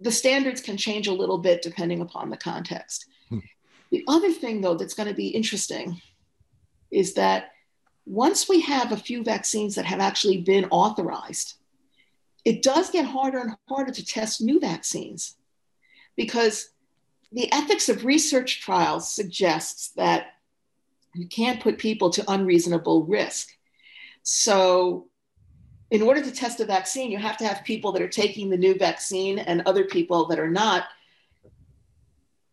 the 0.00 0.12
standards 0.12 0.60
can 0.60 0.76
change 0.76 1.06
a 1.06 1.12
little 1.12 1.38
bit 1.38 1.62
depending 1.62 2.00
upon 2.00 2.30
the 2.30 2.36
context. 2.36 3.06
Hmm. 3.28 3.38
The 3.90 4.04
other 4.08 4.30
thing, 4.32 4.60
though, 4.60 4.74
that's 4.74 4.94
going 4.94 5.08
to 5.08 5.14
be 5.14 5.28
interesting 5.28 6.00
is 6.90 7.14
that 7.14 7.52
once 8.06 8.48
we 8.48 8.60
have 8.62 8.92
a 8.92 8.96
few 8.96 9.22
vaccines 9.22 9.74
that 9.74 9.84
have 9.84 10.00
actually 10.00 10.38
been 10.38 10.66
authorized, 10.70 11.54
it 12.44 12.62
does 12.62 12.90
get 12.90 13.04
harder 13.04 13.38
and 13.38 13.56
harder 13.68 13.92
to 13.92 14.04
test 14.04 14.40
new 14.40 14.58
vaccines 14.58 15.36
because 16.16 16.70
the 17.32 17.52
ethics 17.52 17.88
of 17.88 18.04
research 18.04 18.60
trials 18.60 19.10
suggests 19.10 19.90
that 19.96 20.34
you 21.14 21.26
can't 21.26 21.60
put 21.60 21.78
people 21.78 22.10
to 22.10 22.24
unreasonable 22.30 23.04
risk. 23.04 23.48
So, 24.22 25.08
in 25.90 26.02
order 26.02 26.22
to 26.22 26.30
test 26.30 26.60
a 26.60 26.64
vaccine, 26.64 27.10
you 27.10 27.18
have 27.18 27.36
to 27.38 27.46
have 27.46 27.64
people 27.64 27.90
that 27.92 28.02
are 28.02 28.08
taking 28.08 28.48
the 28.48 28.56
new 28.56 28.74
vaccine 28.74 29.40
and 29.40 29.62
other 29.66 29.84
people 29.84 30.26
that 30.28 30.38
are 30.38 30.50
not. 30.50 30.84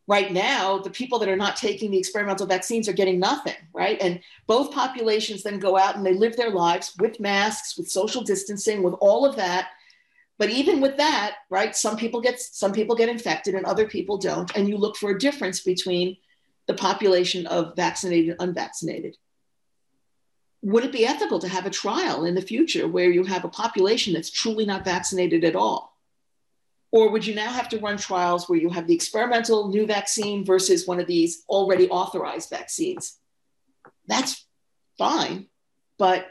Right 0.07 0.31
now, 0.31 0.79
the 0.79 0.89
people 0.89 1.19
that 1.19 1.29
are 1.29 1.35
not 1.35 1.57
taking 1.57 1.91
the 1.91 1.97
experimental 1.99 2.47
vaccines 2.47 2.87
are 2.87 2.93
getting 2.93 3.19
nothing, 3.19 3.57
right? 3.73 3.97
And 4.01 4.21
both 4.47 4.73
populations 4.73 5.43
then 5.43 5.59
go 5.59 5.77
out 5.77 5.97
and 5.97 6.05
they 6.05 6.13
live 6.13 6.37
their 6.37 6.49
lives 6.49 6.95
with 6.97 7.19
masks, 7.19 7.77
with 7.77 7.91
social 7.91 8.23
distancing, 8.23 8.81
with 8.81 8.95
all 9.01 9.25
of 9.25 9.35
that 9.35 9.67
but 10.37 10.49
even 10.49 10.81
with 10.81 10.97
that, 10.97 11.37
right, 11.49 11.75
some 11.75 11.97
people 11.97 12.21
get 12.21 12.39
some 12.39 12.71
people 12.71 12.95
get 12.95 13.09
infected 13.09 13.55
and 13.55 13.65
other 13.65 13.87
people 13.87 14.17
don't, 14.17 14.55
and 14.55 14.67
you 14.69 14.77
look 14.77 14.95
for 14.95 15.11
a 15.11 15.19
difference 15.19 15.61
between 15.61 16.17
the 16.67 16.73
population 16.73 17.47
of 17.47 17.75
vaccinated 17.75 18.31
and 18.31 18.49
unvaccinated. 18.49 19.17
Would 20.61 20.83
it 20.83 20.91
be 20.91 21.05
ethical 21.05 21.39
to 21.39 21.47
have 21.47 21.65
a 21.65 21.71
trial 21.71 22.25
in 22.25 22.35
the 22.35 22.41
future 22.41 22.87
where 22.87 23.09
you 23.09 23.23
have 23.23 23.45
a 23.45 23.49
population 23.49 24.13
that's 24.13 24.29
truly 24.29 24.65
not 24.65 24.85
vaccinated 24.85 25.43
at 25.43 25.55
all? 25.55 25.97
Or 26.91 27.09
would 27.09 27.25
you 27.25 27.35
now 27.35 27.51
have 27.51 27.69
to 27.69 27.79
run 27.79 27.97
trials 27.97 28.47
where 28.47 28.59
you 28.59 28.69
have 28.69 28.87
the 28.87 28.95
experimental 28.95 29.69
new 29.69 29.85
vaccine 29.85 30.45
versus 30.45 30.87
one 30.87 30.99
of 30.99 31.07
these 31.07 31.43
already 31.49 31.89
authorized 31.89 32.49
vaccines? 32.49 33.17
That's 34.07 34.45
fine, 34.97 35.47
but 35.97 36.27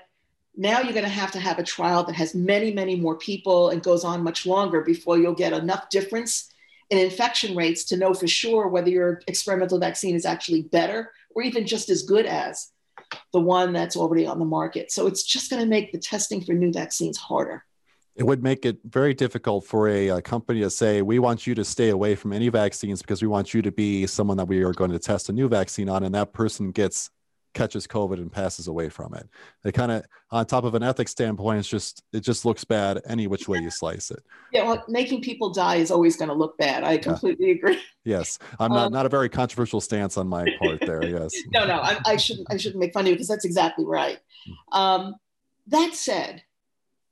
now 0.56 0.80
you're 0.80 0.94
going 0.94 1.04
to 1.04 1.10
have 1.10 1.32
to 1.32 1.40
have 1.40 1.58
a 1.58 1.62
trial 1.62 2.04
that 2.04 2.14
has 2.14 2.34
many, 2.34 2.72
many 2.72 2.96
more 2.96 3.16
people 3.16 3.68
and 3.68 3.82
goes 3.82 4.04
on 4.04 4.24
much 4.24 4.46
longer 4.46 4.80
before 4.80 5.18
you'll 5.18 5.34
get 5.34 5.52
enough 5.52 5.90
difference 5.90 6.50
in 6.90 6.98
infection 6.98 7.56
rates 7.56 7.84
to 7.84 7.96
know 7.96 8.14
for 8.14 8.26
sure 8.26 8.68
whether 8.68 8.90
your 8.90 9.22
experimental 9.26 9.78
vaccine 9.78 10.14
is 10.14 10.24
actually 10.24 10.62
better 10.62 11.12
or 11.34 11.42
even 11.42 11.66
just 11.66 11.90
as 11.90 12.02
good 12.02 12.26
as 12.26 12.70
the 13.32 13.40
one 13.40 13.72
that's 13.72 13.96
already 13.96 14.26
on 14.26 14.38
the 14.38 14.44
market. 14.44 14.90
So 14.90 15.06
it's 15.06 15.22
just 15.22 15.50
going 15.50 15.62
to 15.62 15.68
make 15.68 15.92
the 15.92 15.98
testing 15.98 16.42
for 16.42 16.52
new 16.52 16.72
vaccines 16.72 17.16
harder. 17.16 17.64
It 18.14 18.24
would 18.24 18.42
make 18.42 18.64
it 18.64 18.78
very 18.84 19.12
difficult 19.12 19.66
for 19.66 19.88
a, 19.88 20.08
a, 20.08 20.22
company 20.22 20.60
to 20.60 20.70
say, 20.70 21.02
we 21.02 21.18
want 21.18 21.46
you 21.46 21.54
to 21.54 21.64
stay 21.64 21.90
away 21.90 22.14
from 22.14 22.32
any 22.32 22.48
vaccines 22.48 23.02
because 23.02 23.20
we 23.20 23.28
want 23.28 23.52
you 23.52 23.60
to 23.60 23.70
be 23.70 24.06
someone 24.06 24.38
that 24.38 24.48
we 24.48 24.62
are 24.62 24.72
going 24.72 24.90
to 24.90 24.98
test 24.98 25.28
a 25.28 25.32
new 25.32 25.48
vaccine 25.48 25.90
on. 25.90 26.02
And 26.02 26.14
that 26.14 26.32
person 26.32 26.70
gets 26.70 27.10
catches 27.56 27.86
COVID 27.86 28.14
and 28.14 28.30
passes 28.30 28.68
away 28.68 28.88
from 28.88 29.14
it. 29.14 29.28
It 29.64 29.72
kind 29.72 29.90
of, 29.90 30.04
on 30.30 30.46
top 30.46 30.64
of 30.64 30.74
an 30.74 30.82
ethics 30.82 31.10
standpoint, 31.10 31.58
it's 31.58 31.68
just 31.68 32.02
it 32.12 32.20
just 32.20 32.44
looks 32.44 32.64
bad 32.64 33.00
any 33.06 33.26
which 33.26 33.48
way 33.48 33.58
you 33.58 33.70
slice 33.70 34.10
it. 34.10 34.22
Yeah, 34.52 34.64
well, 34.64 34.84
making 34.86 35.22
people 35.22 35.50
die 35.50 35.76
is 35.76 35.90
always 35.90 36.16
going 36.16 36.28
to 36.28 36.34
look 36.34 36.56
bad. 36.58 36.84
I 36.84 36.98
completely 36.98 37.48
yeah. 37.48 37.54
agree. 37.54 37.80
Yes, 38.04 38.38
I'm 38.60 38.70
not 38.70 38.86
um, 38.86 38.92
not 38.92 39.06
a 39.06 39.08
very 39.08 39.28
controversial 39.28 39.80
stance 39.80 40.16
on 40.16 40.28
my 40.28 40.46
part 40.60 40.80
there. 40.82 41.04
Yes. 41.04 41.32
no, 41.52 41.66
no, 41.66 41.74
I, 41.74 41.98
I, 42.06 42.16
shouldn't 42.16 42.46
I 42.50 42.56
shouldn't 42.56 42.80
make 42.80 42.92
fun 42.92 43.04
of 43.04 43.08
you 43.08 43.14
because 43.14 43.28
that's 43.28 43.44
exactly 43.44 43.84
right. 43.84 44.18
Um, 44.70 45.16
that 45.68 45.94
said, 45.94 46.42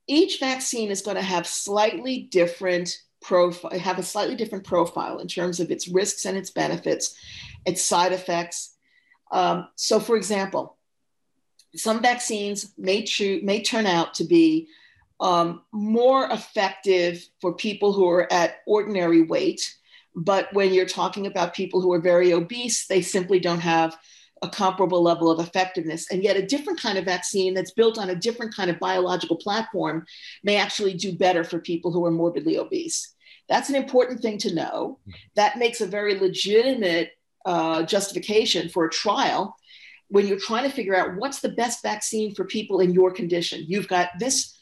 each 0.07 0.39
vaccine 0.39 0.91
is 0.91 1.01
going 1.01 1.17
to 1.17 1.23
have 1.23 1.47
slightly 1.47 2.29
different 2.31 2.97
profile, 3.21 3.77
have 3.77 3.99
a 3.99 4.03
slightly 4.03 4.35
different 4.35 4.63
profile 4.63 5.17
in 5.19 5.27
terms 5.27 5.59
of 5.59 5.71
its 5.71 5.87
risks 5.87 6.25
and 6.25 6.37
its 6.37 6.51
benefits, 6.51 7.15
its 7.65 7.83
side 7.83 8.13
effects 8.13 8.74
um, 9.31 9.67
so, 9.75 9.99
for 9.99 10.15
example, 10.15 10.77
some 11.75 12.01
vaccines 12.01 12.73
may, 12.77 13.03
cho- 13.03 13.39
may 13.43 13.61
turn 13.61 13.85
out 13.85 14.13
to 14.15 14.23
be 14.23 14.67
um, 15.19 15.61
more 15.71 16.29
effective 16.31 17.25
for 17.41 17.53
people 17.53 17.93
who 17.93 18.07
are 18.09 18.31
at 18.31 18.57
ordinary 18.65 19.23
weight. 19.23 19.75
But 20.15 20.51
when 20.53 20.73
you're 20.73 20.85
talking 20.85 21.27
about 21.27 21.53
people 21.53 21.81
who 21.81 21.91
are 21.91 21.99
very 21.99 22.33
obese, 22.33 22.87
they 22.87 23.01
simply 23.01 23.39
don't 23.39 23.59
have 23.59 23.97
a 24.41 24.49
comparable 24.49 25.01
level 25.01 25.29
of 25.29 25.45
effectiveness. 25.45 26.11
And 26.11 26.23
yet, 26.23 26.37
a 26.37 26.45
different 26.45 26.79
kind 26.79 26.97
of 26.97 27.05
vaccine 27.05 27.53
that's 27.53 27.71
built 27.71 27.97
on 27.97 28.09
a 28.09 28.15
different 28.15 28.55
kind 28.55 28.69
of 28.69 28.79
biological 28.79 29.37
platform 29.37 30.05
may 30.43 30.57
actually 30.57 30.93
do 30.93 31.17
better 31.17 31.43
for 31.43 31.59
people 31.59 31.91
who 31.91 32.05
are 32.05 32.11
morbidly 32.11 32.57
obese. 32.57 33.13
That's 33.47 33.69
an 33.69 33.75
important 33.75 34.21
thing 34.21 34.37
to 34.39 34.53
know. 34.53 34.99
That 35.35 35.57
makes 35.57 35.81
a 35.81 35.87
very 35.87 36.19
legitimate 36.19 37.11
uh, 37.45 37.83
justification 37.83 38.69
for 38.69 38.85
a 38.85 38.89
trial 38.89 39.55
when 40.07 40.27
you're 40.27 40.39
trying 40.39 40.63
to 40.69 40.75
figure 40.75 40.95
out 40.95 41.15
what's 41.17 41.39
the 41.39 41.49
best 41.49 41.81
vaccine 41.81 42.33
for 42.33 42.45
people 42.45 42.79
in 42.79 42.93
your 42.93 43.11
condition. 43.11 43.63
You've 43.67 43.87
got 43.87 44.09
this 44.19 44.57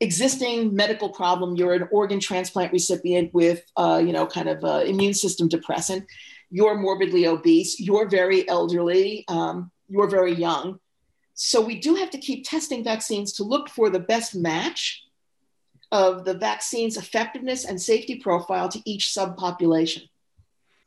existing 0.00 0.74
medical 0.74 1.08
problem. 1.08 1.56
You're 1.56 1.74
an 1.74 1.88
organ 1.92 2.20
transplant 2.20 2.72
recipient 2.72 3.32
with, 3.32 3.62
uh, 3.76 4.02
you 4.04 4.12
know, 4.12 4.26
kind 4.26 4.48
of 4.48 4.64
uh, 4.64 4.82
immune 4.84 5.14
system 5.14 5.48
depressant. 5.48 6.04
You're 6.50 6.76
morbidly 6.76 7.26
obese. 7.26 7.80
You're 7.80 8.08
very 8.08 8.46
elderly. 8.48 9.24
Um, 9.28 9.70
you're 9.88 10.08
very 10.08 10.34
young. 10.34 10.78
So 11.34 11.60
we 11.60 11.78
do 11.78 11.94
have 11.94 12.10
to 12.10 12.18
keep 12.18 12.46
testing 12.46 12.84
vaccines 12.84 13.32
to 13.34 13.44
look 13.44 13.68
for 13.68 13.88
the 13.88 14.00
best 14.00 14.34
match 14.34 15.02
of 15.90 16.24
the 16.24 16.34
vaccine's 16.34 16.96
effectiveness 16.96 17.64
and 17.64 17.80
safety 17.80 18.16
profile 18.16 18.68
to 18.68 18.80
each 18.84 19.06
subpopulation 19.06 20.08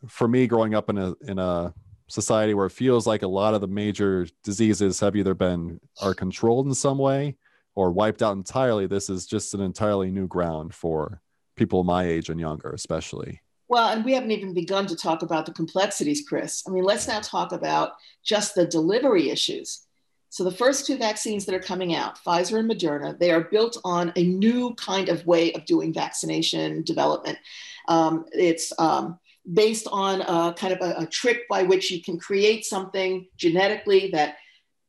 for 0.07 0.27
me 0.27 0.47
growing 0.47 0.73
up 0.75 0.89
in 0.89 0.97
a 0.97 1.13
in 1.27 1.39
a 1.39 1.73
society 2.07 2.53
where 2.53 2.67
it 2.67 2.71
feels 2.71 3.07
like 3.07 3.23
a 3.23 3.27
lot 3.27 3.53
of 3.53 3.61
the 3.61 3.67
major 3.67 4.27
diseases 4.43 4.99
have 4.99 5.15
either 5.15 5.33
been 5.33 5.79
are 6.01 6.13
controlled 6.13 6.67
in 6.67 6.73
some 6.73 6.97
way 6.97 7.35
or 7.73 7.91
wiped 7.91 8.21
out 8.21 8.37
entirely 8.37 8.85
this 8.85 9.09
is 9.09 9.25
just 9.25 9.53
an 9.53 9.61
entirely 9.61 10.11
new 10.11 10.27
ground 10.27 10.73
for 10.73 11.21
people 11.55 11.83
my 11.83 12.05
age 12.05 12.29
and 12.29 12.39
younger 12.39 12.69
especially. 12.71 13.41
Well 13.67 13.89
and 13.89 14.05
we 14.05 14.13
haven't 14.13 14.31
even 14.31 14.53
begun 14.53 14.85
to 14.87 14.95
talk 14.95 15.23
about 15.23 15.45
the 15.45 15.53
complexities 15.53 16.23
chris. 16.27 16.63
I 16.67 16.71
mean 16.71 16.83
let's 16.83 17.07
now 17.07 17.21
talk 17.21 17.51
about 17.51 17.93
just 18.23 18.53
the 18.53 18.67
delivery 18.67 19.29
issues. 19.29 19.81
So 20.29 20.43
the 20.43 20.51
first 20.51 20.85
two 20.85 20.97
vaccines 20.97 21.45
that 21.45 21.55
are 21.55 21.59
coming 21.59 21.95
out 21.95 22.19
pfizer 22.23 22.59
and 22.59 22.69
moderna 22.69 23.17
they 23.17 23.31
are 23.31 23.45
built 23.45 23.79
on 23.83 24.13
a 24.15 24.23
new 24.23 24.75
kind 24.75 25.09
of 25.09 25.25
way 25.25 25.53
of 25.53 25.65
doing 25.65 25.91
vaccination 25.91 26.83
development. 26.83 27.39
Um, 27.87 28.25
it's 28.31 28.71
um, 28.77 29.19
based 29.51 29.87
on 29.91 30.21
a 30.21 30.53
kind 30.53 30.73
of 30.73 30.81
a, 30.81 31.01
a 31.01 31.05
trick 31.05 31.47
by 31.49 31.63
which 31.63 31.91
you 31.91 32.01
can 32.01 32.19
create 32.19 32.65
something 32.65 33.27
genetically 33.37 34.09
that 34.11 34.37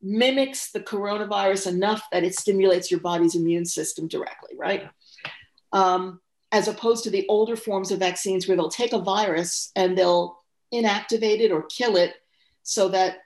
mimics 0.01 0.71
the 0.71 0.79
coronavirus 0.79 1.67
enough 1.67 2.03
that 2.11 2.23
it 2.23 2.37
stimulates 2.37 2.89
your 2.89 2.99
body's 2.99 3.35
immune 3.35 3.65
system 3.65 4.07
directly, 4.07 4.55
right? 4.57 4.89
Um, 5.73 6.21
as 6.51 6.67
opposed 6.67 7.03
to 7.03 7.09
the 7.09 7.25
older 7.27 7.55
forms 7.55 7.91
of 7.91 7.99
vaccines 7.99 8.47
where 8.47 8.55
they'll 8.55 8.69
take 8.69 8.93
a 8.93 8.99
virus 8.99 9.71
and 9.75 9.97
they'll 9.97 10.39
inactivate 10.73 11.39
it 11.39 11.51
or 11.51 11.63
kill 11.63 11.95
it 11.97 12.15
so 12.63 12.89
that 12.89 13.17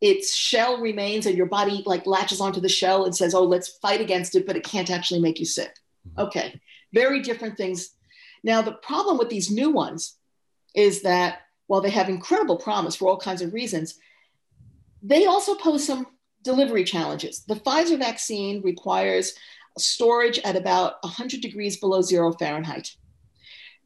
its 0.00 0.34
shell 0.34 0.80
remains 0.80 1.26
and 1.26 1.36
your 1.36 1.46
body 1.46 1.82
like 1.86 2.06
latches 2.06 2.40
onto 2.40 2.60
the 2.60 2.68
shell 2.68 3.04
and 3.04 3.14
says, 3.14 3.34
oh, 3.34 3.44
let's 3.44 3.78
fight 3.78 4.00
against 4.00 4.34
it, 4.34 4.46
but 4.46 4.56
it 4.56 4.64
can't 4.64 4.90
actually 4.90 5.20
make 5.20 5.38
you 5.38 5.46
sick. 5.46 5.74
Mm-hmm. 6.08 6.20
Okay, 6.20 6.60
very 6.92 7.20
different 7.20 7.56
things. 7.56 7.90
Now, 8.44 8.62
the 8.62 8.72
problem 8.72 9.18
with 9.18 9.28
these 9.28 9.50
new 9.50 9.70
ones 9.70 10.16
is 10.74 11.02
that 11.02 11.40
while 11.66 11.80
they 11.80 11.90
have 11.90 12.08
incredible 12.08 12.56
promise 12.56 12.96
for 12.96 13.08
all 13.08 13.18
kinds 13.18 13.42
of 13.42 13.52
reasons, 13.52 13.98
they 15.02 15.26
also 15.26 15.54
pose 15.54 15.86
some 15.86 16.06
delivery 16.42 16.84
challenges. 16.84 17.44
The 17.46 17.56
Pfizer 17.56 17.98
vaccine 17.98 18.62
requires 18.62 19.34
storage 19.76 20.38
at 20.40 20.56
about 20.56 20.94
100 21.02 21.40
degrees 21.40 21.78
below 21.78 22.02
zero 22.02 22.32
Fahrenheit. 22.32 22.90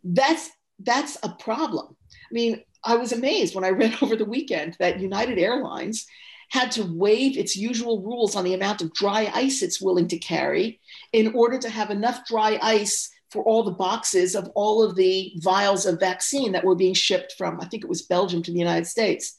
That's 0.04 0.50
that's 0.78 1.16
a 1.22 1.28
problem. 1.28 1.96
I 2.10 2.32
mean, 2.32 2.62
I 2.84 2.96
was 2.96 3.12
amazed 3.12 3.54
when 3.54 3.64
I 3.64 3.68
read 3.80 3.96
over 4.02 4.16
the 4.16 4.24
weekend 4.24 4.76
that 4.78 5.00
United 5.00 5.38
Airlines 5.38 6.06
had 6.50 6.70
to 6.72 6.84
waive 6.84 7.38
its 7.38 7.56
usual 7.56 8.02
rules 8.02 8.36
on 8.36 8.44
the 8.44 8.54
amount 8.54 8.82
of 8.82 8.92
dry 8.92 9.30
ice 9.34 9.62
it's 9.62 9.80
willing 9.80 10.06
to 10.08 10.18
carry 10.18 10.80
in 11.12 11.34
order 11.34 11.58
to 11.58 11.70
have 11.70 11.90
enough 11.90 12.26
dry 12.26 12.58
ice 12.60 13.10
for 13.32 13.42
all 13.44 13.62
the 13.62 13.70
boxes 13.70 14.34
of 14.34 14.50
all 14.54 14.82
of 14.82 14.94
the 14.94 15.32
vials 15.38 15.86
of 15.86 15.98
vaccine 15.98 16.52
that 16.52 16.64
were 16.64 16.74
being 16.74 16.94
shipped 16.94 17.32
from, 17.38 17.60
I 17.60 17.64
think 17.64 17.82
it 17.82 17.88
was 17.88 18.02
Belgium 18.02 18.42
to 18.42 18.52
the 18.52 18.58
United 18.58 18.86
States. 18.86 19.38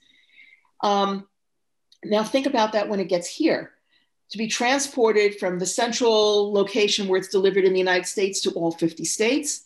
Um, 0.81 1.27
now, 2.03 2.23
think 2.23 2.47
about 2.47 2.73
that 2.73 2.89
when 2.89 2.99
it 2.99 3.07
gets 3.07 3.27
here. 3.27 3.71
To 4.31 4.37
be 4.37 4.47
transported 4.47 5.37
from 5.37 5.59
the 5.59 5.65
central 5.65 6.51
location 6.51 7.07
where 7.07 7.19
it's 7.19 7.27
delivered 7.27 7.65
in 7.65 7.73
the 7.73 7.79
United 7.79 8.07
States 8.07 8.41
to 8.41 8.51
all 8.51 8.71
50 8.71 9.05
states, 9.05 9.65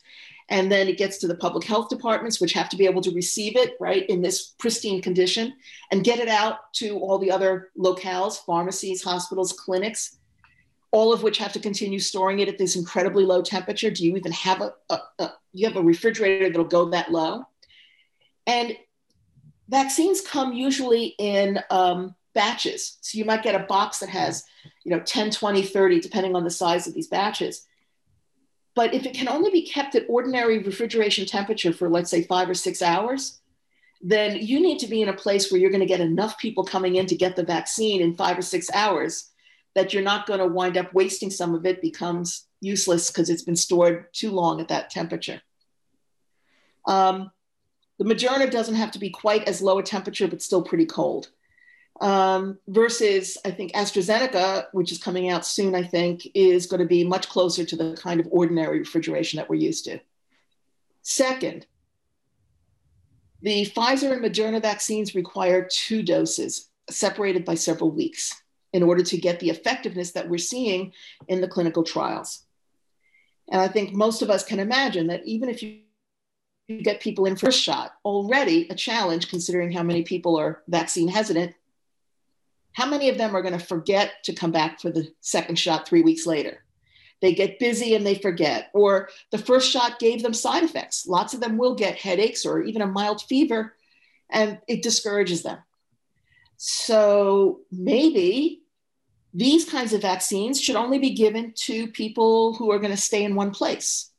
and 0.49 0.71
then 0.71 0.87
it 0.87 0.97
gets 0.97 1.17
to 1.19 1.27
the 1.27 1.35
public 1.35 1.65
health 1.65 1.89
departments, 1.89 2.39
which 2.39 2.53
have 2.53 2.69
to 2.69 2.77
be 2.77 2.85
able 2.85 3.01
to 3.01 3.11
receive 3.11 3.55
it, 3.55 3.75
right, 3.79 4.05
in 4.09 4.21
this 4.21 4.47
pristine 4.59 5.01
condition 5.01 5.53
and 5.91 6.03
get 6.03 6.19
it 6.19 6.27
out 6.27 6.73
to 6.73 6.99
all 6.99 7.17
the 7.17 7.31
other 7.31 7.69
locales, 7.77 8.43
pharmacies, 8.45 9.03
hospitals, 9.03 9.53
clinics, 9.53 10.17
all 10.91 11.11
of 11.11 11.23
which 11.23 11.37
have 11.37 11.53
to 11.53 11.59
continue 11.59 11.99
storing 11.99 12.39
it 12.39 12.47
at 12.47 12.57
this 12.57 12.75
incredibly 12.75 13.25
low 13.25 13.41
temperature. 13.41 13.91
Do 13.91 14.05
you 14.05 14.15
even 14.15 14.31
have 14.31 14.61
a, 14.61 14.73
a, 14.89 14.99
a 15.19 15.33
you 15.53 15.67
have 15.67 15.75
a 15.75 15.81
refrigerator 15.81 16.49
that'll 16.49 16.65
go 16.65 16.89
that 16.89 17.11
low? 17.11 17.45
And 18.45 18.77
vaccines 19.67 20.21
come 20.21 20.53
usually 20.53 21.15
in 21.17 21.59
um, 21.69 22.15
batches. 22.33 22.97
So 23.01 23.17
you 23.17 23.25
might 23.25 23.43
get 23.43 23.55
a 23.55 23.65
box 23.65 23.99
that 23.99 24.09
has, 24.09 24.43
you 24.83 24.91
know, 24.91 25.01
10, 25.01 25.31
20, 25.31 25.61
30, 25.63 25.99
depending 25.99 26.35
on 26.35 26.43
the 26.43 26.49
size 26.49 26.87
of 26.87 26.93
these 26.93 27.07
batches. 27.07 27.65
But 28.75 28.93
if 28.93 29.05
it 29.05 29.15
can 29.15 29.27
only 29.27 29.49
be 29.49 29.63
kept 29.63 29.95
at 29.95 30.05
ordinary 30.07 30.59
refrigeration 30.59 31.25
temperature 31.25 31.73
for, 31.73 31.89
let's 31.89 32.11
say, 32.11 32.23
five 32.23 32.47
or 32.49 32.53
six 32.53 32.81
hours, 32.81 33.39
then 34.01 34.37
you 34.37 34.61
need 34.61 34.79
to 34.79 34.87
be 34.87 35.01
in 35.01 35.09
a 35.09 35.13
place 35.13 35.51
where 35.51 35.59
you're 35.59 35.71
going 35.71 35.79
to 35.79 35.87
get 35.87 35.99
enough 35.99 36.37
people 36.37 36.63
coming 36.63 36.95
in 36.95 37.07
to 37.07 37.15
get 37.15 37.35
the 37.35 37.43
vaccine 37.43 38.01
in 38.01 38.15
five 38.15 38.37
or 38.37 38.43
six 38.43 38.69
hours 38.73 39.31
that 39.77 39.93
you're 39.93 40.01
not 40.01 40.25
going 40.25 40.39
to 40.39 40.47
wind 40.47 40.75
up 40.75 40.91
wasting 40.91 41.29
some 41.29 41.53
of 41.53 41.63
it 41.63 41.83
becomes 41.83 42.47
useless 42.61 43.11
because 43.11 43.29
it's 43.29 43.43
been 43.43 43.55
stored 43.55 44.11
too 44.11 44.31
long 44.31 44.59
at 44.59 44.69
that 44.69 44.89
temperature. 44.89 45.39
Um, 46.87 47.29
the 47.99 48.05
Moderna 48.05 48.49
doesn't 48.49 48.73
have 48.73 48.89
to 48.91 48.99
be 48.99 49.11
quite 49.11 49.47
as 49.47 49.61
low 49.61 49.77
a 49.77 49.83
temperature, 49.83 50.27
but 50.27 50.41
still 50.41 50.63
pretty 50.63 50.87
cold 50.87 51.29
um, 52.01 52.57
versus 52.67 53.37
I 53.45 53.51
think 53.51 53.73
AstraZeneca, 53.73 54.65
which 54.71 54.91
is 54.91 54.97
coming 54.97 55.29
out 55.29 55.45
soon, 55.45 55.75
I 55.75 55.83
think, 55.83 56.27
is 56.33 56.65
going 56.65 56.79
to 56.79 56.87
be 56.87 57.03
much 57.03 57.29
closer 57.29 57.63
to 57.63 57.75
the 57.75 57.95
kind 58.01 58.19
of 58.19 58.27
ordinary 58.31 58.79
refrigeration 58.79 59.37
that 59.37 59.47
we're 59.47 59.61
used 59.61 59.85
to. 59.85 59.99
Second, 61.03 61.67
the 63.43 63.67
Pfizer 63.67 64.11
and 64.11 64.25
Moderna 64.25 64.59
vaccines 64.59 65.13
require 65.13 65.69
two 65.69 66.01
doses 66.01 66.71
separated 66.89 67.45
by 67.45 67.53
several 67.53 67.91
weeks 67.91 68.33
in 68.77 68.83
order 68.83 69.03
to 69.03 69.17
get 69.17 69.39
the 69.39 69.49
effectiveness 69.49 70.11
that 70.11 70.29
we're 70.29 70.37
seeing 70.37 70.93
in 71.27 71.41
the 71.41 71.47
clinical 71.47 71.83
trials. 71.83 72.45
And 73.51 73.59
I 73.59 73.67
think 73.67 73.93
most 73.93 74.21
of 74.21 74.29
us 74.29 74.43
can 74.43 74.59
imagine 74.59 75.07
that 75.07 75.25
even 75.25 75.49
if 75.49 75.63
you 75.63 75.79
get 76.83 77.01
people 77.01 77.25
in 77.25 77.35
first 77.35 77.61
shot, 77.61 77.93
already 78.05 78.67
a 78.69 78.75
challenge 78.75 79.29
considering 79.29 79.71
how 79.71 79.83
many 79.83 80.03
people 80.03 80.37
are 80.37 80.61
vaccine 80.67 81.07
hesitant 81.07 81.55
how 82.77 82.85
many 82.85 83.09
of 83.09 83.17
them 83.17 83.35
are 83.35 83.41
going 83.41 83.57
to 83.57 83.65
forget 83.65 84.23
to 84.25 84.35
come 84.35 84.51
back 84.51 84.79
for 84.79 84.91
the 84.91 85.11
second 85.19 85.57
shot 85.57 85.87
three 85.87 86.03
weeks 86.03 86.27
later? 86.27 86.63
They 87.23 87.33
get 87.33 87.57
busy 87.57 87.95
and 87.95 88.05
they 88.05 88.13
forget, 88.13 88.69
or 88.71 89.09
the 89.31 89.39
first 89.39 89.71
shot 89.71 89.97
gave 89.97 90.21
them 90.21 90.35
side 90.35 90.61
effects. 90.61 91.07
Lots 91.07 91.33
of 91.33 91.39
them 91.39 91.57
will 91.57 91.73
get 91.73 91.95
headaches 91.95 92.45
or 92.45 92.61
even 92.61 92.83
a 92.83 92.87
mild 92.87 93.23
fever, 93.23 93.73
and 94.29 94.59
it 94.67 94.83
discourages 94.83 95.41
them. 95.41 95.57
So 96.57 97.61
maybe 97.71 98.61
these 99.33 99.65
kinds 99.65 99.93
of 99.93 100.01
vaccines 100.01 100.61
should 100.61 100.75
only 100.75 100.99
be 100.99 101.11
given 101.11 101.53
to 101.55 101.87
people 101.87 102.53
who 102.53 102.71
are 102.71 102.79
going 102.79 102.91
to 102.91 102.97
stay 102.97 103.23
in 103.23 103.35
one 103.35 103.51
place, 103.51 104.11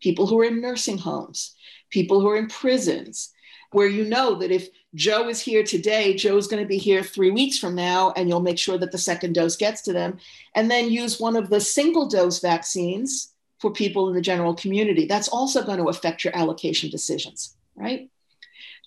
people 0.00 0.26
who 0.26 0.38
are 0.40 0.44
in 0.44 0.60
nursing 0.60 0.98
homes, 0.98 1.54
people 1.90 2.20
who 2.20 2.28
are 2.28 2.36
in 2.36 2.48
prisons, 2.48 3.32
where 3.72 3.86
you 3.86 4.04
know 4.04 4.34
that 4.36 4.50
if 4.50 4.68
Joe 4.94 5.28
is 5.28 5.40
here 5.40 5.62
today, 5.62 6.14
Joe's 6.14 6.48
going 6.48 6.62
to 6.62 6.68
be 6.68 6.78
here 6.78 7.02
three 7.02 7.30
weeks 7.30 7.58
from 7.58 7.74
now, 7.74 8.12
and 8.16 8.28
you'll 8.28 8.40
make 8.40 8.58
sure 8.58 8.78
that 8.78 8.90
the 8.90 8.98
second 8.98 9.34
dose 9.34 9.56
gets 9.56 9.82
to 9.82 9.92
them. 9.92 10.18
And 10.54 10.70
then 10.70 10.90
use 10.90 11.20
one 11.20 11.36
of 11.36 11.50
the 11.50 11.60
single 11.60 12.08
dose 12.08 12.40
vaccines 12.40 13.32
for 13.60 13.70
people 13.70 14.08
in 14.08 14.14
the 14.14 14.20
general 14.20 14.54
community. 14.54 15.06
That's 15.06 15.28
also 15.28 15.62
going 15.62 15.78
to 15.78 15.88
affect 15.88 16.24
your 16.24 16.36
allocation 16.36 16.90
decisions, 16.90 17.56
right? 17.76 18.10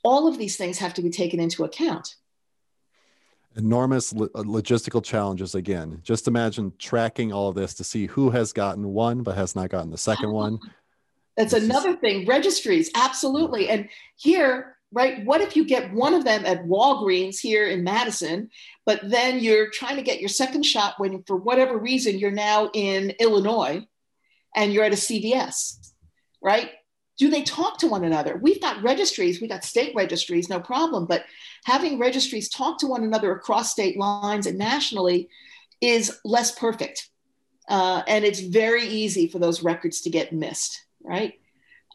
All 0.04 0.28
of 0.28 0.38
these 0.38 0.58
things 0.58 0.80
have 0.80 0.94
to 0.96 1.02
be 1.02 1.10
taken 1.10 1.40
into 1.40 1.64
account. 1.64 2.16
Enormous 3.56 4.14
lo- 4.14 4.30
uh, 4.36 4.44
logistical 4.44 5.04
challenges 5.04 5.56
again. 5.56 6.00
Just 6.04 6.28
imagine 6.28 6.74
tracking 6.80 7.32
all 7.32 7.50
of 7.50 7.56
this 7.56 7.74
to 7.76 7.84
see 7.84 8.08
who 8.08 8.30
has 8.32 8.54
gotten 8.54 8.88
one 8.90 9.24
but 9.24 9.36
has 9.36 9.56
not 9.56 9.70
gotten 9.70 9.92
the 9.92 9.98
second 9.98 10.32
one. 10.44 10.60
That's 11.38 11.54
another 11.54 11.96
thing. 11.96 12.26
Registries, 12.26 12.92
absolutely. 12.96 13.70
And 13.70 13.90
here, 14.16 14.78
right, 14.92 15.26
what 15.26 15.42
if 15.42 15.56
you 15.56 15.66
get 15.66 15.92
one 15.92 16.14
of 16.14 16.24
them 16.24 16.46
at 16.46 16.66
Walgreens 16.66 17.40
here 17.40 17.68
in 17.68 17.84
Madison, 17.84 18.50
but 18.86 19.00
then 19.04 19.40
you're 19.40 19.70
trying 19.72 19.96
to 19.96 20.04
get 20.04 20.20
your 20.20 20.30
second 20.30 20.64
shot 20.64 20.96
when, 20.98 21.24
for 21.24 21.36
whatever 21.36 21.78
reason, 21.78 22.20
you're 22.20 22.32
now 22.32 22.70
in 22.74 23.12
Illinois 23.20 23.86
and 24.56 24.72
you're 24.72 24.84
at 24.84 24.94
a 24.94 24.96
CVS, 24.96 25.92
right? 26.42 26.72
Do 27.18 27.30
they 27.30 27.44
talk 27.44 27.78
to 27.80 27.88
one 27.88 28.04
another? 28.04 28.40
We've 28.42 28.62
got 28.62 28.82
registries, 28.82 29.40
we've 29.40 29.50
got 29.50 29.64
state 29.64 29.94
registries, 29.96 30.50
no 30.50 30.60
problem, 30.60 31.06
but 31.06 31.24
having 31.66 32.00
registries 32.00 32.50
talk 32.50 32.80
to 32.80 32.88
one 32.88 33.04
another 33.04 33.32
across 33.32 33.72
state 33.72 33.98
lines 33.98 34.48
and 34.48 34.58
nationally 34.58 35.30
is 35.80 36.20
less 36.26 36.52
perfect. 36.52 37.10
Uh, 37.70 38.02
and 38.08 38.26
it's 38.26 38.40
very 38.40 38.86
easy 38.86 39.28
for 39.28 39.40
those 39.40 39.64
records 39.64 40.02
to 40.02 40.10
get 40.10 40.34
missed 40.34 40.84
right? 41.04 41.40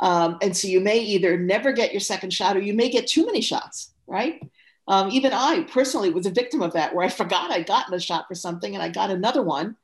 Um, 0.01 0.39
and 0.43 0.57
so 0.57 0.69
you 0.69 0.81
may 0.81 0.99
either 0.99 1.37
never 1.37 1.73
get 1.73 1.93
your 1.93 2.01
second 2.01 2.33
shot 2.33 2.57
or 2.57 2.61
you 2.61 2.75
may 2.75 2.89
get 2.89 3.09
too 3.09 3.27
many 3.27 3.41
shots, 3.41 3.93
right? 4.07 4.41
Um, 4.87 5.11
even 5.11 5.33
I 5.33 5.65
personally 5.65 6.11
was 6.11 6.27
a 6.27 6.31
victim 6.31 6.63
of 6.63 6.75
that, 6.75 6.95
where 6.95 7.05
I 7.05 7.09
forgot 7.23 7.51
I'd 7.51 7.67
gotten 7.67 7.95
a 7.95 8.01
shot 8.01 8.27
for 8.29 8.35
something 8.35 8.75
and 8.75 8.83
I 8.83 8.91
got 8.91 9.11
another 9.11 9.43
one 9.43 9.77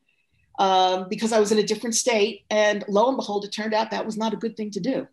um, 0.58 1.08
because 1.08 1.32
I 1.32 1.40
was 1.40 1.50
in 1.50 1.58
a 1.58 1.64
different 1.64 1.96
state. 1.96 2.44
And 2.50 2.84
lo 2.86 3.08
and 3.08 3.16
behold, 3.16 3.44
it 3.44 3.52
turned 3.52 3.74
out 3.74 3.90
that 3.90 4.06
was 4.06 4.16
not 4.16 4.34
a 4.34 4.38
good 4.38 4.56
thing 4.56 4.70
to 4.72 4.80
do. 4.80 5.08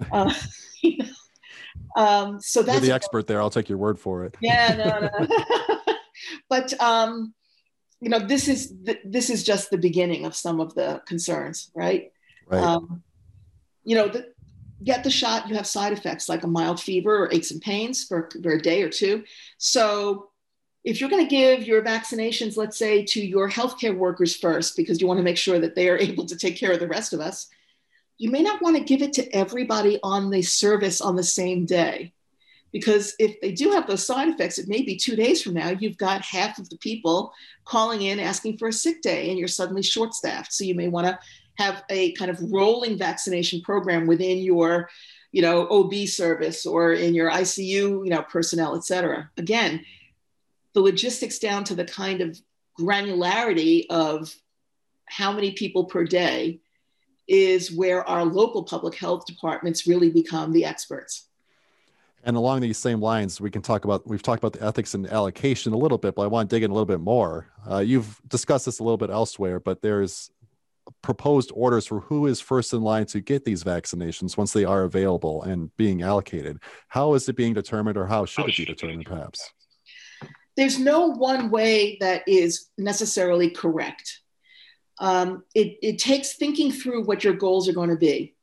Uh, 0.12 0.32
um, 1.96 2.40
so 2.40 2.62
that's 2.62 2.78
You're 2.78 2.90
the 2.90 2.94
expert 2.94 3.26
there. 3.26 3.40
I'll 3.40 3.50
take 3.50 3.68
your 3.68 3.78
word 3.78 3.98
for 3.98 4.24
it. 4.24 4.36
Yeah, 4.40 4.76
no, 4.76 5.08
no. 5.08 5.94
but 6.48 6.80
um, 6.80 7.34
you 8.00 8.08
know, 8.08 8.20
this 8.20 8.46
is 8.46 8.72
th- 8.86 9.00
this 9.04 9.28
is 9.28 9.42
just 9.42 9.70
the 9.70 9.78
beginning 9.78 10.24
of 10.24 10.36
some 10.36 10.60
of 10.60 10.74
the 10.74 11.02
concerns, 11.04 11.72
right? 11.74 12.12
Right. 12.46 12.62
Um, 12.62 13.02
you 13.84 13.96
know, 13.96 14.06
the, 14.06 14.28
get 14.84 15.02
the 15.02 15.10
shot, 15.10 15.48
you 15.48 15.56
have 15.56 15.66
side 15.66 15.92
effects 15.92 16.28
like 16.28 16.44
a 16.44 16.46
mild 16.46 16.80
fever 16.80 17.24
or 17.24 17.32
aches 17.32 17.50
and 17.50 17.60
pains 17.60 18.04
for, 18.04 18.28
for 18.42 18.52
a 18.52 18.62
day 18.62 18.82
or 18.82 18.88
two. 18.88 19.24
So 19.58 20.30
if 20.84 21.00
you're 21.00 21.10
going 21.10 21.26
to 21.26 21.30
give 21.30 21.66
your 21.66 21.82
vaccinations, 21.82 22.56
let's 22.56 22.78
say, 22.78 23.04
to 23.04 23.20
your 23.20 23.50
healthcare 23.50 23.96
workers 23.96 24.36
first, 24.36 24.76
because 24.76 25.00
you 25.00 25.06
want 25.06 25.18
to 25.18 25.24
make 25.24 25.36
sure 25.36 25.58
that 25.58 25.74
they 25.74 25.88
are 25.88 25.98
able 25.98 26.26
to 26.26 26.36
take 26.36 26.56
care 26.56 26.72
of 26.72 26.80
the 26.80 26.88
rest 26.88 27.12
of 27.12 27.20
us, 27.20 27.48
you 28.18 28.30
may 28.30 28.42
not 28.42 28.60
want 28.60 28.76
to 28.76 28.82
give 28.82 29.00
it 29.00 29.12
to 29.14 29.34
everybody 29.34 29.98
on 30.02 30.30
the 30.30 30.42
service 30.42 31.00
on 31.00 31.16
the 31.16 31.22
same 31.22 31.64
day. 31.64 32.12
Because 32.72 33.14
if 33.18 33.40
they 33.40 33.52
do 33.52 33.70
have 33.70 33.86
those 33.86 34.04
side 34.04 34.28
effects, 34.28 34.58
it 34.58 34.68
may 34.68 34.82
be 34.82 34.96
two 34.96 35.16
days 35.16 35.40
from 35.40 35.54
now, 35.54 35.70
you've 35.70 35.96
got 35.96 36.20
half 36.20 36.58
of 36.58 36.68
the 36.68 36.76
people 36.78 37.32
calling 37.64 38.02
in 38.02 38.20
asking 38.20 38.58
for 38.58 38.68
a 38.68 38.72
sick 38.72 39.00
day 39.00 39.30
and 39.30 39.38
you're 39.38 39.48
suddenly 39.48 39.82
short 39.82 40.12
staffed. 40.12 40.52
So 40.52 40.64
you 40.64 40.74
may 40.74 40.88
want 40.88 41.06
to 41.06 41.18
have 41.54 41.82
a 41.88 42.12
kind 42.12 42.30
of 42.30 42.38
rolling 42.52 42.98
vaccination 42.98 43.62
program 43.62 44.06
within 44.06 44.38
your 44.38 44.90
you 45.32 45.42
know 45.42 45.68
ob 45.68 45.94
service 46.06 46.64
or 46.64 46.92
in 46.92 47.14
your 47.14 47.30
icu 47.30 47.66
you 47.66 48.06
know 48.06 48.22
personnel 48.22 48.74
et 48.76 48.84
cetera 48.84 49.30
again 49.36 49.84
the 50.72 50.80
logistics 50.80 51.38
down 51.38 51.64
to 51.64 51.74
the 51.74 51.84
kind 51.84 52.20
of 52.20 52.40
granularity 52.78 53.84
of 53.90 54.34
how 55.04 55.32
many 55.32 55.52
people 55.52 55.84
per 55.84 56.04
day 56.04 56.60
is 57.28 57.70
where 57.70 58.08
our 58.08 58.24
local 58.24 58.64
public 58.64 58.94
health 58.94 59.26
departments 59.26 59.86
really 59.86 60.10
become 60.10 60.52
the 60.52 60.64
experts 60.64 61.28
and 62.24 62.36
along 62.36 62.60
these 62.60 62.78
same 62.78 63.00
lines, 63.00 63.40
we 63.40 63.50
can 63.50 63.62
talk 63.62 63.84
about, 63.84 64.06
we've 64.06 64.22
talked 64.22 64.42
about 64.42 64.52
the 64.52 64.64
ethics 64.64 64.94
and 64.94 65.06
allocation 65.06 65.72
a 65.72 65.76
little 65.76 65.98
bit, 65.98 66.14
but 66.14 66.22
I 66.22 66.26
want 66.26 66.50
to 66.50 66.56
dig 66.56 66.62
in 66.62 66.70
a 66.70 66.74
little 66.74 66.86
bit 66.86 67.00
more. 67.00 67.46
Uh, 67.68 67.78
you've 67.78 68.20
discussed 68.28 68.66
this 68.66 68.80
a 68.80 68.82
little 68.82 68.96
bit 68.96 69.10
elsewhere, 69.10 69.60
but 69.60 69.82
there's 69.82 70.30
proposed 71.02 71.52
orders 71.54 71.86
for 71.86 72.00
who 72.00 72.26
is 72.26 72.40
first 72.40 72.72
in 72.72 72.82
line 72.82 73.06
to 73.06 73.20
get 73.20 73.44
these 73.44 73.62
vaccinations 73.62 74.36
once 74.36 74.52
they 74.52 74.64
are 74.64 74.82
available 74.82 75.42
and 75.42 75.74
being 75.76 76.02
allocated. 76.02 76.58
How 76.88 77.14
is 77.14 77.28
it 77.28 77.36
being 77.36 77.54
determined, 77.54 77.96
or 77.96 78.06
how 78.06 78.24
should 78.24 78.42
how 78.42 78.48
it 78.48 78.56
be 78.56 78.64
determined, 78.64 79.06
perhaps? 79.06 79.50
There's 80.56 80.78
no 80.78 81.06
one 81.06 81.50
way 81.50 81.98
that 82.00 82.24
is 82.26 82.68
necessarily 82.76 83.48
correct. 83.50 84.20
Um, 85.00 85.44
it, 85.54 85.78
it 85.82 85.98
takes 85.98 86.34
thinking 86.34 86.72
through 86.72 87.04
what 87.04 87.22
your 87.24 87.34
goals 87.34 87.68
are 87.68 87.72
going 87.72 87.90
to 87.90 87.96
be. 87.96 88.34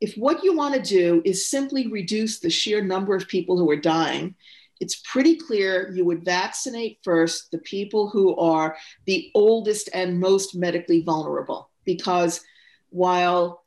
if 0.00 0.14
what 0.16 0.44
you 0.44 0.54
want 0.54 0.74
to 0.74 0.82
do 0.82 1.22
is 1.24 1.48
simply 1.48 1.86
reduce 1.86 2.40
the 2.40 2.50
sheer 2.50 2.82
number 2.82 3.14
of 3.14 3.28
people 3.28 3.56
who 3.56 3.70
are 3.70 3.76
dying, 3.76 4.34
it's 4.80 4.96
pretty 4.96 5.36
clear 5.36 5.90
you 5.92 6.04
would 6.04 6.24
vaccinate 6.24 6.98
first 7.02 7.50
the 7.50 7.58
people 7.58 8.10
who 8.10 8.36
are 8.36 8.76
the 9.06 9.30
oldest 9.34 9.88
and 9.94 10.20
most 10.20 10.54
medically 10.54 11.02
vulnerable. 11.02 11.70
Because 11.84 12.42
while 12.90 13.64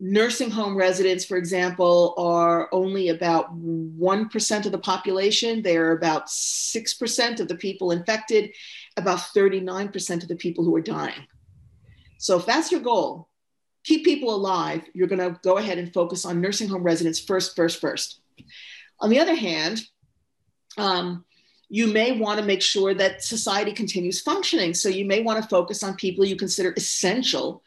nursing 0.00 0.50
home 0.50 0.76
residents, 0.76 1.24
for 1.24 1.36
example, 1.36 2.14
are 2.16 2.68
only 2.72 3.08
about 3.10 3.54
1% 3.54 4.66
of 4.66 4.72
the 4.72 4.78
population, 4.78 5.62
they're 5.62 5.92
about 5.92 6.28
6% 6.28 7.40
of 7.40 7.48
the 7.48 7.56
people 7.56 7.90
infected, 7.90 8.52
about 8.96 9.18
39% 9.18 10.22
of 10.22 10.28
the 10.28 10.36
people 10.36 10.64
who 10.64 10.74
are 10.74 10.82
dying. 10.82 11.26
So 12.18 12.38
if 12.38 12.46
that's 12.46 12.72
your 12.72 12.80
goal, 12.80 13.28
keep 13.84 14.04
people 14.04 14.34
alive, 14.34 14.82
you're 14.94 15.08
going 15.08 15.18
to 15.18 15.38
go 15.42 15.58
ahead 15.58 15.78
and 15.78 15.92
focus 15.92 16.24
on 16.24 16.40
nursing 16.40 16.68
home 16.68 16.82
residents 16.82 17.20
first, 17.20 17.54
first, 17.54 17.80
first. 17.80 18.20
On 19.00 19.10
the 19.10 19.20
other 19.20 19.34
hand, 19.34 19.82
um, 20.78 21.24
you 21.68 21.86
may 21.86 22.18
want 22.18 22.38
to 22.38 22.46
make 22.46 22.62
sure 22.62 22.94
that 22.94 23.22
society 23.22 23.72
continues 23.72 24.20
functioning. 24.20 24.74
So 24.74 24.88
you 24.88 25.04
may 25.04 25.22
want 25.22 25.42
to 25.42 25.48
focus 25.48 25.82
on 25.82 25.96
people 25.96 26.24
you 26.24 26.36
consider 26.36 26.72
essential. 26.76 27.62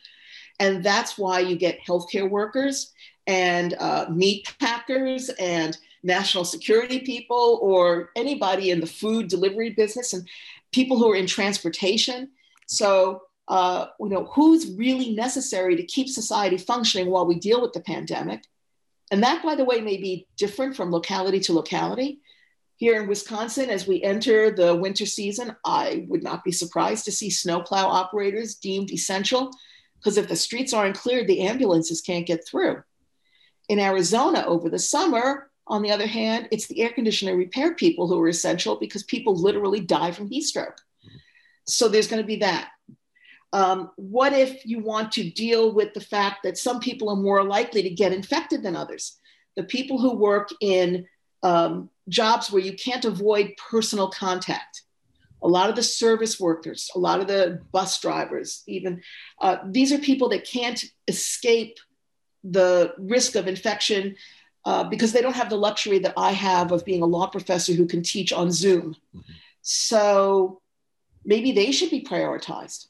And 0.59 0.83
that's 0.83 1.17
why 1.17 1.39
you 1.39 1.55
get 1.55 1.79
healthcare 1.85 2.29
workers 2.29 2.93
and 3.27 3.73
uh, 3.79 4.07
meat 4.09 4.55
packers 4.59 5.29
and 5.39 5.77
national 6.03 6.45
security 6.45 6.99
people 6.99 7.59
or 7.61 8.11
anybody 8.15 8.71
in 8.71 8.79
the 8.79 8.87
food 8.87 9.27
delivery 9.27 9.71
business 9.71 10.13
and 10.13 10.27
people 10.71 10.97
who 10.97 11.11
are 11.11 11.15
in 11.15 11.27
transportation. 11.27 12.29
So, 12.67 13.23
uh, 13.47 13.87
you 13.99 14.09
know, 14.09 14.25
who's 14.25 14.71
really 14.71 15.13
necessary 15.13 15.75
to 15.75 15.83
keep 15.83 16.09
society 16.09 16.57
functioning 16.57 17.09
while 17.09 17.25
we 17.25 17.35
deal 17.35 17.61
with 17.61 17.73
the 17.73 17.79
pandemic? 17.79 18.43
And 19.11 19.23
that, 19.23 19.43
by 19.43 19.55
the 19.55 19.63
way, 19.63 19.79
may 19.79 19.97
be 19.97 20.27
different 20.35 20.75
from 20.75 20.91
locality 20.91 21.39
to 21.41 21.53
locality. 21.53 22.19
Here 22.75 23.01
in 23.01 23.07
Wisconsin, 23.07 23.69
as 23.69 23.87
we 23.87 24.03
enter 24.03 24.51
the 24.51 24.75
winter 24.75 25.05
season, 25.05 25.55
I 25.65 26.05
would 26.09 26.23
not 26.23 26.43
be 26.43 26.51
surprised 26.51 27.05
to 27.05 27.11
see 27.11 27.29
snowplow 27.29 27.87
operators 27.87 28.55
deemed 28.55 28.91
essential 28.91 29.51
because 29.97 30.17
if 30.17 30.27
the 30.27 30.35
streets 30.35 30.73
aren't 30.73 30.97
cleared, 30.97 31.27
the 31.27 31.41
ambulances 31.41 32.01
can't 32.01 32.27
get 32.27 32.47
through. 32.47 32.83
In 33.67 33.79
Arizona 33.79 34.43
over 34.45 34.69
the 34.69 34.79
summer, 34.79 35.49
on 35.65 35.81
the 35.81 35.91
other 35.91 36.07
hand, 36.07 36.47
it's 36.51 36.67
the 36.67 36.81
air 36.81 36.89
conditioner 36.89 37.35
repair 37.35 37.73
people 37.73 38.07
who 38.07 38.19
are 38.21 38.29
essential 38.29 38.77
because 38.77 39.03
people 39.03 39.35
literally 39.35 39.81
die 39.81 40.11
from 40.11 40.29
heat 40.29 40.43
stroke. 40.43 40.77
So 41.65 41.89
there's 41.89 42.07
going 42.07 42.21
to 42.21 42.27
be 42.27 42.37
that. 42.37 42.69
Um, 43.53 43.91
what 43.95 44.33
if 44.33 44.65
you 44.65 44.79
want 44.79 45.11
to 45.13 45.29
deal 45.29 45.73
with 45.73 45.93
the 45.93 46.01
fact 46.01 46.43
that 46.43 46.57
some 46.57 46.79
people 46.79 47.09
are 47.09 47.15
more 47.15 47.43
likely 47.43 47.81
to 47.83 47.89
get 47.89 48.13
infected 48.13 48.61
than 48.63 48.75
others? 48.75 49.17
The 49.55 49.63
people 49.63 49.99
who 49.99 50.15
work 50.15 50.49
in 50.61 51.07
um, 51.43 51.89
jobs 52.09 52.51
where 52.51 52.61
you 52.61 52.73
can't 52.73 53.05
avoid 53.05 53.53
personal 53.69 54.09
contact. 54.09 54.83
A 55.43 55.47
lot 55.47 55.69
of 55.69 55.75
the 55.75 55.83
service 55.83 56.39
workers, 56.39 56.89
a 56.95 56.99
lot 56.99 57.19
of 57.19 57.27
the 57.27 57.61
bus 57.71 57.99
drivers, 58.01 58.63
even, 58.67 59.01
uh, 59.39 59.57
these 59.65 59.91
are 59.91 59.99
people 59.99 60.29
that 60.29 60.47
can't 60.47 60.83
escape 61.07 61.77
the 62.43 62.93
risk 62.97 63.35
of 63.35 63.47
infection 63.47 64.15
uh, 64.65 64.83
because 64.83 65.13
they 65.13 65.21
don't 65.21 65.35
have 65.35 65.49
the 65.49 65.55
luxury 65.55 65.99
that 65.99 66.13
I 66.17 66.31
have 66.31 66.71
of 66.71 66.83
being 66.83 67.01
a 67.01 67.05
law 67.05 67.27
professor 67.27 67.73
who 67.73 67.85
can 67.85 68.03
teach 68.03 68.33
on 68.33 68.51
Zoom. 68.51 68.95
Mm-hmm. 69.15 69.31
So 69.61 70.61
maybe 71.23 71.51
they 71.51 71.71
should 71.71 71.89
be 71.89 72.03
prioritized. 72.03 72.87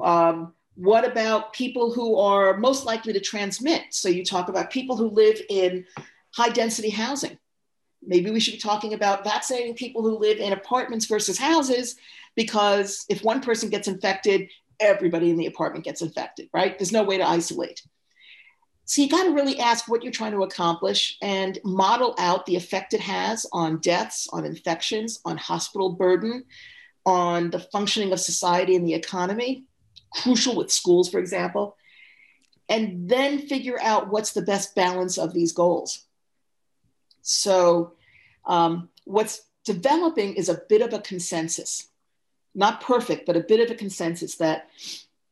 Um, 0.00 0.52
what 0.74 1.06
about 1.06 1.52
people 1.54 1.92
who 1.92 2.18
are 2.18 2.58
most 2.58 2.84
likely 2.84 3.12
to 3.14 3.20
transmit? 3.20 3.82
So 3.90 4.08
you 4.08 4.24
talk 4.24 4.48
about 4.48 4.70
people 4.70 4.96
who 4.96 5.08
live 5.08 5.40
in 5.48 5.86
high 6.34 6.50
density 6.50 6.90
housing. 6.90 7.38
Maybe 8.06 8.30
we 8.30 8.40
should 8.40 8.54
be 8.54 8.60
talking 8.60 8.92
about 8.92 9.24
vaccinating 9.24 9.74
people 9.74 10.02
who 10.02 10.18
live 10.18 10.38
in 10.38 10.52
apartments 10.52 11.06
versus 11.06 11.38
houses 11.38 11.96
because 12.36 13.06
if 13.08 13.24
one 13.24 13.40
person 13.40 13.70
gets 13.70 13.88
infected 13.88 14.50
everybody 14.78 15.30
in 15.30 15.38
the 15.38 15.46
apartment 15.46 15.84
gets 15.84 16.02
infected 16.02 16.48
right? 16.52 16.78
There's 16.78 16.92
no 16.92 17.02
way 17.02 17.16
to 17.16 17.26
isolate. 17.26 17.82
So 18.84 19.02
you 19.02 19.08
got 19.08 19.24
to 19.24 19.32
really 19.32 19.58
ask 19.58 19.88
what 19.88 20.04
you're 20.04 20.12
trying 20.12 20.32
to 20.32 20.44
accomplish 20.44 21.16
and 21.20 21.58
model 21.64 22.14
out 22.18 22.46
the 22.46 22.54
effect 22.54 22.94
it 22.94 23.00
has 23.00 23.44
on 23.52 23.78
deaths 23.78 24.28
on 24.32 24.44
infections 24.44 25.20
on 25.24 25.36
hospital 25.38 25.90
burden 25.90 26.44
on 27.04 27.50
the 27.50 27.58
functioning 27.58 28.12
of 28.12 28.20
society 28.20 28.76
and 28.76 28.86
the 28.86 28.94
economy 28.94 29.64
crucial 30.10 30.56
with 30.56 30.70
schools 30.70 31.08
for 31.08 31.18
example 31.18 31.76
and 32.68 33.08
then 33.08 33.38
figure 33.38 33.78
out 33.80 34.10
what's 34.10 34.32
the 34.32 34.42
best 34.42 34.74
balance 34.74 35.18
of 35.18 35.32
these 35.32 35.52
goals 35.52 36.06
so, 37.28 37.94
um, 38.44 38.88
what's 39.04 39.42
developing 39.64 40.34
is 40.34 40.48
a 40.48 40.62
bit 40.68 40.80
of 40.80 40.92
a 40.92 41.00
consensus, 41.00 41.88
not 42.54 42.80
perfect, 42.80 43.26
but 43.26 43.36
a 43.36 43.40
bit 43.40 43.58
of 43.58 43.68
a 43.68 43.74
consensus 43.74 44.36
that 44.36 44.68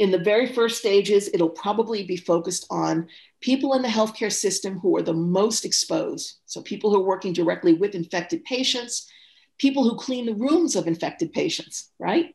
in 0.01 0.11
the 0.11 0.19
very 0.19 0.53
first 0.53 0.79
stages, 0.79 1.31
it'll 1.33 1.49
probably 1.49 2.03
be 2.03 2.17
focused 2.17 2.67
on 2.69 3.07
people 3.41 3.75
in 3.75 3.83
the 3.83 3.89
healthcare 3.89 4.33
system 4.33 4.81
who 4.81 4.97
are 4.97 5.03
the 5.03 5.15
most 5.15 5.65
exposed. 5.65 6.39
So, 6.47 6.63
people 6.63 6.91
who 6.91 6.97
are 6.97 7.07
working 7.07 7.33
directly 7.33 7.75
with 7.75 7.95
infected 7.95 8.43
patients, 8.43 9.09
people 9.59 9.89
who 9.89 9.97
clean 9.97 10.27
the 10.27 10.35
rooms 10.35 10.75
of 10.75 10.89
infected 10.89 11.33
patients, 11.33 11.93
right? 12.01 12.35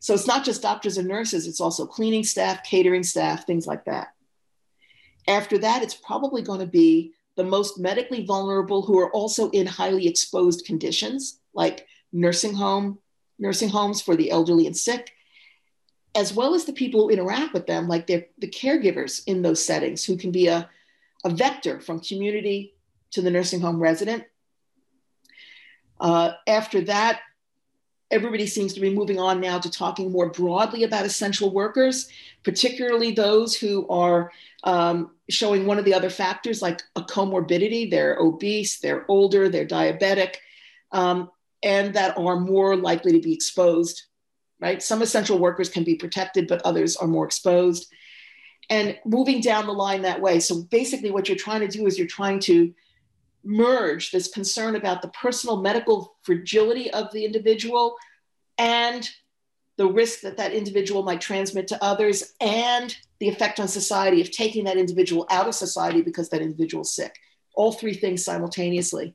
So, 0.00 0.14
it's 0.14 0.26
not 0.26 0.44
just 0.44 0.62
doctors 0.62 0.98
and 0.98 1.08
nurses, 1.08 1.46
it's 1.46 1.60
also 1.60 1.86
cleaning 1.86 2.24
staff, 2.24 2.62
catering 2.64 3.02
staff, 3.02 3.46
things 3.46 3.66
like 3.66 3.84
that. 3.86 4.08
After 5.26 5.58
that, 5.58 5.82
it's 5.82 5.94
probably 5.94 6.42
going 6.42 6.60
to 6.60 6.66
be 6.66 7.14
the 7.36 7.44
most 7.44 7.78
medically 7.78 8.24
vulnerable 8.24 8.82
who 8.82 8.98
are 8.98 9.10
also 9.12 9.50
in 9.50 9.66
highly 9.66 10.06
exposed 10.06 10.64
conditions 10.64 11.40
like 11.52 11.86
nursing 12.12 12.54
home 12.54 12.98
nursing 13.38 13.68
homes 13.68 14.00
for 14.00 14.14
the 14.14 14.30
elderly 14.30 14.66
and 14.66 14.76
sick 14.76 15.12
as 16.14 16.32
well 16.32 16.54
as 16.54 16.64
the 16.64 16.72
people 16.72 17.00
who 17.00 17.10
interact 17.10 17.52
with 17.52 17.66
them 17.66 17.88
like 17.88 18.06
the 18.06 18.26
caregivers 18.40 19.22
in 19.26 19.42
those 19.42 19.64
settings 19.64 20.04
who 20.04 20.16
can 20.16 20.30
be 20.30 20.46
a, 20.46 20.68
a 21.24 21.30
vector 21.30 21.80
from 21.80 21.98
community 21.98 22.74
to 23.10 23.20
the 23.20 23.30
nursing 23.30 23.60
home 23.60 23.80
resident 23.80 24.24
uh, 26.00 26.32
after 26.46 26.82
that 26.82 27.20
everybody 28.10 28.46
seems 28.46 28.74
to 28.74 28.80
be 28.80 28.94
moving 28.94 29.18
on 29.18 29.40
now 29.40 29.58
to 29.58 29.70
talking 29.70 30.12
more 30.12 30.30
broadly 30.30 30.84
about 30.84 31.06
essential 31.06 31.50
workers, 31.50 32.08
particularly 32.42 33.12
those 33.12 33.56
who 33.56 33.88
are 33.88 34.30
um, 34.64 35.10
showing 35.28 35.66
one 35.66 35.78
of 35.78 35.84
the 35.84 35.94
other 35.94 36.10
factors 36.10 36.62
like 36.62 36.82
a 36.96 37.02
comorbidity. 37.02 37.90
They're 37.90 38.16
obese, 38.18 38.78
they're 38.78 39.04
older, 39.08 39.48
they're 39.48 39.66
diabetic, 39.66 40.36
um, 40.92 41.30
and 41.62 41.94
that 41.94 42.16
are 42.18 42.38
more 42.38 42.76
likely 42.76 43.12
to 43.12 43.20
be 43.20 43.32
exposed, 43.32 44.04
right? 44.60 44.82
Some 44.82 45.02
essential 45.02 45.38
workers 45.38 45.68
can 45.68 45.84
be 45.84 45.96
protected, 45.96 46.46
but 46.46 46.62
others 46.62 46.96
are 46.96 47.08
more 47.08 47.24
exposed. 47.24 47.90
And 48.70 48.98
moving 49.04 49.40
down 49.40 49.66
the 49.66 49.72
line 49.72 50.02
that 50.02 50.22
way. 50.22 50.40
So 50.40 50.62
basically, 50.62 51.10
what 51.10 51.28
you're 51.28 51.36
trying 51.36 51.60
to 51.60 51.68
do 51.68 51.86
is 51.86 51.98
you're 51.98 52.06
trying 52.06 52.40
to 52.40 52.72
merge 53.44 54.10
this 54.10 54.28
concern 54.28 54.76
about 54.76 55.02
the 55.02 55.08
personal 55.08 55.60
medical 55.60 56.16
fragility 56.22 56.90
of 56.92 57.12
the 57.12 57.24
individual 57.24 57.96
and 58.58 59.08
the 59.76 59.86
risk 59.86 60.20
that 60.20 60.36
that 60.36 60.52
individual 60.52 61.02
might 61.02 61.20
transmit 61.20 61.68
to 61.68 61.82
others 61.82 62.34
and 62.40 62.96
the 63.18 63.28
effect 63.28 63.58
on 63.58 63.68
society 63.68 64.20
of 64.20 64.30
taking 64.30 64.64
that 64.64 64.76
individual 64.76 65.26
out 65.30 65.48
of 65.48 65.54
society 65.54 66.00
because 66.02 66.28
that 66.28 66.42
individual 66.42 66.82
is 66.82 66.94
sick. 66.94 67.16
All 67.54 67.72
three 67.72 67.94
things 67.94 68.24
simultaneously. 68.24 69.14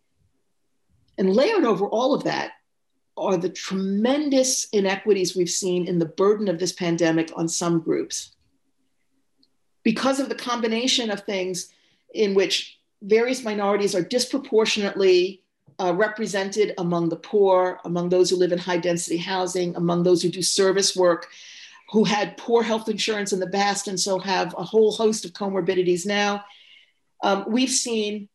And 1.18 1.34
layered 1.34 1.66
over 1.66 1.86
all 1.88 2.14
of 2.14 2.24
that 2.24 2.52
are 3.18 3.38
the 3.38 3.50
tremendous 3.50 4.68
inequities 4.70 5.36
we've 5.36 5.50
seen 5.50 5.88
in 5.88 6.00
the 6.00 6.06
burden 6.06 6.48
of 6.48 6.60
this 6.60 6.72
pandemic 6.72 7.32
on 7.36 7.48
some 7.48 7.82
groups. 7.82 8.36
Because 9.84 10.20
of 10.20 10.30
the 10.30 10.36
combination 10.36 11.10
of 11.10 11.22
things 11.22 11.74
in 12.14 12.34
which 12.34 12.79
various 13.02 13.44
minorities 13.44 13.96
are 13.96 14.02
disproportionately 14.02 15.42
uh, 15.80 15.94
represented 15.94 16.74
among 16.78 17.10
the 17.10 17.16
poor, 17.16 17.80
among 17.86 18.10
those 18.10 18.30
who 18.30 18.36
live 18.36 18.52
in 18.52 18.58
high 18.58 18.78
density 18.78 19.18
housing, 19.18 19.76
among 19.76 20.04
those 20.04 20.22
who 20.22 20.30
do 20.30 20.42
service 20.42 20.96
work, 20.96 21.28
who 21.92 22.04
had 22.04 22.38
poor 22.38 22.62
health 22.62 22.90
insurance 22.90 23.32
in 23.32 23.40
the 23.40 23.50
past 23.50 23.88
and 23.88 24.00
so 24.00 24.20
have 24.20 24.54
a 24.58 24.64
whole 24.64 24.92
host 24.92 25.26
of 25.26 25.32
comorbidities 25.32 26.06
now. 26.06 26.44
Um, 27.24 27.46
we've 27.48 27.72
seen 27.72 28.28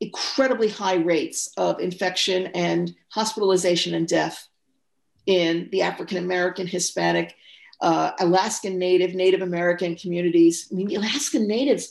incredibly 0.00 0.68
high 0.68 0.96
rates 0.96 1.52
of 1.56 1.80
infection 1.80 2.48
and 2.48 2.94
hospitalization 3.08 3.94
and 3.94 4.06
death 4.06 4.48
in 5.26 5.68
the 5.70 5.82
African 5.82 6.18
American, 6.18 6.66
Hispanic, 6.66 7.34
uh, 7.80 8.12
Alaskan 8.20 8.78
Native, 8.78 9.14
Native 9.14 9.42
American 9.42 9.96
communities. 9.96 10.68
I 10.70 10.74
mean, 10.74 10.94
Alaskan 10.96 11.46
Natives 11.46 11.88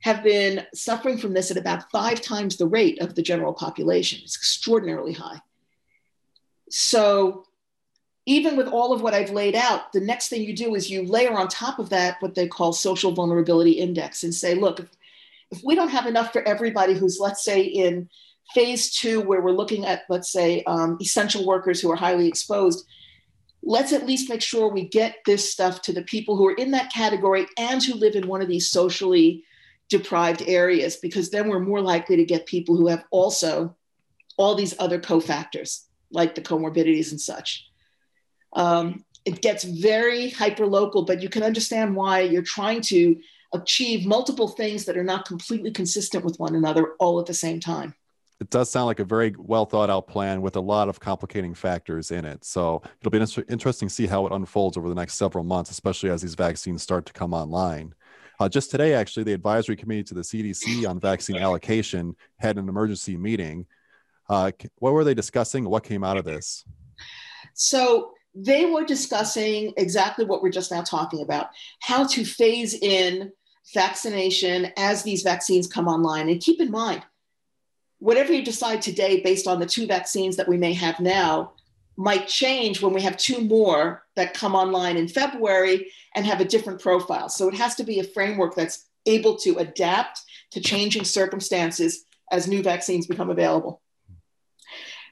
have 0.00 0.22
been 0.22 0.66
suffering 0.74 1.18
from 1.18 1.34
this 1.34 1.50
at 1.50 1.56
about 1.56 1.90
five 1.90 2.20
times 2.20 2.56
the 2.56 2.66
rate 2.66 3.00
of 3.00 3.14
the 3.14 3.22
general 3.22 3.52
population. 3.52 4.20
It's 4.22 4.36
extraordinarily 4.36 5.12
high. 5.12 5.40
So, 6.70 7.44
even 8.26 8.56
with 8.56 8.68
all 8.68 8.92
of 8.92 9.02
what 9.02 9.14
I've 9.14 9.30
laid 9.30 9.56
out, 9.56 9.92
the 9.92 10.00
next 10.00 10.28
thing 10.28 10.42
you 10.42 10.54
do 10.54 10.74
is 10.74 10.90
you 10.90 11.04
layer 11.04 11.36
on 11.36 11.48
top 11.48 11.78
of 11.78 11.88
that 11.88 12.20
what 12.20 12.34
they 12.34 12.46
call 12.46 12.72
social 12.72 13.12
vulnerability 13.12 13.72
index 13.72 14.24
and 14.24 14.34
say, 14.34 14.54
look, 14.54 14.80
if, 14.80 15.64
we 15.64 15.74
don't 15.74 15.88
have 15.88 16.06
enough 16.06 16.32
for 16.32 16.46
everybody 16.46 16.94
who's, 16.94 17.18
let's 17.18 17.42
say, 17.42 17.62
in 17.62 18.08
phase 18.54 18.94
two, 18.94 19.20
where 19.20 19.40
we're 19.40 19.50
looking 19.50 19.84
at, 19.84 20.02
let's 20.08 20.30
say, 20.30 20.62
um, 20.64 20.96
essential 21.00 21.44
workers 21.44 21.80
who 21.80 21.90
are 21.90 21.96
highly 21.96 22.28
exposed, 22.28 22.86
let's 23.62 23.92
at 23.92 24.06
least 24.06 24.30
make 24.30 24.42
sure 24.42 24.68
we 24.68 24.86
get 24.86 25.16
this 25.26 25.50
stuff 25.50 25.82
to 25.82 25.92
the 25.92 26.02
people 26.02 26.36
who 26.36 26.46
are 26.46 26.54
in 26.54 26.70
that 26.70 26.92
category 26.92 27.46
and 27.58 27.82
who 27.82 27.94
live 27.94 28.14
in 28.14 28.28
one 28.28 28.40
of 28.40 28.48
these 28.48 28.70
socially 28.70 29.42
deprived 29.90 30.42
areas, 30.46 30.96
because 30.96 31.30
then 31.30 31.48
we're 31.48 31.60
more 31.60 31.82
likely 31.82 32.16
to 32.16 32.24
get 32.24 32.46
people 32.46 32.76
who 32.76 32.86
have 32.86 33.04
also 33.10 33.76
all 34.38 34.54
these 34.54 34.74
other 34.78 34.98
cofactors, 34.98 35.84
like 36.10 36.34
the 36.34 36.40
comorbidities 36.40 37.10
and 37.10 37.20
such. 37.20 37.66
Um, 38.54 39.04
it 39.26 39.42
gets 39.42 39.64
very 39.64 40.30
hyper 40.30 40.66
local, 40.66 41.04
but 41.04 41.22
you 41.22 41.28
can 41.28 41.42
understand 41.42 41.94
why 41.94 42.20
you're 42.20 42.42
trying 42.42 42.80
to 42.82 43.20
achieve 43.52 44.06
multiple 44.06 44.48
things 44.48 44.86
that 44.86 44.96
are 44.96 45.04
not 45.04 45.26
completely 45.26 45.70
consistent 45.70 46.24
with 46.24 46.38
one 46.38 46.54
another 46.54 46.94
all 46.98 47.20
at 47.20 47.26
the 47.26 47.34
same 47.34 47.60
time 47.60 47.94
it 48.40 48.48
does 48.48 48.70
sound 48.70 48.86
like 48.86 49.00
a 49.00 49.04
very 49.04 49.34
well 49.38 49.66
thought 49.66 49.90
out 49.90 50.08
plan 50.08 50.40
with 50.40 50.56
a 50.56 50.60
lot 50.60 50.88
of 50.88 50.98
complicating 50.98 51.54
factors 51.54 52.10
in 52.10 52.24
it. 52.24 52.42
So 52.44 52.82
it'll 53.00 53.10
be 53.10 53.18
interesting 53.48 53.88
to 53.88 53.94
see 53.94 54.06
how 54.06 54.26
it 54.26 54.32
unfolds 54.32 54.78
over 54.78 54.88
the 54.88 54.94
next 54.94 55.14
several 55.14 55.44
months, 55.44 55.70
especially 55.70 56.08
as 56.08 56.22
these 56.22 56.34
vaccines 56.34 56.82
start 56.82 57.04
to 57.06 57.12
come 57.12 57.34
online. 57.34 57.94
Uh, 58.40 58.48
just 58.48 58.70
today, 58.70 58.94
actually, 58.94 59.22
the 59.22 59.34
advisory 59.34 59.76
committee 59.76 60.02
to 60.02 60.14
the 60.14 60.22
CDC 60.22 60.88
on 60.88 60.98
vaccine 60.98 61.36
allocation 61.36 62.16
had 62.38 62.56
an 62.56 62.70
emergency 62.70 63.14
meeting. 63.14 63.66
Uh, 64.30 64.50
what 64.76 64.94
were 64.94 65.04
they 65.04 65.12
discussing? 65.12 65.68
What 65.68 65.84
came 65.84 66.02
out 66.02 66.16
of 66.16 66.24
this? 66.24 66.64
So 67.52 68.14
they 68.34 68.64
were 68.64 68.84
discussing 68.84 69.74
exactly 69.76 70.24
what 70.24 70.42
we're 70.42 70.50
just 70.52 70.70
now 70.70 70.80
talking 70.82 71.20
about 71.20 71.48
how 71.80 72.06
to 72.06 72.24
phase 72.24 72.72
in 72.72 73.30
vaccination 73.74 74.72
as 74.78 75.02
these 75.02 75.22
vaccines 75.22 75.66
come 75.66 75.86
online. 75.86 76.30
And 76.30 76.40
keep 76.40 76.62
in 76.62 76.70
mind, 76.70 77.02
whatever 77.98 78.32
you 78.32 78.42
decide 78.42 78.80
today 78.80 79.20
based 79.20 79.46
on 79.46 79.60
the 79.60 79.66
two 79.66 79.86
vaccines 79.86 80.36
that 80.36 80.48
we 80.48 80.56
may 80.56 80.72
have 80.72 80.98
now 80.98 81.52
might 82.00 82.26
change 82.26 82.80
when 82.80 82.94
we 82.94 83.02
have 83.02 83.18
two 83.18 83.42
more 83.42 84.06
that 84.16 84.32
come 84.32 84.54
online 84.54 84.96
in 84.96 85.06
February 85.06 85.92
and 86.16 86.24
have 86.24 86.40
a 86.40 86.46
different 86.46 86.80
profile. 86.80 87.28
So 87.28 87.46
it 87.46 87.54
has 87.56 87.74
to 87.74 87.84
be 87.84 88.00
a 88.00 88.04
framework 88.04 88.54
that's 88.54 88.86
able 89.04 89.36
to 89.40 89.58
adapt 89.58 90.22
to 90.52 90.62
changing 90.62 91.04
circumstances 91.04 92.06
as 92.32 92.48
new 92.48 92.62
vaccines 92.62 93.06
become 93.06 93.28
available. 93.28 93.82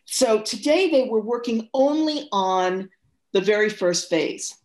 So 0.07 0.41
today 0.41 0.89
they 0.89 1.07
were 1.11 1.21
working 1.21 1.69
only 1.75 2.27
on 2.33 2.89
the 3.35 3.43
very 3.43 3.69
first 3.69 4.09
phase. 4.09 4.57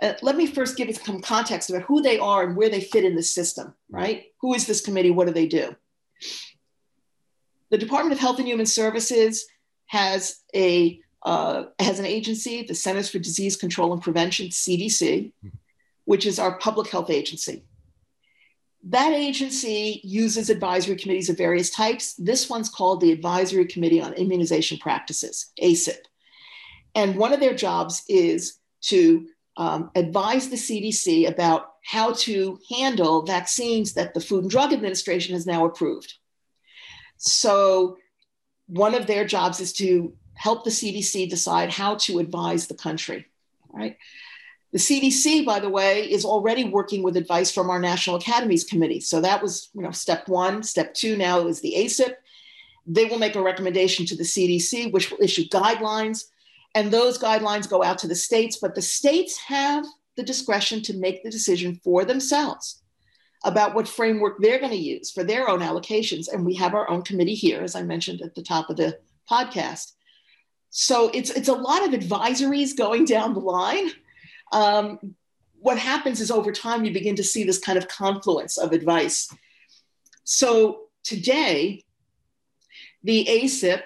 Uh, 0.00 0.12
let 0.22 0.36
me 0.36 0.46
first 0.46 0.76
give 0.76 0.96
some 0.96 1.20
context 1.22 1.70
about 1.70 1.82
who 1.82 2.02
they 2.02 2.20
are 2.20 2.44
and 2.44 2.56
where 2.56 2.70
they 2.70 2.82
fit 2.82 3.04
in 3.04 3.16
the 3.16 3.22
system, 3.22 3.74
right? 3.90 4.26
Who 4.42 4.54
is 4.54 4.68
this 4.68 4.80
committee? 4.80 5.10
What 5.10 5.26
do 5.26 5.32
they 5.32 5.48
do? 5.48 5.74
The 7.70 7.78
Department 7.78 8.12
of 8.12 8.20
Health 8.20 8.38
and 8.38 8.46
Human 8.46 8.66
Services 8.66 9.46
has 9.86 10.40
a 10.54 11.00
uh, 11.24 11.64
has 11.78 11.98
an 11.98 12.04
agency, 12.04 12.62
the 12.62 12.74
Centers 12.74 13.10
for 13.10 13.18
Disease 13.18 13.56
Control 13.56 13.92
and 13.92 14.02
Prevention 14.02 14.48
(CDC), 14.48 15.32
which 16.04 16.26
is 16.26 16.38
our 16.38 16.58
public 16.58 16.88
health 16.88 17.10
agency. 17.10 17.64
That 18.88 19.12
agency 19.12 20.00
uses 20.04 20.50
advisory 20.50 20.96
committees 20.96 21.30
of 21.30 21.38
various 21.38 21.70
types. 21.70 22.14
This 22.14 22.50
one's 22.50 22.68
called 22.68 23.00
the 23.00 23.12
Advisory 23.12 23.64
Committee 23.64 24.02
on 24.02 24.12
Immunization 24.12 24.76
Practices, 24.76 25.52
ACIP. 25.62 25.96
And 26.94 27.16
one 27.16 27.32
of 27.32 27.40
their 27.40 27.54
jobs 27.54 28.02
is 28.08 28.58
to 28.82 29.26
um, 29.56 29.90
advise 29.94 30.50
the 30.50 30.56
CDC 30.56 31.28
about 31.28 31.72
how 31.82 32.12
to 32.12 32.58
handle 32.70 33.24
vaccines 33.24 33.94
that 33.94 34.12
the 34.12 34.20
Food 34.20 34.42
and 34.42 34.50
Drug 34.50 34.72
Administration 34.72 35.34
has 35.34 35.46
now 35.46 35.64
approved. 35.64 36.12
So, 37.16 37.96
one 38.66 38.94
of 38.94 39.06
their 39.06 39.24
jobs 39.24 39.60
is 39.60 39.72
to 39.74 40.14
help 40.34 40.64
the 40.64 40.70
CDC 40.70 41.28
decide 41.28 41.70
how 41.70 41.96
to 41.96 42.18
advise 42.18 42.66
the 42.66 42.74
country, 42.74 43.26
right? 43.72 43.96
The 44.72 44.78
CDC, 44.78 45.46
by 45.46 45.60
the 45.60 45.68
way, 45.68 46.10
is 46.10 46.24
already 46.24 46.64
working 46.64 47.04
with 47.04 47.16
advice 47.16 47.52
from 47.52 47.70
our 47.70 47.78
National 47.78 48.16
Academies 48.16 48.64
Committee. 48.64 49.00
So 49.00 49.20
that 49.20 49.40
was, 49.40 49.70
you 49.72 49.82
know, 49.82 49.92
step 49.92 50.26
one. 50.26 50.64
Step 50.64 50.94
two 50.94 51.16
now 51.16 51.46
is 51.46 51.60
the 51.60 51.74
ACIP. 51.76 52.14
They 52.86 53.04
will 53.04 53.18
make 53.18 53.36
a 53.36 53.42
recommendation 53.42 54.04
to 54.06 54.16
the 54.16 54.24
CDC, 54.24 54.92
which 54.92 55.10
will 55.10 55.22
issue 55.22 55.48
guidelines, 55.48 56.24
and 56.74 56.90
those 56.90 57.18
guidelines 57.18 57.70
go 57.70 57.84
out 57.84 57.98
to 57.98 58.08
the 58.08 58.16
states. 58.16 58.58
But 58.60 58.74
the 58.74 58.82
states 58.82 59.38
have 59.38 59.86
the 60.16 60.24
discretion 60.24 60.82
to 60.82 60.96
make 60.96 61.22
the 61.22 61.30
decision 61.30 61.80
for 61.82 62.04
themselves 62.04 62.82
about 63.44 63.74
what 63.74 63.86
framework 63.86 64.38
they're 64.40 64.58
going 64.58 64.72
to 64.72 64.76
use 64.76 65.10
for 65.10 65.22
their 65.22 65.48
own 65.48 65.60
allocations. 65.60 66.32
And 66.32 66.44
we 66.44 66.54
have 66.54 66.74
our 66.74 66.90
own 66.90 67.02
committee 67.02 67.34
here, 67.34 67.62
as 67.62 67.76
I 67.76 67.82
mentioned 67.82 68.22
at 68.22 68.34
the 68.34 68.42
top 68.42 68.70
of 68.70 68.76
the 68.76 68.98
podcast. 69.30 69.92
So 70.76 71.08
it's, 71.14 71.30
it's 71.30 71.46
a 71.46 71.54
lot 71.54 71.86
of 71.86 71.92
advisories 71.92 72.76
going 72.76 73.04
down 73.04 73.32
the 73.32 73.38
line. 73.38 73.92
Um, 74.50 75.14
what 75.60 75.78
happens 75.78 76.20
is 76.20 76.32
over 76.32 76.50
time, 76.50 76.84
you 76.84 76.92
begin 76.92 77.14
to 77.14 77.22
see 77.22 77.44
this 77.44 77.60
kind 77.60 77.78
of 77.78 77.86
confluence 77.86 78.58
of 78.58 78.72
advice. 78.72 79.32
So 80.24 80.86
today, 81.04 81.84
the 83.04 83.24
ACIP 83.24 83.82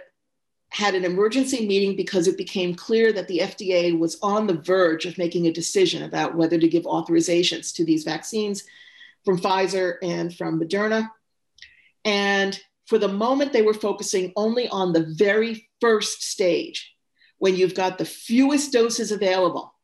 had 0.71 0.95
an 0.95 1.05
emergency 1.05 1.67
meeting 1.67 1.95
because 1.95 2.27
it 2.27 2.39
became 2.39 2.75
clear 2.75 3.13
that 3.13 3.29
the 3.29 3.41
FDA 3.41 3.97
was 3.97 4.19
on 4.23 4.47
the 4.47 4.55
verge 4.55 5.05
of 5.05 5.19
making 5.19 5.47
a 5.47 5.53
decision 5.53 6.05
about 6.05 6.37
whether 6.37 6.59
to 6.59 6.69
give 6.69 6.85
authorizations 6.85 7.75
to 7.75 7.85
these 7.85 8.05
vaccines 8.05 8.65
from 9.27 9.39
Pfizer 9.39 9.97
and 10.03 10.35
from 10.35 10.59
Moderna. 10.59 11.11
And 12.07 12.59
for 12.89 12.99
the 12.99 13.07
moment, 13.07 13.53
they 13.53 13.61
were 13.61 13.75
focusing 13.75 14.33
only 14.35 14.67
on 14.71 14.95
the 14.95 15.15
very 15.19 15.69
first 15.79 16.23
stage 16.23 16.95
when 17.37 17.55
you've 17.55 17.75
got 17.75 17.99
the 17.99 18.05
fewest 18.07 18.73
doses 18.73 19.13
available. 19.13 19.75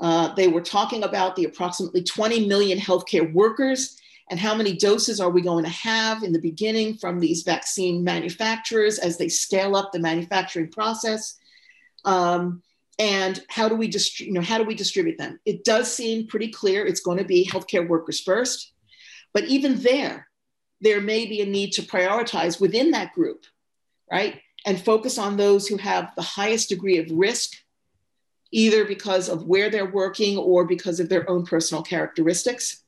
Uh, 0.00 0.34
they 0.34 0.48
were 0.48 0.62
talking 0.62 1.02
about 1.02 1.36
the 1.36 1.44
approximately 1.44 2.02
20 2.02 2.46
million 2.46 2.78
healthcare 2.78 3.30
workers 3.34 3.98
and 4.30 4.40
how 4.40 4.54
many 4.54 4.74
doses 4.74 5.20
are 5.20 5.28
we 5.28 5.42
going 5.42 5.64
to 5.64 5.70
have 5.70 6.22
in 6.22 6.32
the 6.32 6.40
beginning 6.40 6.96
from 6.96 7.20
these 7.20 7.42
vaccine 7.42 8.02
manufacturers 8.02 8.98
as 8.98 9.18
they 9.18 9.28
scale 9.28 9.76
up 9.76 9.92
the 9.92 9.98
manufacturing 9.98 10.70
process. 10.70 11.36
Um, 12.06 12.62
and 12.98 13.42
how 13.48 13.68
do 13.68 13.74
we 13.74 13.92
you 14.18 14.32
know 14.32 14.40
how 14.40 14.58
do 14.58 14.64
we 14.64 14.74
distribute 14.74 15.16
them 15.18 15.38
it 15.44 15.62
does 15.62 15.92
seem 15.92 16.26
pretty 16.26 16.48
clear 16.48 16.84
it's 16.84 16.98
going 16.98 17.18
to 17.18 17.24
be 17.24 17.46
healthcare 17.46 17.86
workers 17.86 18.20
first 18.20 18.72
but 19.32 19.44
even 19.44 19.80
there 19.82 20.27
there 20.80 21.00
may 21.00 21.26
be 21.26 21.40
a 21.40 21.46
need 21.46 21.72
to 21.72 21.82
prioritize 21.82 22.60
within 22.60 22.90
that 22.92 23.12
group 23.12 23.44
right 24.10 24.40
and 24.66 24.80
focus 24.80 25.18
on 25.18 25.36
those 25.36 25.66
who 25.66 25.76
have 25.76 26.12
the 26.16 26.22
highest 26.22 26.68
degree 26.68 26.98
of 26.98 27.10
risk 27.10 27.52
either 28.50 28.84
because 28.84 29.28
of 29.28 29.44
where 29.44 29.70
they're 29.70 29.90
working 29.90 30.38
or 30.38 30.64
because 30.64 31.00
of 31.00 31.08
their 31.08 31.28
own 31.28 31.44
personal 31.44 31.82
characteristics 31.82 32.82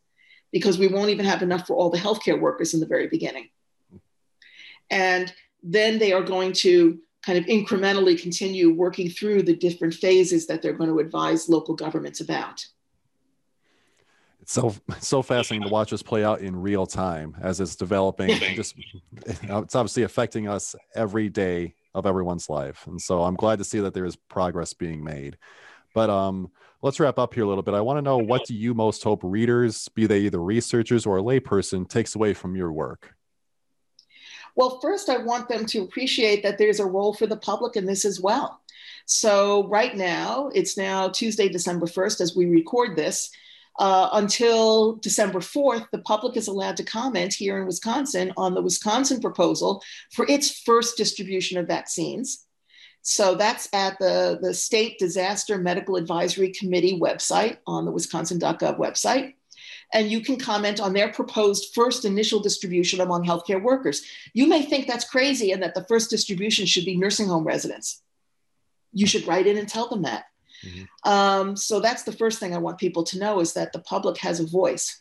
because 0.52 0.78
we 0.78 0.88
won't 0.88 1.10
even 1.10 1.26
have 1.26 1.42
enough 1.42 1.66
for 1.66 1.76
all 1.76 1.90
the 1.90 1.98
healthcare 1.98 2.40
workers 2.40 2.74
in 2.74 2.80
the 2.80 2.86
very 2.86 3.08
beginning 3.08 3.48
and 4.90 5.32
then 5.62 5.98
they 5.98 6.12
are 6.12 6.22
going 6.22 6.52
to 6.52 6.98
kind 7.22 7.38
of 7.38 7.44
incrementally 7.46 8.20
continue 8.20 8.72
working 8.72 9.10
through 9.10 9.42
the 9.42 9.56
different 9.56 9.94
phases 9.94 10.46
that 10.46 10.62
they're 10.62 10.72
going 10.72 10.90
to 10.90 10.98
advise 10.98 11.48
local 11.48 11.74
governments 11.74 12.20
about. 12.20 12.64
So 14.50 14.74
so 14.98 15.22
fascinating 15.22 15.68
to 15.68 15.72
watch 15.72 15.92
this 15.92 16.02
play 16.02 16.24
out 16.24 16.40
in 16.40 16.60
real 16.60 16.84
time 16.84 17.36
as 17.40 17.60
it's 17.60 17.76
developing. 17.76 18.30
just 18.56 18.74
it's 19.12 19.76
obviously 19.76 20.02
affecting 20.02 20.48
us 20.48 20.74
every 20.96 21.28
day 21.28 21.76
of 21.94 22.04
everyone's 22.04 22.48
life, 22.48 22.84
and 22.88 23.00
so 23.00 23.22
I'm 23.22 23.36
glad 23.36 23.60
to 23.60 23.64
see 23.64 23.78
that 23.78 23.94
there 23.94 24.04
is 24.04 24.16
progress 24.16 24.72
being 24.72 25.04
made. 25.04 25.38
But 25.94 26.10
um, 26.10 26.50
let's 26.82 26.98
wrap 26.98 27.16
up 27.16 27.32
here 27.32 27.44
a 27.44 27.46
little 27.46 27.62
bit. 27.62 27.74
I 27.74 27.80
want 27.80 27.98
to 27.98 28.02
know 28.02 28.18
what 28.18 28.44
do 28.44 28.54
you 28.56 28.74
most 28.74 29.04
hope 29.04 29.20
readers, 29.22 29.88
be 29.90 30.08
they 30.08 30.22
either 30.22 30.42
researchers 30.42 31.06
or 31.06 31.18
a 31.18 31.22
layperson, 31.22 31.88
takes 31.88 32.16
away 32.16 32.34
from 32.34 32.56
your 32.56 32.72
work? 32.72 33.14
Well, 34.56 34.80
first, 34.80 35.08
I 35.08 35.18
want 35.18 35.48
them 35.48 35.64
to 35.66 35.82
appreciate 35.82 36.42
that 36.42 36.58
there's 36.58 36.80
a 36.80 36.86
role 36.86 37.14
for 37.14 37.28
the 37.28 37.36
public 37.36 37.76
in 37.76 37.86
this 37.86 38.04
as 38.04 38.20
well. 38.20 38.60
So, 39.06 39.68
right 39.68 39.96
now, 39.96 40.50
it's 40.52 40.76
now 40.76 41.08
Tuesday, 41.08 41.48
December 41.48 41.86
1st, 41.86 42.20
as 42.20 42.34
we 42.34 42.46
record 42.46 42.96
this. 42.96 43.30
Uh, 43.80 44.10
until 44.12 44.96
December 44.96 45.38
4th, 45.38 45.86
the 45.90 46.02
public 46.02 46.36
is 46.36 46.48
allowed 46.48 46.76
to 46.76 46.84
comment 46.84 47.32
here 47.32 47.58
in 47.58 47.66
Wisconsin 47.66 48.30
on 48.36 48.52
the 48.52 48.60
Wisconsin 48.60 49.20
proposal 49.20 49.82
for 50.12 50.26
its 50.28 50.60
first 50.60 50.98
distribution 50.98 51.56
of 51.56 51.66
vaccines. 51.66 52.44
So 53.00 53.34
that's 53.34 53.70
at 53.72 53.98
the, 53.98 54.38
the 54.42 54.52
State 54.52 54.98
Disaster 54.98 55.56
Medical 55.56 55.96
Advisory 55.96 56.50
Committee 56.50 57.00
website 57.00 57.56
on 57.66 57.86
the 57.86 57.90
wisconsin.gov 57.90 58.78
website 58.78 59.32
and 59.92 60.10
you 60.10 60.20
can 60.20 60.38
comment 60.38 60.78
on 60.80 60.92
their 60.92 61.10
proposed 61.10 61.74
first 61.74 62.04
initial 62.04 62.40
distribution 62.40 63.00
among 63.00 63.24
healthcare 63.24 63.62
workers. 63.62 64.02
You 64.34 64.46
may 64.46 64.62
think 64.62 64.86
that's 64.86 65.08
crazy 65.08 65.52
and 65.52 65.62
that 65.62 65.74
the 65.74 65.84
first 65.84 66.10
distribution 66.10 66.66
should 66.66 66.84
be 66.84 66.96
nursing 66.96 67.28
home 67.28 67.44
residents. 67.44 68.02
You 68.92 69.06
should 69.06 69.26
write 69.26 69.46
in 69.46 69.56
and 69.56 69.68
tell 69.68 69.88
them 69.88 70.02
that. 70.02 70.24
Mm-hmm. 70.64 71.10
Um, 71.10 71.56
so 71.56 71.80
that's 71.80 72.02
the 72.02 72.12
first 72.12 72.38
thing 72.38 72.54
I 72.54 72.58
want 72.58 72.78
people 72.78 73.04
to 73.04 73.18
know 73.18 73.40
is 73.40 73.54
that 73.54 73.72
the 73.72 73.78
public 73.78 74.18
has 74.18 74.40
a 74.40 74.46
voice. 74.46 75.00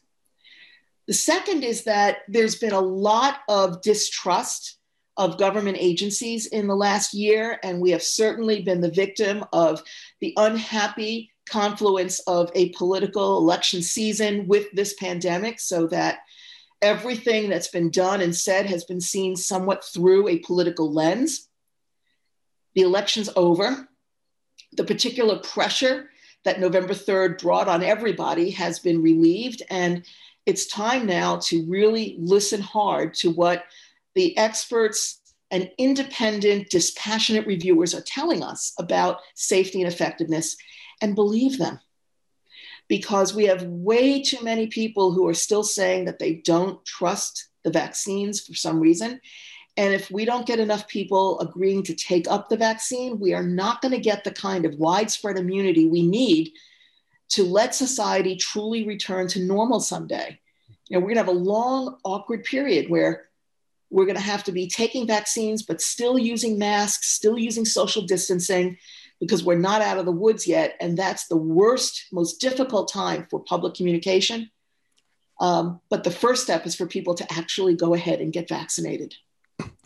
The 1.07 1.13
second 1.13 1.63
is 1.63 1.85
that 1.85 2.19
there's 2.27 2.55
been 2.55 2.73
a 2.73 2.79
lot 2.79 3.39
of 3.49 3.81
distrust 3.81 4.77
of 5.17 5.37
government 5.37 5.77
agencies 5.79 6.45
in 6.45 6.67
the 6.67 6.75
last 6.75 7.13
year, 7.13 7.59
and 7.61 7.81
we 7.81 7.91
have 7.91 8.03
certainly 8.03 8.61
been 8.61 8.79
the 8.79 8.91
victim 8.91 9.43
of 9.51 9.83
the 10.21 10.33
unhappy 10.37 11.31
confluence 11.49 12.19
of 12.21 12.51
a 12.55 12.69
political 12.69 13.37
election 13.37 13.81
season 13.81 14.47
with 14.47 14.71
this 14.71 14.93
pandemic, 14.93 15.59
so 15.59 15.87
that 15.87 16.19
everything 16.81 17.49
that's 17.49 17.67
been 17.67 17.89
done 17.89 18.21
and 18.21 18.33
said 18.33 18.65
has 18.67 18.85
been 18.85 19.01
seen 19.01 19.35
somewhat 19.35 19.83
through 19.83 20.29
a 20.29 20.39
political 20.39 20.93
lens. 20.93 21.49
The 22.75 22.83
election's 22.83 23.29
over. 23.35 23.88
The 24.73 24.83
particular 24.83 25.39
pressure 25.39 26.09
that 26.45 26.59
November 26.59 26.93
3rd 26.93 27.41
brought 27.41 27.67
on 27.67 27.83
everybody 27.83 28.51
has 28.51 28.79
been 28.79 29.01
relieved. 29.01 29.61
And 29.69 30.05
it's 30.45 30.67
time 30.67 31.05
now 31.05 31.37
to 31.43 31.65
really 31.67 32.15
listen 32.19 32.61
hard 32.61 33.13
to 33.15 33.29
what 33.31 33.65
the 34.15 34.37
experts 34.37 35.21
and 35.51 35.69
independent, 35.77 36.69
dispassionate 36.69 37.47
reviewers 37.47 37.93
are 37.93 38.01
telling 38.01 38.43
us 38.43 38.73
about 38.79 39.19
safety 39.35 39.81
and 39.81 39.91
effectiveness 39.91 40.55
and 41.01 41.15
believe 41.15 41.57
them. 41.57 41.79
Because 42.87 43.35
we 43.35 43.45
have 43.45 43.63
way 43.63 44.21
too 44.21 44.43
many 44.43 44.67
people 44.67 45.11
who 45.11 45.27
are 45.27 45.33
still 45.33 45.63
saying 45.63 46.05
that 46.05 46.19
they 46.19 46.35
don't 46.35 46.83
trust 46.85 47.49
the 47.63 47.71
vaccines 47.71 48.41
for 48.41 48.55
some 48.55 48.79
reason. 48.79 49.19
And 49.79 49.93
if 49.93 50.11
we 50.11 50.25
don't 50.25 50.45
get 50.45 50.59
enough 50.59 50.89
people 50.89 51.39
agreeing 51.39 51.83
to 51.83 51.95
take 51.95 52.29
up 52.29 52.49
the 52.49 52.57
vaccine, 52.57 53.17
we 53.17 53.33
are 53.33 53.41
not 53.41 53.81
going 53.81 53.93
to 53.93 53.97
get 53.97 54.25
the 54.25 54.31
kind 54.31 54.65
of 54.65 54.75
widespread 54.75 55.37
immunity 55.37 55.87
we 55.87 56.05
need 56.05 56.51
to 57.29 57.45
let 57.45 57.73
society 57.73 58.35
truly 58.35 58.85
return 58.85 59.29
to 59.29 59.39
normal 59.39 59.79
someday. 59.79 60.37
You 60.89 60.97
know, 60.97 60.99
we're 60.99 61.13
going 61.13 61.25
to 61.25 61.31
have 61.31 61.33
a 61.33 61.39
long, 61.39 61.95
awkward 62.03 62.43
period 62.43 62.89
where 62.89 63.29
we're 63.89 64.03
going 64.03 64.17
to 64.17 64.21
have 64.21 64.43
to 64.43 64.51
be 64.51 64.67
taking 64.67 65.07
vaccines, 65.07 65.63
but 65.63 65.79
still 65.79 66.19
using 66.19 66.59
masks, 66.59 67.07
still 67.07 67.39
using 67.39 67.63
social 67.63 68.01
distancing, 68.01 68.77
because 69.21 69.45
we're 69.45 69.55
not 69.55 69.81
out 69.81 69.97
of 69.97 70.05
the 70.05 70.11
woods 70.11 70.45
yet. 70.45 70.75
And 70.81 70.97
that's 70.97 71.27
the 71.27 71.37
worst, 71.37 72.07
most 72.11 72.41
difficult 72.41 72.91
time 72.91 73.27
for 73.29 73.39
public 73.39 73.75
communication. 73.75 74.51
Um, 75.39 75.79
but 75.89 76.03
the 76.03 76.11
first 76.11 76.43
step 76.43 76.65
is 76.65 76.75
for 76.75 76.85
people 76.85 77.15
to 77.15 77.31
actually 77.31 77.75
go 77.75 77.93
ahead 77.93 78.19
and 78.19 78.33
get 78.33 78.49
vaccinated 78.49 79.15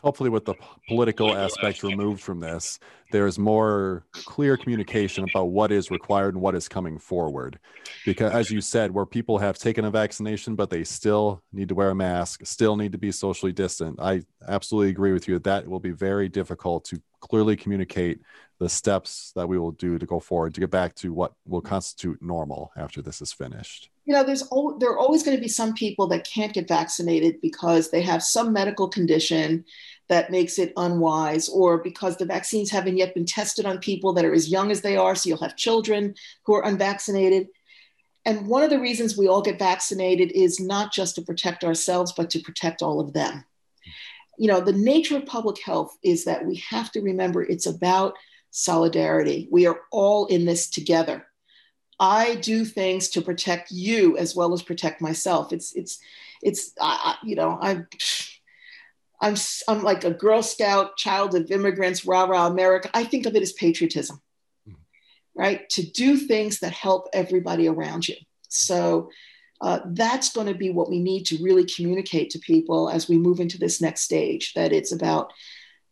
hopefully 0.04 0.30
with 0.30 0.46
the 0.46 0.54
political 0.88 1.36
aspect 1.36 1.82
removed 1.82 2.22
from 2.22 2.40
this 2.40 2.80
there's 3.12 3.38
more 3.38 4.04
clear 4.12 4.58
communication 4.58 5.24
about 5.30 5.46
what 5.46 5.72
is 5.72 5.92
required 5.92 6.34
and 6.34 6.42
what 6.42 6.56
is 6.56 6.68
coming 6.68 6.98
forward. 6.98 7.60
Because 8.06 8.34
as 8.34 8.50
you 8.50 8.60
said 8.60 8.92
where 8.92 9.06
people 9.06 9.38
have 9.38 9.58
taken 9.58 9.86
a 9.86 9.92
vaccination 9.92 10.56
but 10.56 10.70
they 10.70 10.84
still 10.84 11.42
need 11.54 11.70
to 11.70 11.76
wear 11.76 11.92
a 11.92 11.96
mask 11.96 12.42
still 12.44 12.76
need 12.76 12.92
to 12.92 12.98
be 12.98 13.12
socially 13.12 13.52
distant 13.52 14.00
i 14.00 14.22
absolutely 14.48 14.90
agree 14.90 15.14
with 15.14 15.28
you 15.28 15.40
that 15.40 15.68
will 15.68 15.80
be 15.80 15.92
very 15.92 16.28
difficult 16.28 16.84
to 16.86 17.00
clearly 17.22 17.56
communicate 17.56 18.20
the 18.60 18.70
steps 18.70 19.32
that 19.36 19.48
we 19.48 19.58
will 19.58 19.72
do 19.72 19.98
to 19.98 20.06
go 20.06 20.20
forward 20.20 20.54
to 20.54 20.62
get 20.62 20.72
back 20.72 20.96
to 20.96 21.14
what 21.14 21.34
will 21.46 21.62
constitute 21.62 22.22
normal 22.22 22.72
after 22.78 23.02
this 23.02 23.22
is 23.22 23.34
finished. 23.34 23.90
You 24.06 24.14
know 24.14 24.24
there's 24.24 24.44
there 24.80 24.92
are 24.92 25.00
always 25.00 25.24
going 25.24 25.38
to 25.38 25.42
be 25.42 25.48
some 25.48 25.74
people 25.74 26.08
that 26.08 26.26
can't 26.26 26.54
get 26.54 26.68
vaccinated 26.68 27.42
because 27.42 27.90
they 27.90 28.02
have 28.02 28.22
some 28.22 28.52
medical 28.52 28.88
condition 28.90 29.66
that 30.10 30.32
makes 30.32 30.60
it 30.60 30.74
unwise, 30.76 31.48
or 31.50 31.78
because 31.78 32.18
the 32.18 32.26
vaccines 32.26 32.70
haven't 32.70 32.98
yet 32.98 33.14
been 33.14 33.26
tested 33.26 33.66
on 33.66 33.78
people 33.80 34.14
that 34.14 34.26
are 34.26 34.34
as 34.34 34.50
young 34.50 34.70
as 34.70 34.82
they 34.82 34.98
are. 34.98 35.16
So 35.16 35.30
you'll 35.30 35.38
have 35.40 35.56
children 35.56 36.16
who 36.46 36.56
are 36.56 36.66
unvaccinated. 36.66 37.48
And 38.26 38.48
one 38.48 38.64
of 38.64 38.70
the 38.70 38.80
reasons 38.80 39.18
we 39.18 39.28
all 39.28 39.42
get 39.42 39.60
vaccinated 39.60 40.32
is 40.32 40.60
not 40.60 40.94
just 40.94 41.16
to 41.16 41.22
protect 41.22 41.64
ourselves, 41.64 42.14
but 42.14 42.30
to 42.32 42.40
protect 42.40 42.82
all 42.82 43.00
of 43.00 43.14
them. 43.14 43.46
You 44.38 44.48
know, 44.48 44.62
the 44.62 44.74
nature 44.74 45.18
of 45.18 45.26
public 45.26 45.62
health 45.62 45.98
is 46.04 46.26
that 46.26 46.46
we 46.46 46.56
have 46.70 46.92
to 46.94 47.02
remember 47.02 47.44
it's 47.44 47.66
about 47.66 48.16
solidarity. 48.52 49.48
We 49.52 49.68
are 49.68 49.82
all 49.92 50.26
in 50.28 50.46
this 50.46 50.70
together. 50.70 51.28
I 52.00 52.36
do 52.36 52.66
things 52.66 53.10
to 53.10 53.22
protect 53.22 53.72
you 53.72 54.18
as 54.18 54.36
well 54.36 54.54
as 54.54 54.62
protect 54.62 55.02
myself. 55.02 55.54
It's, 55.54 55.74
it's, 55.76 56.00
it's, 56.42 56.74
I, 56.82 57.16
you 57.24 57.36
know, 57.36 57.58
I'm, 57.62 57.88
I'm, 59.24 59.36
I'm 59.70 59.84
like 59.84 60.04
a 60.04 60.12
Girl 60.12 60.44
Scout, 60.44 60.98
child 60.98 61.34
of 61.34 61.50
immigrants, 61.50 62.06
rah 62.06 62.26
rah 62.26 62.48
America. 62.48 62.90
I 62.94 63.06
think 63.06 63.26
of 63.26 63.36
it 63.36 63.42
as 63.42 63.54
patriotism, 63.54 64.22
mm-hmm. 64.68 64.78
right? 65.34 65.68
To 65.70 65.90
do 65.90 66.18
things 66.18 66.60
that 66.60 66.74
help 66.74 67.08
everybody 67.14 67.68
around 67.70 68.08
you. 68.08 68.16
So 68.50 69.10
uh, 69.62 69.80
that's 69.86 70.34
going 70.34 70.48
to 70.48 70.54
be 70.54 70.72
what 70.72 70.90
we 70.90 71.00
need 71.00 71.26
to 71.28 71.42
really 71.42 71.66
communicate 71.66 72.32
to 72.32 72.40
people 72.40 72.90
as 72.90 73.08
we 73.08 73.18
move 73.18 73.40
into 73.40 73.58
this 73.58 73.80
next 73.82 74.02
stage 74.02 74.54
that 74.56 74.74
it's 74.74 74.92
about 74.92 75.32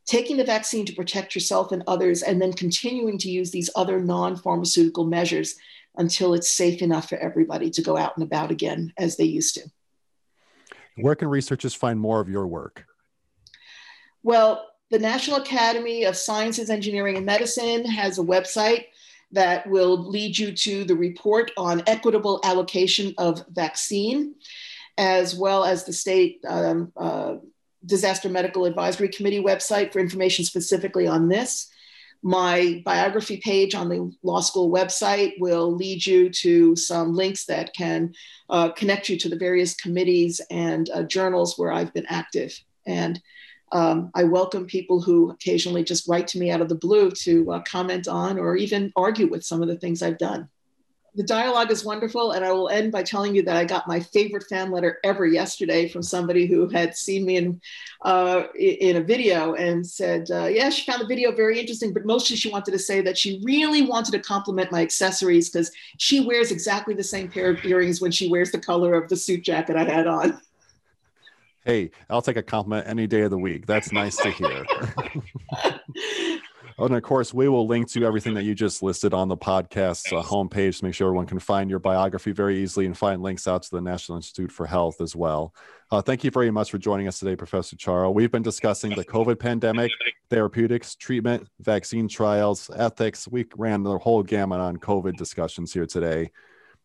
taking 0.05 0.35
the 0.35 0.43
vaccine 0.43 0.85
to 0.85 0.93
protect 0.93 1.33
yourself 1.33 1.71
and 1.71 1.83
others, 1.87 2.21
and 2.23 2.41
then 2.41 2.51
continuing 2.51 3.17
to 3.19 3.29
use 3.29 3.51
these 3.51 3.69
other 3.77 4.01
non 4.01 4.35
pharmaceutical 4.35 5.05
measures 5.05 5.55
until 5.95 6.33
it's 6.33 6.51
safe 6.51 6.81
enough 6.81 7.07
for 7.07 7.17
everybody 7.17 7.69
to 7.69 7.81
go 7.81 7.95
out 7.95 8.17
and 8.17 8.23
about 8.23 8.51
again 8.51 8.91
as 8.97 9.15
they 9.15 9.23
used 9.23 9.55
to. 9.55 9.61
Where 10.97 11.15
can 11.15 11.29
researchers 11.29 11.73
find 11.73 11.97
more 11.97 12.19
of 12.19 12.27
your 12.27 12.47
work? 12.47 12.85
Well, 14.23 14.67
the 14.91 14.99
National 14.99 15.37
Academy 15.37 16.03
of 16.03 16.17
Sciences, 16.17 16.69
Engineering, 16.69 17.17
and 17.17 17.25
Medicine 17.25 17.85
has 17.85 18.19
a 18.19 18.23
website 18.23 18.85
that 19.31 19.67
will 19.67 20.09
lead 20.09 20.37
you 20.37 20.51
to 20.51 20.83
the 20.83 20.95
report 20.95 21.51
on 21.57 21.83
equitable 21.87 22.41
allocation 22.43 23.13
of 23.17 23.43
vaccine, 23.49 24.35
as 24.97 25.33
well 25.33 25.63
as 25.63 25.85
the 25.85 25.93
state 25.93 26.41
um, 26.47 26.91
uh, 26.97 27.35
Disaster 27.85 28.29
Medical 28.29 28.65
Advisory 28.65 29.07
Committee 29.07 29.41
website 29.41 29.91
for 29.91 29.99
information 29.99 30.45
specifically 30.45 31.07
on 31.07 31.29
this. 31.29 31.69
My 32.21 32.83
biography 32.85 33.37
page 33.37 33.73
on 33.73 33.89
the 33.89 34.11
law 34.21 34.41
school 34.41 34.69
website 34.69 35.39
will 35.39 35.73
lead 35.75 36.05
you 36.05 36.29
to 36.29 36.75
some 36.75 37.15
links 37.15 37.45
that 37.45 37.73
can 37.73 38.13
uh, 38.49 38.69
connect 38.69 39.09
you 39.09 39.17
to 39.17 39.29
the 39.29 39.37
various 39.37 39.73
committees 39.73 40.39
and 40.51 40.87
uh, 40.91 41.03
journals 41.03 41.57
where 41.57 41.71
I've 41.71 41.93
been 41.93 42.05
active. 42.07 42.59
And 42.85 43.19
um, 43.71 44.11
I 44.13 44.23
welcome 44.23 44.65
people 44.65 45.01
who 45.01 45.31
occasionally 45.31 45.83
just 45.83 46.07
write 46.07 46.27
to 46.29 46.39
me 46.39 46.51
out 46.51 46.61
of 46.61 46.69
the 46.69 46.75
blue 46.75 47.11
to 47.11 47.51
uh, 47.53 47.61
comment 47.61 48.07
on 48.07 48.37
or 48.37 48.55
even 48.57 48.91
argue 48.95 49.27
with 49.27 49.45
some 49.45 49.61
of 49.61 49.67
the 49.67 49.77
things 49.77 50.01
I've 50.01 50.17
done. 50.17 50.49
The 51.13 51.23
dialogue 51.23 51.71
is 51.71 51.83
wonderful, 51.83 52.31
and 52.31 52.45
I 52.45 52.53
will 52.53 52.69
end 52.69 52.93
by 52.93 53.03
telling 53.03 53.35
you 53.35 53.43
that 53.43 53.57
I 53.57 53.65
got 53.65 53.85
my 53.85 53.99
favorite 53.99 54.45
fan 54.47 54.71
letter 54.71 54.97
ever 55.03 55.25
yesterday 55.25 55.89
from 55.89 56.01
somebody 56.01 56.47
who 56.47 56.69
had 56.69 56.95
seen 56.95 57.25
me 57.25 57.35
in 57.35 57.61
uh, 58.05 58.43
in 58.57 58.95
a 58.95 59.01
video 59.01 59.53
and 59.55 59.85
said, 59.85 60.31
uh, 60.31 60.45
"Yeah, 60.45 60.69
she 60.69 60.89
found 60.89 61.01
the 61.01 61.07
video 61.07 61.33
very 61.33 61.59
interesting, 61.59 61.91
but 61.91 62.05
mostly 62.05 62.37
she 62.37 62.49
wanted 62.49 62.71
to 62.71 62.79
say 62.79 63.01
that 63.01 63.17
she 63.17 63.41
really 63.43 63.81
wanted 63.81 64.13
to 64.13 64.19
compliment 64.19 64.71
my 64.71 64.81
accessories 64.81 65.49
because 65.49 65.69
she 65.97 66.21
wears 66.21 66.49
exactly 66.49 66.93
the 66.93 67.03
same 67.03 67.29
pair 67.29 67.49
of 67.49 67.65
earrings 67.65 67.99
when 67.99 68.11
she 68.11 68.29
wears 68.29 68.51
the 68.51 68.59
color 68.59 68.93
of 68.93 69.09
the 69.09 69.17
suit 69.17 69.43
jacket 69.43 69.75
I 69.75 69.83
had 69.83 70.07
on." 70.07 70.39
Hey, 71.63 71.91
I'll 72.09 72.23
take 72.23 72.37
a 72.37 72.43
compliment 72.43 72.87
any 72.87 73.05
day 73.05 73.21
of 73.21 73.29
the 73.29 73.37
week. 73.37 73.67
That's 73.67 73.91
nice 73.91 74.17
to 74.17 74.31
hear. 74.31 74.65
and 76.79 76.95
of 76.95 77.03
course, 77.03 77.35
we 77.35 77.47
will 77.49 77.67
link 77.67 77.87
to 77.91 78.03
everything 78.03 78.33
that 78.33 78.43
you 78.43 78.55
just 78.55 78.81
listed 78.81 79.13
on 79.13 79.27
the 79.27 79.37
podcast 79.37 80.11
uh, 80.11 80.23
homepage 80.23 80.79
to 80.79 80.85
make 80.85 80.95
sure 80.95 81.07
everyone 81.07 81.27
can 81.27 81.37
find 81.37 81.69
your 81.69 81.77
biography 81.77 82.31
very 82.31 82.57
easily 82.57 82.87
and 82.87 82.97
find 82.97 83.21
links 83.21 83.47
out 83.47 83.61
to 83.61 83.69
the 83.69 83.81
National 83.81 84.15
Institute 84.15 84.51
for 84.51 84.65
Health 84.65 85.01
as 85.01 85.15
well. 85.15 85.53
Uh, 85.91 86.01
thank 86.01 86.23
you 86.23 86.31
very 86.31 86.49
much 86.49 86.71
for 86.71 86.79
joining 86.79 87.07
us 87.07 87.19
today, 87.19 87.35
Professor 87.35 87.75
Charo. 87.75 88.11
We've 88.11 88.31
been 88.31 88.41
discussing 88.41 88.95
the 88.95 89.05
COVID 89.05 89.37
pandemic, 89.37 89.91
therapeutics, 90.31 90.95
treatment, 90.95 91.47
vaccine 91.59 92.07
trials, 92.07 92.71
ethics. 92.75 93.27
We 93.27 93.45
ran 93.55 93.83
the 93.83 93.99
whole 93.99 94.23
gamut 94.23 94.59
on 94.59 94.77
COVID 94.77 95.15
discussions 95.15 95.73
here 95.73 95.85
today. 95.85 96.31